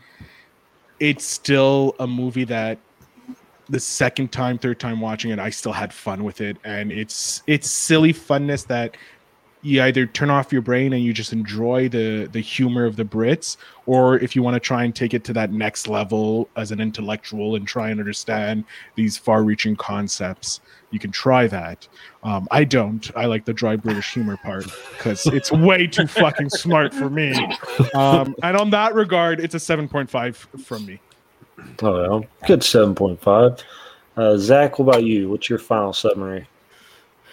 it's 0.98 1.24
still 1.24 1.94
a 2.00 2.06
movie 2.06 2.44
that 2.44 2.78
the 3.68 3.80
second 3.80 4.32
time, 4.32 4.58
third 4.58 4.80
time 4.80 5.00
watching 5.00 5.30
it, 5.30 5.38
I 5.38 5.50
still 5.50 5.72
had 5.72 5.92
fun 5.92 6.24
with 6.24 6.40
it, 6.40 6.56
and 6.64 6.90
it's 6.90 7.42
it's 7.46 7.70
silly 7.70 8.12
funness 8.12 8.66
that 8.66 8.96
you 9.62 9.82
either 9.82 10.06
turn 10.06 10.30
off 10.30 10.52
your 10.52 10.62
brain 10.62 10.92
and 10.92 11.02
you 11.02 11.12
just 11.12 11.32
enjoy 11.32 11.88
the 11.88 12.28
the 12.32 12.40
humor 12.40 12.84
of 12.84 12.96
the 12.96 13.04
Brits, 13.04 13.56
or 13.86 14.18
if 14.18 14.34
you 14.34 14.42
want 14.42 14.54
to 14.54 14.61
try 14.61 14.84
and 14.84 14.94
take 14.94 15.14
it 15.14 15.24
to 15.24 15.32
that 15.34 15.52
next 15.52 15.88
level 15.88 16.48
as 16.56 16.72
an 16.72 16.80
intellectual 16.80 17.56
and 17.56 17.66
try 17.66 17.90
and 17.90 18.00
understand 18.00 18.64
these 18.94 19.16
far-reaching 19.16 19.76
concepts, 19.76 20.61
you 20.90 20.98
can 20.98 21.11
try 21.11 21.46
that. 21.46 21.86
Um, 22.22 22.48
I 22.50 22.64
don't. 22.64 23.11
I 23.16 23.26
like 23.26 23.44
the 23.44 23.52
dry 23.52 23.76
British 23.76 24.12
humor 24.12 24.36
part 24.38 24.66
because 24.96 25.26
it's 25.26 25.52
way 25.52 25.86
too 25.86 26.06
fucking 26.06 26.50
smart 26.50 26.94
for 26.94 27.11
me. 27.11 27.34
Um, 27.94 28.34
and 28.42 28.56
on 28.56 28.70
that 28.70 28.94
regard, 28.94 29.40
it's 29.40 29.54
a 29.54 29.61
seven 29.61 29.88
point 29.88 30.08
five 30.08 30.36
from 30.64 30.86
me. 30.86 31.00
Oh, 31.82 31.92
well, 31.92 32.24
good 32.46 32.61
7.5. 32.61 33.62
Uh, 34.16 34.36
Zach, 34.36 34.78
what 34.78 34.88
about 34.88 35.04
you? 35.04 35.28
What's 35.28 35.48
your 35.48 35.58
final 35.58 35.92
summary? 35.92 36.46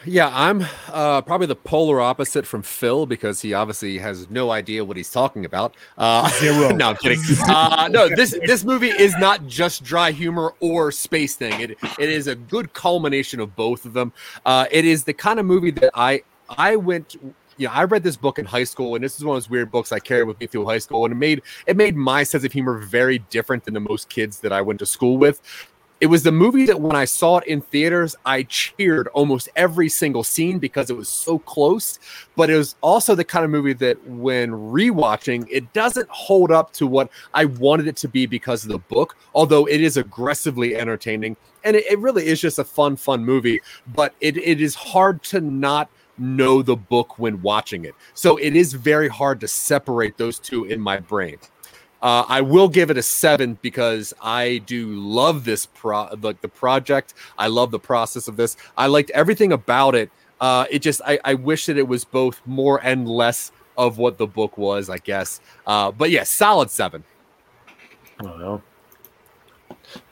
Yeah, 0.08 0.32
I'm 0.34 0.66
uh, 0.88 1.22
probably 1.22 1.48
the 1.48 1.56
polar 1.56 2.00
opposite 2.00 2.48
from 2.48 2.64
Phil 2.64 3.06
because 3.06 3.42
he 3.42 3.54
obviously 3.54 3.98
has 3.98 4.30
no 4.30 4.52
idea 4.52 4.86
what 4.86 4.96
he's 4.96 5.12
talking 5.12 5.44
about. 5.44 5.76
Uh, 5.98 6.30
Zero. 6.40 6.70
no, 6.76 6.90
I'm 6.92 6.96
kidding. 6.96 7.20
Uh, 7.48 7.90
no, 7.92 8.08
this 8.08 8.38
this 8.46 8.64
movie 8.64 8.90
is 8.90 9.14
not 9.18 9.46
just 9.48 9.84
dry 9.84 10.12
humor 10.12 10.54
or 10.62 10.92
space 10.94 11.36
thing. 11.36 11.60
It 11.60 11.72
it 12.00 12.10
is 12.10 12.28
a 12.28 12.36
good 12.36 12.74
culmination 12.74 13.42
of 13.42 13.56
both 13.56 13.86
of 13.86 13.94
them. 13.94 14.14
Uh, 14.46 14.66
it 14.72 14.86
is 14.86 15.04
the 15.04 15.14
kind 15.14 15.40
of 15.40 15.46
movie 15.46 15.72
that 15.72 15.92
I 15.94 16.24
I 16.50 16.78
went. 16.78 17.16
You 17.58 17.68
know, 17.68 17.74
I 17.74 17.84
read 17.84 18.04
this 18.04 18.16
book 18.16 18.40
in 18.40 18.46
high 18.46 18.64
school, 18.64 18.96
and 18.96 19.04
this 19.04 19.18
is 19.18 19.26
one 19.26 19.36
of 19.36 19.44
those 19.44 19.50
weird 19.50 19.72
books 19.72 19.92
I 19.92 20.00
carried 20.00 20.28
with 20.28 20.40
me 20.40 20.46
through 20.48 20.66
high 20.66 20.78
school, 20.78 21.04
and 21.06 21.12
it 21.12 21.18
made 21.18 21.42
it 21.66 21.76
made 21.76 21.96
my 21.98 22.24
sense 22.24 22.46
of 22.46 22.54
humor 22.54 22.78
very 22.78 23.20
different 23.20 23.66
than 23.66 23.74
the 23.74 23.80
most 23.82 24.10
kids 24.10 24.40
that 24.42 24.54
I 24.54 24.62
went 24.62 24.80
to 24.80 24.86
school 24.86 25.18
with 25.18 25.42
it 26.00 26.08
was 26.08 26.22
the 26.22 26.32
movie 26.32 26.66
that 26.66 26.80
when 26.80 26.96
I 26.96 27.06
saw 27.06 27.38
it 27.38 27.48
in 27.48 27.62
theaters, 27.62 28.16
I 28.26 28.44
cheered 28.44 29.08
almost 29.10 29.50
every 29.56 29.90
single 29.90 30.24
scene 30.24 30.60
because 30.60 30.92
it 30.92 30.96
was 30.96 31.10
so 31.10 31.40
close. 31.40 31.98
But 32.36 32.52
it 32.52 32.58
was 32.58 32.76
also 32.82 33.16
the 33.16 33.24
kind 33.24 33.44
of 33.44 33.50
movie 33.50 33.74
that 33.74 34.06
when 34.08 34.52
rewatching, 34.52 35.48
it 35.50 35.74
doesn't 35.74 36.08
hold 36.10 36.52
up 36.52 36.72
to 36.74 36.86
what 36.86 37.10
I 37.34 37.46
wanted 37.46 37.88
it 37.88 37.96
to 37.98 38.08
be 38.08 38.28
because 38.28 38.64
of 38.64 38.70
the 38.70 38.78
book, 38.78 39.16
although 39.34 39.66
it 39.66 39.82
is 39.82 39.98
aggressively 39.98 40.76
entertaining. 40.76 41.36
And 41.64 41.76
it, 41.76 41.86
it 41.90 42.00
really 42.00 42.28
is 42.28 42.40
just 42.40 42.60
a 42.60 42.64
fun, 42.64 42.96
fun 42.96 43.26
movie. 43.26 43.62
But 43.88 44.14
it, 44.22 44.38
it 44.38 44.62
is 44.62 44.76
hard 44.76 45.24
to 45.24 45.42
not 45.42 45.90
know 46.20 46.62
the 46.62 46.76
book 46.76 47.18
when 47.18 47.42
watching 47.42 47.86
it. 47.86 47.96
So 48.14 48.38
it 48.38 48.56
is 48.56 48.74
very 48.74 49.08
hard 49.08 49.40
to 49.42 49.48
separate 49.48 50.18
those 50.18 50.38
two 50.40 50.66
in 50.66 50.80
my 50.80 50.98
brain. 51.00 51.38
Uh, 52.02 52.26
I 52.28 52.42
will 52.42 52.70
give 52.70 52.90
it 52.92 52.98
a 52.98 53.02
seven 53.02 53.58
because 53.62 54.14
I 54.22 54.60
do 54.66 54.88
love 54.88 55.46
this 55.46 55.66
pro 55.66 56.10
like 56.22 56.42
the 56.42 56.48
project. 56.48 57.14
I 57.38 57.48
love 57.48 57.72
the 57.72 57.80
process 57.80 58.28
of 58.28 58.38
this. 58.38 58.56
I 58.78 58.88
liked 58.88 59.10
everything 59.12 59.52
about 59.52 59.96
it. 59.96 60.12
Uh, 60.40 60.66
it 60.70 60.80
just 60.80 61.02
I, 61.06 61.20
I 61.26 61.34
wish 61.34 61.66
that 61.66 61.78
it 61.78 61.88
was 61.88 62.06
both 62.06 62.42
more 62.46 62.80
and 62.84 63.08
less 63.08 63.52
of 63.78 63.98
what 63.98 64.18
the 64.18 64.28
book 64.28 64.58
was, 64.58 64.90
I 64.90 64.98
guess. 64.98 65.42
Uh, 65.66 65.92
but 65.92 66.12
yeah, 66.12 66.24
solid 66.24 66.70
seven. 66.70 67.04
I 68.20 68.24
don't. 68.24 68.64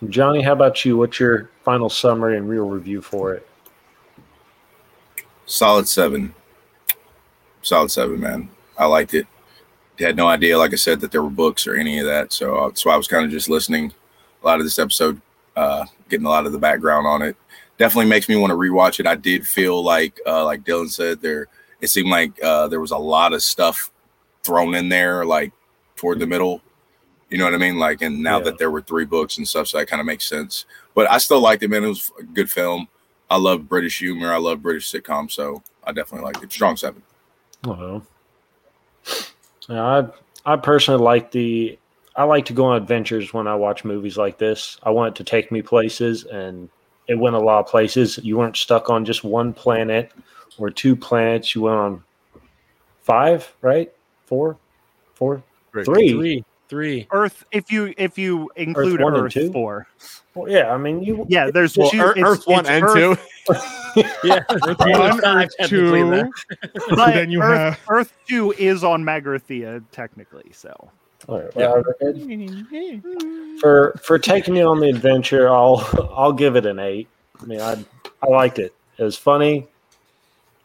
Johnny, 0.10 0.42
how 0.42 0.54
about 0.54 0.86
you? 0.86 0.98
What's 0.98 1.20
your 1.20 1.50
final 1.64 1.90
summary 1.90 2.38
and 2.38 2.48
real 2.48 2.68
review 2.68 3.02
for 3.02 3.34
it? 3.34 3.48
Solid 5.46 5.88
seven. 5.88 6.34
Solid 7.62 7.92
seven, 7.92 8.20
man. 8.20 8.50
I 8.78 8.86
liked 8.86 9.14
it. 9.14 9.28
Had 10.00 10.16
no 10.18 10.28
idea, 10.28 10.58
like 10.58 10.74
I 10.74 10.78
said, 10.78 11.00
that 11.02 11.12
there 11.12 11.24
were 11.24 11.30
books 11.30 11.66
or 11.68 11.76
any 11.76 12.00
of 12.00 12.06
that. 12.06 12.34
So 12.34 12.56
uh, 12.58 12.68
that's 12.68 12.86
why 12.86 12.94
I 12.94 12.98
was 12.98 13.08
kind 13.08 13.24
of 13.26 13.32
just 13.32 13.50
listening 13.50 13.94
a 14.44 14.46
lot 14.46 14.60
of 14.60 14.66
this 14.66 14.78
episode, 14.80 15.22
uh, 15.56 15.86
getting 16.10 16.26
a 16.26 16.30
lot 16.30 16.46
of 16.46 16.52
the 16.52 16.60
background 16.60 17.08
on 17.08 17.22
it. 17.22 17.36
Definitely 17.78 18.10
makes 18.10 18.28
me 18.30 18.36
want 18.36 18.52
to 18.52 18.56
rewatch 18.58 19.00
it. 19.00 19.08
I 19.08 19.16
did 19.16 19.48
feel 19.48 19.84
like, 19.84 20.20
uh, 20.26 20.44
like 20.46 20.64
Dylan 20.64 20.90
said, 20.90 21.22
there 21.22 21.48
it 21.82 21.88
seemed 21.88 22.10
like 22.10 22.32
uh, 22.44 22.68
there 22.68 22.80
was 22.80 22.92
a 22.92 22.98
lot 22.98 23.34
of 23.34 23.44
stuff 23.44 23.92
thrown 24.44 24.76
in 24.76 24.90
there, 24.90 25.26
like 25.26 25.52
toward 25.96 26.20
the 26.20 26.28
middle. 26.28 26.62
You 27.30 27.38
know 27.38 27.46
what 27.46 27.54
I 27.54 27.58
mean? 27.58 27.78
Like, 27.78 28.02
and 28.02 28.22
now 28.22 28.38
Yeah. 28.38 28.46
that 28.46 28.58
there 28.60 28.72
were 28.72 28.82
three 28.82 29.06
books 29.06 29.38
and 29.38 29.48
stuff, 29.48 29.68
so 29.68 29.78
that 29.78 29.88
kind 29.88 30.00
of 30.00 30.06
makes 30.06 30.28
sense. 30.28 30.66
But 30.94 31.10
I 31.10 31.18
still 31.18 31.42
liked 31.42 31.64
it, 31.64 31.70
man. 31.70 31.84
It 31.84 31.88
was 31.90 32.12
a 32.20 32.24
good 32.24 32.50
film. 32.52 32.88
I 33.30 33.38
love 33.38 33.68
British 33.68 34.00
humor. 34.00 34.32
I 34.32 34.38
love 34.38 34.62
British 34.62 34.90
sitcoms, 34.92 35.32
so 35.32 35.64
I 35.84 35.92
definitely 35.92 36.26
liked 36.26 36.44
it. 36.44 36.52
Strong 36.52 36.78
seven. 36.78 37.02
Know. 37.66 38.04
Yeah, 39.70 39.84
I 40.46 40.54
I 40.54 40.56
personally 40.58 41.04
like 41.04 41.32
the 41.32 41.78
I 42.16 42.24
like 42.24 42.46
to 42.46 42.54
go 42.54 42.66
on 42.66 42.78
adventures 42.78 43.34
when 43.34 43.48
I 43.48 43.56
watch 43.56 43.84
movies 43.84 44.18
like 44.18 44.38
this. 44.38 44.78
I 44.84 44.92
want 44.92 45.16
it 45.16 45.18
to 45.18 45.30
take 45.30 45.52
me 45.52 45.62
places, 45.62 46.24
and 46.26 46.70
it 47.08 47.16
went 47.16 47.36
a 47.36 47.40
lot 47.40 47.60
of 47.60 47.68
places. 47.68 48.20
You 48.24 48.38
weren't 48.38 48.58
stuck 48.58 48.90
on 48.90 49.06
just 49.06 49.24
one 49.24 49.54
planet 49.54 50.12
or 50.58 50.70
two 50.70 50.96
planets. 50.96 51.56
You 51.56 51.62
went 51.64 51.78
on 51.78 52.04
five, 53.02 53.54
right? 53.62 53.92
Four, 54.26 54.58
four, 55.14 55.44
three. 55.72 55.84
Three, 55.84 56.46
three. 56.68 57.08
Earth, 57.12 57.44
if 57.52 57.72
you 57.72 57.94
if 57.98 58.18
you 58.18 58.50
include 58.56 59.02
one 59.02 59.14
and 59.14 59.24
Earth, 59.26 59.34
two? 59.34 59.52
four. 59.52 59.88
Well, 60.34 60.52
yeah, 60.52 60.74
I 60.74 60.78
mean 60.78 61.02
you. 61.02 61.26
Yeah, 61.30 61.50
there's 61.52 61.78
Well, 61.78 61.90
two. 61.90 62.00
Earth, 62.00 62.18
it's- 62.18 62.32
Earth 62.32 62.48
one 62.48 62.66
and 62.66 62.84
Earth, 62.84 62.94
two. 62.94 63.54
Yeah, 64.24 64.44
Earth 64.50 64.80
one, 64.80 65.22
Five, 65.22 65.50
Earth 65.60 65.70
two, 65.70 65.92
then. 65.92 66.32
But 66.90 67.14
then 67.14 67.32
you 67.32 67.42
Earth, 67.42 67.58
have- 67.58 67.80
Earth 67.88 68.14
two 68.28 68.52
is 68.54 68.84
on 68.84 69.04
Magrathea 69.04 69.84
technically. 69.92 70.52
So 70.52 70.74
All 71.28 71.42
right, 71.42 71.52
Yeah. 71.56 71.82
for 73.62 73.94
for 74.04 74.20
taking 74.20 74.56
me 74.56 74.62
on 74.62 74.80
the 74.80 74.90
adventure, 74.90 75.50
I'll 75.50 75.88
I'll 76.16 76.34
give 76.34 76.56
it 76.56 76.66
an 76.66 76.80
eight. 76.80 77.08
I 77.42 77.46
mean, 77.46 77.62
I 77.62 77.84
I 78.22 78.28
liked 78.28 78.60
it. 78.60 78.76
It 78.98 79.04
was 79.04 79.18
funny, 79.18 79.68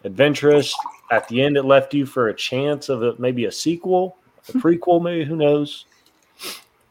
adventurous. 0.04 0.74
At 1.10 1.26
the 1.28 1.42
end, 1.42 1.56
it 1.56 1.64
left 1.64 1.92
you 1.92 2.06
for 2.06 2.28
a 2.28 2.34
chance 2.34 2.88
of 2.88 3.02
a, 3.02 3.14
maybe 3.18 3.46
a 3.46 3.52
sequel, 3.52 4.16
a 4.48 4.52
hmm. 4.52 4.60
prequel, 4.60 5.02
maybe 5.02 5.24
who 5.24 5.34
knows. 5.36 5.86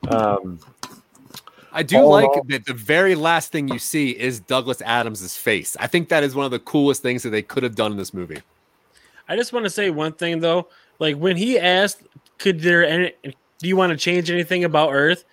Um, 0.09 0.59
I 1.71 1.83
do 1.83 1.97
All 1.97 2.09
like 2.09 2.29
all- 2.29 2.43
that 2.47 2.65
the 2.65 2.73
very 2.73 3.15
last 3.15 3.51
thing 3.51 3.67
you 3.67 3.79
see 3.79 4.11
is 4.11 4.39
Douglas 4.39 4.81
Adams' 4.81 5.35
face. 5.37 5.77
I 5.79 5.87
think 5.87 6.09
that 6.09 6.23
is 6.23 6.33
one 6.35 6.45
of 6.45 6.51
the 6.51 6.59
coolest 6.59 7.01
things 7.01 7.23
that 7.23 7.29
they 7.29 7.41
could 7.41 7.63
have 7.63 7.75
done 7.75 7.91
in 7.91 7.97
this 7.97 8.13
movie. 8.13 8.41
I 9.27 9.35
just 9.35 9.53
want 9.53 9.65
to 9.65 9.69
say 9.69 9.89
one 9.91 10.13
thing 10.13 10.39
though. 10.39 10.67
Like 10.97 11.15
when 11.17 11.37
he 11.37 11.59
asked, 11.59 12.01
"Could 12.39 12.61
there 12.61 12.83
any? 12.85 13.13
Do 13.23 13.67
you 13.67 13.75
want 13.75 13.91
to 13.91 13.97
change 13.97 14.31
anything 14.31 14.63
about 14.63 14.91
Earth?" 14.93 15.25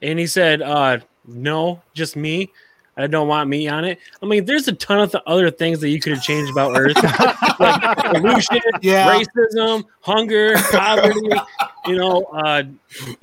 and 0.00 0.18
he 0.18 0.26
said, 0.26 0.62
"Uh, 0.62 0.98
no, 1.26 1.82
just 1.94 2.16
me. 2.16 2.50
I 2.96 3.06
don't 3.06 3.28
want 3.28 3.48
me 3.48 3.68
on 3.68 3.84
it." 3.84 3.98
I 4.22 4.26
mean, 4.26 4.44
there's 4.44 4.68
a 4.68 4.72
ton 4.72 5.00
of 5.00 5.12
th- 5.12 5.22
other 5.26 5.50
things 5.50 5.80
that 5.80 5.88
you 5.88 5.98
could 6.00 6.12
have 6.12 6.22
changed 6.22 6.50
about 6.52 6.76
Earth, 6.76 6.96
like 7.60 7.96
pollution, 8.14 8.60
Yeah. 8.82 9.10
racism, 9.18 9.84
hunger, 10.00 10.54
poverty. 10.70 11.20
you 11.86 11.96
know, 11.96 12.22
uh, 12.24 12.64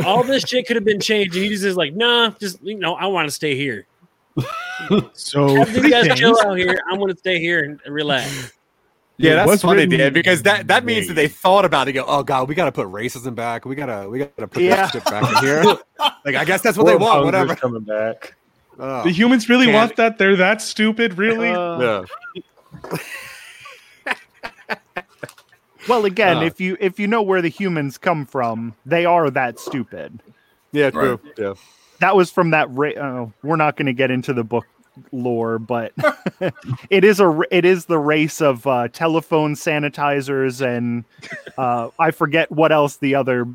all 0.05 0.23
this 0.23 0.43
shit 0.43 0.65
could 0.67 0.75
have 0.75 0.85
been 0.85 0.99
changed. 0.99 1.35
And 1.35 1.45
he's 1.45 1.61
just 1.61 1.77
like, 1.77 1.93
"Nah, 1.95 2.31
just 2.39 2.61
you 2.63 2.75
know, 2.79 2.95
I 2.95 3.05
want 3.07 3.27
to 3.27 3.31
stay 3.31 3.55
here. 3.55 3.85
So 5.13 5.55
Have 5.55 5.75
you 5.75 5.89
guys 5.89 6.07
things. 6.07 6.19
chill 6.19 6.37
out 6.45 6.57
here. 6.57 6.79
I'm 6.89 6.97
going 6.99 7.11
to 7.13 7.17
stay 7.17 7.39
here 7.39 7.63
and 7.63 7.79
relax." 7.93 8.53
Yeah, 9.21 9.35
that's 9.35 9.49
was 9.51 9.61
funny, 9.61 9.81
written 9.81 9.99
Dan, 9.99 10.13
because 10.13 10.43
that 10.43 10.67
that 10.69 10.85
means 10.85 11.09
that 11.09 11.15
they 11.15 11.27
thought 11.27 11.65
about 11.65 11.89
it. 11.89 11.91
Go, 11.93 12.05
oh 12.07 12.23
god, 12.23 12.47
we 12.47 12.55
got 12.55 12.65
to 12.65 12.71
put 12.71 12.87
racism 12.87 13.35
back. 13.35 13.65
We 13.65 13.75
gotta 13.75 14.09
we 14.09 14.19
gotta 14.19 14.47
put 14.47 14.63
Yeah. 14.63 14.77
that 14.77 14.91
shit 14.93 15.03
back 15.03 15.29
in 15.29 15.45
here. 15.45 15.61
like, 16.25 16.35
I 16.35 16.45
guess 16.45 16.61
that's 16.61 16.77
what 16.77 16.85
they 16.85 16.95
want. 16.95 17.25
Whatever. 17.25 17.53
coming 17.53 17.83
back. 17.83 18.35
Oh, 18.79 19.03
The 19.03 19.11
humans 19.11 19.49
really 19.49 19.65
Can't- 19.65 19.75
want 19.75 19.95
that? 19.97 20.17
They're 20.17 20.37
that 20.37 20.61
stupid, 20.61 21.17
really? 21.17 21.49
Uh, 21.49 22.05
yeah. 22.91 22.97
well, 25.87 26.05
again, 26.05 26.37
Uh. 26.37 26.41
if 26.43 26.59
you 26.61 26.77
if 26.79 26.99
you 26.99 27.07
know 27.07 27.21
where 27.21 27.41
the 27.41 27.49
humans 27.49 27.97
come 27.97 28.25
from, 28.25 28.73
they 28.85 29.05
are 29.05 29.29
that 29.29 29.59
stupid. 29.59 30.21
Yeah, 30.71 30.91
true. 30.91 31.19
Yeah. 31.37 31.53
That 31.99 32.15
was 32.15 32.31
from 32.31 32.51
that. 32.51 32.69
Ra- 32.71 32.91
uh, 32.91 33.27
we're 33.43 33.55
not 33.57 33.75
going 33.75 33.87
to 33.87 33.93
get 33.93 34.11
into 34.11 34.33
the 34.33 34.43
book 34.43 34.65
lore, 35.11 35.59
but 35.59 35.91
it 36.89 37.03
is 37.03 37.19
a 37.19 37.39
it 37.51 37.65
is 37.65 37.85
the 37.85 37.97
race 37.99 38.41
of 38.41 38.65
uh, 38.67 38.87
telephone 38.89 39.55
sanitizers 39.55 40.61
and 40.65 41.03
uh, 41.57 41.89
I 41.97 42.11
forget 42.11 42.51
what 42.51 42.71
else 42.71 42.97
the 42.97 43.15
other 43.15 43.47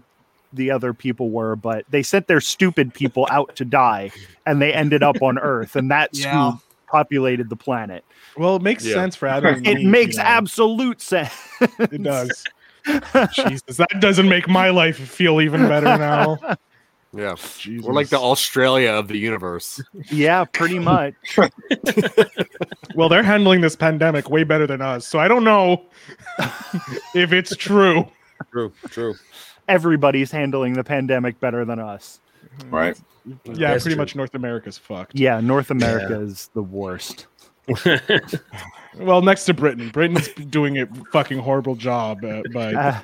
the 0.54 0.70
other 0.70 0.94
people 0.94 1.30
were, 1.30 1.56
but 1.56 1.84
they 1.90 2.02
sent 2.02 2.26
their 2.28 2.40
stupid 2.40 2.94
people 2.94 3.26
out 3.30 3.54
to 3.56 3.64
die, 3.64 4.10
and 4.46 4.60
they 4.62 4.72
ended 4.72 5.02
up 5.02 5.20
on 5.22 5.38
Earth, 5.38 5.76
and 5.76 5.90
that's 5.90 6.20
Yeah. 6.20 6.52
who 6.52 6.58
populated 6.88 7.50
the 7.50 7.56
planet. 7.56 8.04
Well, 8.36 8.56
it 8.56 8.62
makes 8.62 8.84
Yeah. 8.86 8.94
sense 8.94 9.16
for 9.16 9.26
Adam. 9.28 9.64
It 9.64 9.78
Eve, 9.80 9.86
makes 9.88 10.16
you 10.16 10.22
know. 10.22 10.28
absolute 10.28 11.00
sense. 11.00 11.30
It 11.78 12.02
does. 12.02 12.44
Jesus, 13.32 13.76
that 13.78 13.96
doesn't 14.00 14.28
make 14.28 14.46
my 14.48 14.70
life 14.70 14.96
feel 14.98 15.40
even 15.40 15.68
better 15.68 15.86
now. 15.98 16.38
Yeah. 17.16 17.36
Jesus. 17.58 17.86
We're 17.86 17.94
like 17.94 18.08
the 18.08 18.18
Australia 18.18 18.90
of 18.90 19.06
the 19.06 19.16
universe. 19.16 19.80
yeah, 20.10 20.42
pretty 20.44 20.80
much. 20.80 21.14
well, 22.96 23.08
they're 23.08 23.22
handling 23.22 23.60
this 23.60 23.76
pandemic 23.76 24.28
way 24.30 24.42
better 24.42 24.66
than 24.66 24.82
us, 24.82 25.06
so 25.06 25.20
I 25.20 25.28
don't 25.28 25.44
know 25.44 25.84
if 27.14 27.32
it's 27.32 27.54
true. 27.56 28.08
True. 28.50 28.72
True. 28.90 29.14
Everybody's 29.68 30.30
handling 30.30 30.74
the 30.74 30.84
pandemic 30.84 31.38
better 31.40 31.64
than 31.64 31.78
us. 31.78 32.20
right? 32.66 32.98
Yeah, 33.26 33.72
That's 33.72 33.84
pretty 33.84 33.94
true. 33.94 34.02
much 34.02 34.14
North 34.16 34.34
America's 34.34 34.76
fucked. 34.78 35.18
Yeah, 35.18 35.40
North 35.40 35.70
America 35.70 36.20
is 36.20 36.50
the 36.54 36.62
worst. 36.62 37.26
Well, 38.96 39.22
next 39.22 39.44
to 39.46 39.54
Britain, 39.54 39.88
Britain's 39.90 40.28
doing 40.28 40.78
a 40.78 40.86
fucking 41.12 41.38
horrible 41.38 41.74
job 41.74 42.24
uh, 42.24 42.42
by 42.52 42.72
Uh, 42.74 43.00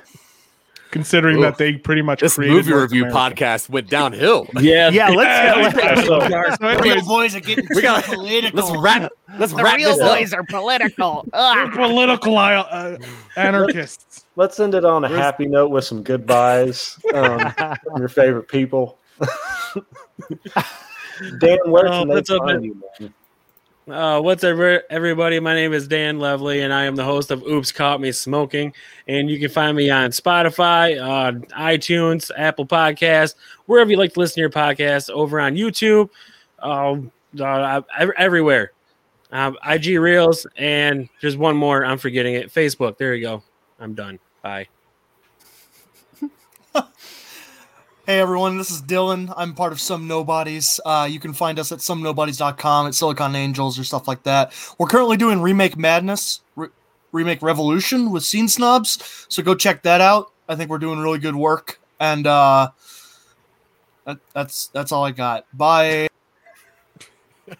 considering 0.89 1.37
Oof. 1.37 1.43
that 1.43 1.57
they 1.57 1.73
pretty 1.73 2.01
much 2.01 2.21
This 2.21 2.35
created 2.35 2.53
movie 2.55 2.69
North 2.71 2.83
review 2.91 3.05
America. 3.07 3.35
podcast 3.43 3.69
went 3.69 3.89
downhill. 3.89 4.47
yeah, 4.61 4.89
yeah, 4.89 5.09
let's, 5.09 5.77
Yeah, 5.77 5.83
let's 5.93 6.05
so- 6.07 6.65
so 6.65 6.79
Real 6.81 7.05
boys 7.05 7.35
are 7.35 7.41
getting 7.41 7.67
We 7.75 7.81
got- 7.81 8.05
political. 8.05 8.57
Let's 8.71 8.77
wrap. 8.81 9.11
Let's 9.37 9.51
The 9.53 9.63
wrap 9.63 9.75
real 9.77 9.89
this 9.91 9.99
up. 9.99 10.17
boys 10.17 10.31
are 10.33 10.43
political. 10.43 11.25
We're 11.33 11.71
political 11.71 12.37
uh, 12.37 12.97
anarchists. 13.35 14.20
Let's 14.35 14.59
end 14.59 14.75
it 14.75 14.85
on 14.85 15.03
a 15.03 15.09
happy 15.09 15.45
note 15.45 15.69
with 15.69 15.83
some 15.83 16.03
goodbyes 16.03 16.97
um, 17.13 17.39
from 17.83 17.97
your 17.97 18.07
favorite 18.07 18.47
people. 18.47 18.97
Dan, 21.39 21.57
where 21.65 21.87
Oh, 21.87 22.05
can 22.05 22.07
they 22.09 22.23
find 22.23 22.63
you, 22.65 22.81
man? 22.99 23.13
Uh, 23.89 24.21
what's 24.21 24.43
up, 24.43 24.57
everybody? 24.89 25.39
My 25.39 25.53
name 25.53 25.73
is 25.73 25.87
Dan 25.87 26.17
Lovely, 26.19 26.61
and 26.61 26.71
I 26.73 26.85
am 26.85 26.95
the 26.95 27.03
host 27.03 27.29
of 27.29 27.43
Oops 27.43 27.69
Caught 27.73 27.99
Me 27.99 28.11
Smoking. 28.11 28.73
And 29.07 29.29
you 29.29 29.37
can 29.39 29.49
find 29.49 29.75
me 29.75 29.89
on 29.89 30.11
Spotify, 30.11 30.97
uh, 31.01 31.33
iTunes, 31.57 32.31
Apple 32.37 32.65
Podcasts, 32.65 33.35
wherever 33.65 33.91
you 33.91 33.97
like 33.97 34.13
to 34.13 34.19
listen 34.19 34.35
to 34.35 34.41
your 34.41 34.49
podcasts, 34.49 35.09
over 35.09 35.39
on 35.41 35.55
YouTube, 35.55 36.09
um, 36.59 37.11
uh, 37.39 37.81
everywhere. 38.17 38.71
Um, 39.33 39.57
IG 39.67 39.99
Reels, 39.99 40.45
and 40.57 41.09
just 41.19 41.37
one 41.37 41.57
more. 41.57 41.83
I'm 41.85 41.97
forgetting 41.97 42.35
it. 42.35 42.53
Facebook. 42.53 42.97
There 42.97 43.13
you 43.15 43.23
go. 43.23 43.43
I'm 43.81 43.93
done. 43.95 44.19
Bye. 44.41 44.67
Hey 48.07 48.19
everyone, 48.19 48.57
this 48.57 48.71
is 48.71 48.81
Dylan. 48.81 49.31
I'm 49.37 49.53
part 49.53 49.71
of 49.71 49.79
Some 49.79 50.07
Nobodies. 50.07 50.79
Uh, 50.83 51.07
you 51.09 51.19
can 51.19 51.33
find 51.33 51.59
us 51.59 51.71
at 51.71 51.79
somenobodies.com, 51.79 52.87
at 52.87 52.95
Silicon 52.95 53.35
Angels, 53.35 53.77
or 53.77 53.83
stuff 53.83 54.07
like 54.07 54.23
that. 54.23 54.53
We're 54.79 54.87
currently 54.87 55.17
doing 55.17 55.39
Remake 55.39 55.77
Madness, 55.77 56.41
Re- 56.55 56.69
Remake 57.11 57.43
Revolution 57.43 58.11
with 58.11 58.23
Scene 58.23 58.47
Snobs, 58.47 59.25
so 59.29 59.43
go 59.43 59.53
check 59.53 59.83
that 59.83 60.01
out. 60.01 60.31
I 60.49 60.55
think 60.55 60.71
we're 60.71 60.79
doing 60.79 60.99
really 60.99 61.19
good 61.19 61.35
work, 61.35 61.79
and 61.99 62.25
uh, 62.25 62.71
that, 64.05 64.17
that's 64.33 64.67
that's 64.73 64.91
all 64.91 65.05
I 65.05 65.11
got. 65.11 65.45
Bye. 65.55 66.09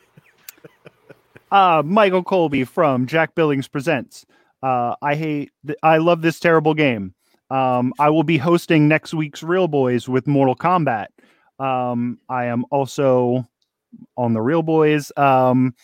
uh, 1.52 1.84
Michael 1.86 2.24
Colby 2.24 2.64
from 2.64 3.06
Jack 3.06 3.36
Billings 3.36 3.68
Presents. 3.68 4.26
Uh, 4.62 4.96
I 5.02 5.16
hate, 5.16 5.52
th- 5.66 5.80
I 5.82 5.98
love 5.98 6.22
this 6.22 6.40
terrible 6.40 6.74
game. 6.74 7.14
Um, 7.50 7.94
I 8.00 8.10
will 8.10 8.24
be 8.24 8.38
hosting 8.38 8.88
next 8.88 9.14
week's 9.14 9.44
Reel 9.44 9.68
Boys 9.68 10.08
with 10.08 10.28
Mortal 10.28 10.56
Kombat. 10.56 11.08
Um, 11.60 12.20
I 12.30 12.46
am 12.46 12.66
also 12.72 13.48
on 14.18 14.34
the 14.34 14.42
Reel 14.42 14.64
Boys. 14.64 15.12
Um, 15.18 15.76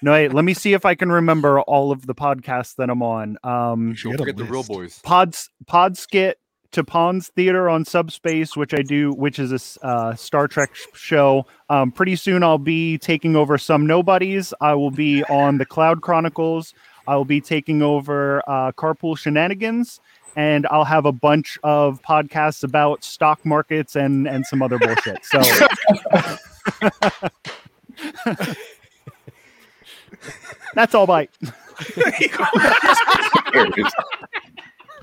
no, 0.00 0.12
wait, 0.12 0.32
let 0.32 0.44
me 0.44 0.54
see 0.54 0.72
if 0.72 0.84
I 0.84 0.94
can 0.94 1.10
remember 1.10 1.60
all 1.60 1.92
of 1.92 2.06
the 2.06 2.14
podcasts 2.14 2.76
that 2.76 2.90
I'm 2.90 3.02
on. 3.02 3.36
Um, 3.44 3.94
Don't 4.02 4.12
Get 4.12 4.18
forget 4.18 4.36
the 4.36 4.44
Reel 4.44 4.64
Boys. 4.64 5.00
Pods 5.02 5.50
Podskit 5.64 6.34
to 6.72 6.82
Pond's 6.82 7.28
Theater 7.28 7.68
on 7.68 7.84
Subspace, 7.84 8.56
which 8.56 8.72
I 8.74 8.82
do, 8.82 9.12
which 9.12 9.38
is 9.38 9.52
a 9.82 9.86
uh, 9.86 10.14
Star 10.14 10.48
Trek 10.48 10.74
sh- 10.74 10.86
show. 10.94 11.46
Um, 11.68 11.92
pretty 11.92 12.16
soon, 12.16 12.42
I'll 12.42 12.58
be 12.58 12.98
taking 12.98 13.36
over 13.36 13.58
some 13.58 13.86
nobodies. 13.86 14.54
I 14.60 14.74
will 14.74 14.90
be 14.90 15.22
on 15.24 15.58
the 15.58 15.66
Cloud 15.66 16.00
Chronicles. 16.00 16.74
I 17.06 17.16
will 17.16 17.24
be 17.24 17.40
taking 17.40 17.82
over 17.82 18.42
uh, 18.48 18.72
Carpool 18.72 19.16
Shenanigans, 19.18 20.00
and 20.36 20.66
I'll 20.70 20.84
have 20.84 21.04
a 21.04 21.12
bunch 21.12 21.58
of 21.62 22.00
podcasts 22.02 22.64
about 22.64 23.04
stock 23.04 23.44
markets 23.44 23.96
and 23.96 24.26
and 24.28 24.46
some 24.46 24.62
other 24.62 24.78
bullshit. 24.78 25.24
So. 25.24 25.40
That's 30.74 30.94
all. 30.94 31.06
Bye. 31.06 31.28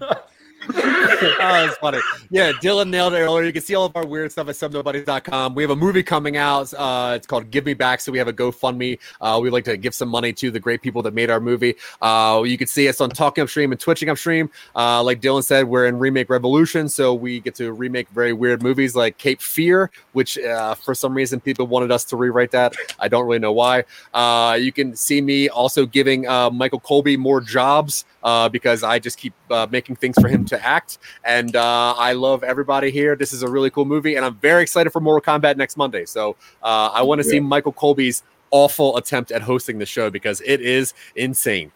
Oh, 1.21 1.35
that's 1.37 1.77
funny. 1.77 1.99
Yeah, 2.29 2.51
Dylan 2.53 2.89
nailed 2.89 3.13
it 3.13 3.17
earlier. 3.17 3.45
You 3.45 3.51
can 3.51 3.61
see 3.61 3.75
all 3.75 3.85
of 3.85 3.95
our 3.95 4.05
weird 4.05 4.31
stuff 4.31 4.47
at 4.47 4.55
somenobodies.com. 4.55 5.55
We 5.55 5.63
have 5.63 5.69
a 5.69 5.75
movie 5.75 6.03
coming 6.03 6.37
out. 6.37 6.73
Uh, 6.73 7.13
it's 7.15 7.27
called 7.27 7.49
Give 7.51 7.65
Me 7.65 7.73
Back. 7.73 8.01
So 8.01 8.11
we 8.11 8.17
have 8.17 8.27
a 8.27 8.33
GoFundMe. 8.33 8.99
Uh, 9.19 9.39
we 9.41 9.49
like 9.49 9.65
to 9.65 9.75
give 9.77 9.93
some 9.93 10.09
money 10.09 10.31
to 10.33 10.51
the 10.51 10.59
great 10.59 10.81
people 10.81 11.01
that 11.03 11.13
made 11.13 11.29
our 11.29 11.39
movie. 11.39 11.75
Uh, 12.01 12.43
you 12.45 12.57
can 12.57 12.67
see 12.67 12.87
us 12.87 13.01
on 13.01 13.09
Talking 13.09 13.43
Upstream 13.43 13.71
and 13.71 13.79
Twitching 13.79 14.09
Upstream. 14.09 14.49
Uh, 14.75 15.03
like 15.03 15.21
Dylan 15.21 15.43
said, 15.43 15.67
we're 15.67 15.87
in 15.87 15.97
Remake 15.97 16.29
Revolution. 16.29 16.87
So 16.87 17.13
we 17.13 17.39
get 17.39 17.55
to 17.55 17.73
remake 17.73 18.09
very 18.09 18.33
weird 18.33 18.61
movies 18.61 18.95
like 18.95 19.17
Cape 19.17 19.41
Fear, 19.41 19.91
which 20.13 20.37
uh, 20.37 20.75
for 20.75 20.93
some 20.93 21.13
reason 21.13 21.39
people 21.39 21.67
wanted 21.67 21.91
us 21.91 22.03
to 22.05 22.15
rewrite 22.15 22.51
that. 22.51 22.75
I 22.99 23.07
don't 23.07 23.25
really 23.25 23.39
know 23.39 23.53
why. 23.53 23.85
Uh, 24.13 24.57
you 24.59 24.71
can 24.71 24.95
see 24.95 25.21
me 25.21 25.49
also 25.49 25.85
giving 25.85 26.27
uh, 26.27 26.49
Michael 26.49 26.79
Colby 26.79 27.17
more 27.17 27.41
jobs 27.41 28.05
because 28.51 28.83
I 28.83 28.99
just 28.99 29.17
keep 29.17 29.33
making 29.71 29.95
things 29.95 30.15
for 30.19 30.27
him 30.27 30.45
to 30.45 30.58
act. 30.59 30.97
And 31.23 31.55
uh, 31.55 31.93
I 31.97 32.13
love 32.13 32.43
everybody 32.43 32.91
here. 32.91 33.15
This 33.15 33.33
is 33.33 33.43
a 33.43 33.49
really 33.49 33.69
cool 33.69 33.85
movie, 33.85 34.15
and 34.15 34.25
I'm 34.25 34.35
very 34.35 34.61
excited 34.61 34.91
for 34.91 34.99
Mortal 34.99 35.21
Kombat 35.21 35.57
next 35.57 35.77
Monday. 35.77 36.05
So 36.05 36.35
uh, 36.63 36.91
I 36.93 37.01
want 37.01 37.19
to 37.19 37.23
see 37.23 37.39
Michael 37.39 37.73
Colby's 37.73 38.23
awful 38.51 38.97
attempt 38.97 39.31
at 39.31 39.41
hosting 39.41 39.77
the 39.77 39.85
show 39.85 40.09
because 40.09 40.41
it 40.41 40.61
is 40.61 40.93
insane. 41.15 41.71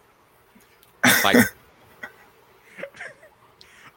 Bye. 1.23 1.43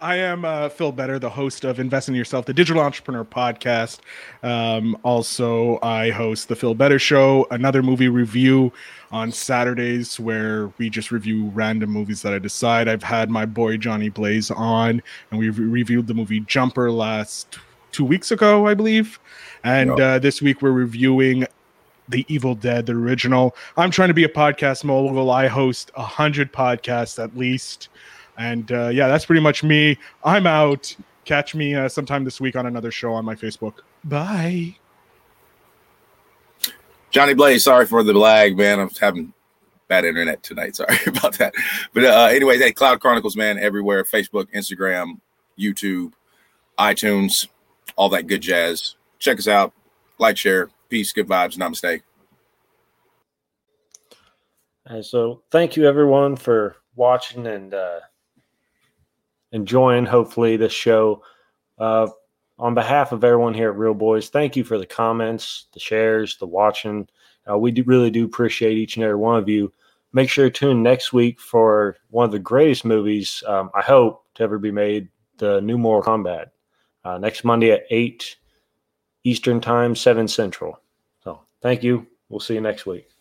I 0.00 0.16
am 0.16 0.44
uh, 0.44 0.68
Phil 0.68 0.92
Better, 0.92 1.18
the 1.18 1.30
host 1.30 1.64
of 1.64 1.80
Invest 1.80 2.10
in 2.10 2.14
Yourself, 2.14 2.44
the 2.44 2.52
Digital 2.52 2.82
Entrepreneur 2.82 3.24
Podcast. 3.24 4.00
Um, 4.42 4.96
also, 5.02 5.78
I 5.82 6.10
host 6.10 6.48
the 6.48 6.56
Phil 6.56 6.74
Better 6.74 6.98
Show, 6.98 7.46
another 7.50 7.82
movie 7.82 8.08
review 8.08 8.72
on 9.10 9.32
Saturdays 9.32 10.20
where 10.20 10.68
we 10.76 10.90
just 10.90 11.10
review 11.10 11.50
random 11.54 11.90
movies 11.90 12.20
that 12.22 12.34
I 12.34 12.38
decide. 12.38 12.88
I've 12.88 13.02
had 13.02 13.30
my 13.30 13.46
boy 13.46 13.78
Johnny 13.78 14.10
Blaze 14.10 14.50
on, 14.50 15.02
and 15.30 15.40
we 15.40 15.48
re- 15.48 15.64
reviewed 15.64 16.08
the 16.08 16.14
movie 16.14 16.40
Jumper 16.40 16.90
last 16.90 17.58
two 17.90 18.04
weeks 18.04 18.30
ago, 18.30 18.66
I 18.66 18.74
believe. 18.74 19.18
And 19.64 19.98
uh, 19.98 20.18
this 20.18 20.42
week 20.42 20.60
we're 20.60 20.72
reviewing 20.72 21.46
the 22.10 22.26
Evil 22.28 22.54
Dead, 22.54 22.84
the 22.84 22.92
original. 22.92 23.56
I'm 23.78 23.90
trying 23.90 24.08
to 24.08 24.14
be 24.14 24.24
a 24.24 24.28
podcast 24.28 24.84
mogul. 24.84 25.30
I 25.30 25.46
host 25.46 25.90
a 25.96 26.02
hundred 26.02 26.52
podcasts 26.52 27.22
at 27.22 27.34
least. 27.36 27.88
And 28.38 28.70
uh, 28.70 28.88
yeah, 28.88 29.08
that's 29.08 29.24
pretty 29.24 29.40
much 29.40 29.62
me. 29.62 29.98
I'm 30.24 30.46
out. 30.46 30.94
Catch 31.24 31.54
me 31.54 31.74
uh, 31.74 31.88
sometime 31.88 32.24
this 32.24 32.40
week 32.40 32.56
on 32.56 32.66
another 32.66 32.90
show 32.90 33.12
on 33.12 33.24
my 33.24 33.34
Facebook. 33.34 33.80
Bye. 34.04 34.76
Johnny 37.10 37.34
Blaze, 37.34 37.64
sorry 37.64 37.86
for 37.86 38.02
the 38.02 38.12
lag, 38.12 38.56
man. 38.56 38.78
I'm 38.78 38.90
having 39.00 39.32
bad 39.88 40.04
internet 40.04 40.42
tonight. 40.42 40.76
Sorry 40.76 40.98
about 41.06 41.38
that. 41.38 41.54
But 41.94 42.04
uh, 42.04 42.28
anyway, 42.30 42.58
hey, 42.58 42.72
Cloud 42.72 43.00
Chronicles, 43.00 43.36
man, 43.36 43.58
everywhere 43.58 44.04
Facebook, 44.04 44.52
Instagram, 44.54 45.20
YouTube, 45.58 46.12
iTunes, 46.78 47.48
all 47.96 48.08
that 48.10 48.26
good 48.26 48.42
jazz. 48.42 48.96
Check 49.18 49.38
us 49.38 49.48
out. 49.48 49.72
Like, 50.18 50.36
share. 50.36 50.68
Peace, 50.88 51.12
good 51.12 51.26
vibes. 51.26 51.56
Namaste. 51.56 52.02
And 54.84 55.04
so, 55.04 55.42
thank 55.50 55.76
you 55.76 55.86
everyone 55.86 56.36
for 56.36 56.76
watching 56.94 57.46
and 57.46 57.74
uh, 57.74 58.00
enjoying, 59.56 60.06
hopefully, 60.06 60.56
this 60.56 60.72
show. 60.72 61.22
Uh, 61.78 62.08
on 62.58 62.74
behalf 62.74 63.12
of 63.12 63.24
everyone 63.24 63.54
here 63.54 63.70
at 63.70 63.76
Reel 63.76 63.94
Boys, 63.94 64.28
thank 64.28 64.54
you 64.54 64.62
for 64.62 64.78
the 64.78 64.86
comments, 64.86 65.66
the 65.74 65.80
shares, 65.80 66.36
the 66.36 66.46
watching. 66.46 67.08
Uh, 67.50 67.58
we 67.58 67.70
do, 67.70 67.82
really 67.84 68.10
do 68.10 68.24
appreciate 68.24 68.78
each 68.78 68.96
and 68.96 69.04
every 69.04 69.16
one 69.16 69.36
of 69.36 69.48
you. 69.48 69.72
Make 70.12 70.30
sure 70.30 70.48
to 70.48 70.50
tune 70.50 70.82
next 70.82 71.12
week 71.12 71.40
for 71.40 71.96
one 72.10 72.24
of 72.24 72.32
the 72.32 72.38
greatest 72.38 72.84
movies, 72.84 73.42
um, 73.46 73.70
I 73.74 73.82
hope, 73.82 74.24
to 74.36 74.42
ever 74.42 74.58
be 74.58 74.70
made 74.70 75.08
the 75.38 75.60
new 75.60 75.76
Mortal 75.76 76.14
Kombat. 76.14 76.46
Uh, 77.04 77.18
next 77.18 77.44
Monday 77.44 77.72
at 77.72 77.84
8 77.90 78.36
Eastern 79.24 79.60
Time, 79.60 79.94
7 79.94 80.26
Central. 80.26 80.80
So, 81.22 81.42
thank 81.60 81.82
you. 81.82 82.06
We'll 82.28 82.40
see 82.40 82.54
you 82.54 82.60
next 82.60 82.86
week. 82.86 83.15